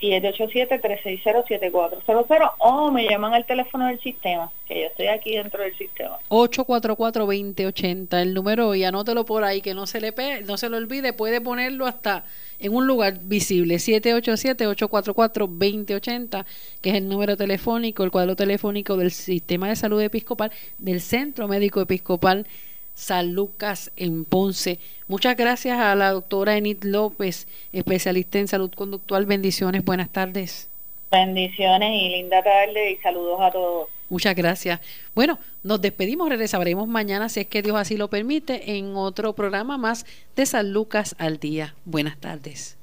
787-360-7400 0.00 2.52
o 2.58 2.90
me 2.90 3.08
llaman 3.08 3.34
al 3.34 3.46
teléfono 3.46 3.86
del 3.86 4.00
sistema, 4.00 4.50
que 4.66 4.80
yo 4.80 4.86
estoy 4.86 5.06
aquí 5.08 5.36
dentro 5.36 5.62
del 5.62 5.76
sistema. 5.76 6.16
844-2080, 6.28 8.20
el 8.20 8.34
número, 8.34 8.74
y 8.74 8.82
anótelo 8.84 9.24
por 9.24 9.44
ahí, 9.44 9.60
que 9.60 9.74
no 9.74 9.86
se 9.86 10.00
le 10.00 10.12
no 10.42 10.56
se 10.56 10.68
lo 10.68 10.76
olvide, 10.76 11.12
puede 11.12 11.40
ponerlo 11.40 11.86
hasta 11.86 12.24
en 12.58 12.74
un 12.74 12.86
lugar 12.86 13.18
visible, 13.22 13.76
787-844-2080, 13.76 16.44
que 16.80 16.90
es 16.90 16.96
el 16.96 17.08
número 17.08 17.36
telefónico, 17.36 18.02
el 18.04 18.10
cuadro 18.10 18.34
telefónico 18.36 18.96
del 18.96 19.10
Sistema 19.10 19.68
de 19.68 19.76
Salud 19.76 20.00
Episcopal, 20.00 20.50
del 20.78 21.00
Centro 21.00 21.48
Médico 21.48 21.80
Episcopal 21.80 22.46
San 22.94 23.34
Lucas 23.34 23.90
en 23.96 24.24
Ponce. 24.24 24.78
Muchas 25.08 25.36
gracias 25.36 25.78
a 25.78 25.94
la 25.94 26.12
doctora 26.12 26.56
Enid 26.56 26.84
López, 26.84 27.46
especialista 27.72 28.38
en 28.38 28.48
salud 28.48 28.70
conductual. 28.72 29.26
Bendiciones, 29.26 29.84
buenas 29.84 30.10
tardes. 30.10 30.68
Bendiciones 31.10 31.90
y 31.92 32.08
linda 32.08 32.42
tarde 32.42 32.92
y 32.92 32.96
saludos 32.96 33.40
a 33.40 33.50
todos. 33.50 33.88
Muchas 34.08 34.34
gracias. 34.34 34.80
Bueno, 35.14 35.38
nos 35.62 35.80
despedimos, 35.80 36.28
regresaremos 36.28 36.88
mañana, 36.88 37.28
si 37.28 37.40
es 37.40 37.46
que 37.46 37.62
Dios 37.62 37.76
así 37.76 37.96
lo 37.96 38.08
permite, 38.08 38.76
en 38.76 38.96
otro 38.96 39.32
programa 39.32 39.78
más 39.78 40.06
de 40.36 40.46
San 40.46 40.72
Lucas 40.72 41.14
al 41.18 41.38
Día. 41.38 41.74
Buenas 41.84 42.18
tardes. 42.18 42.76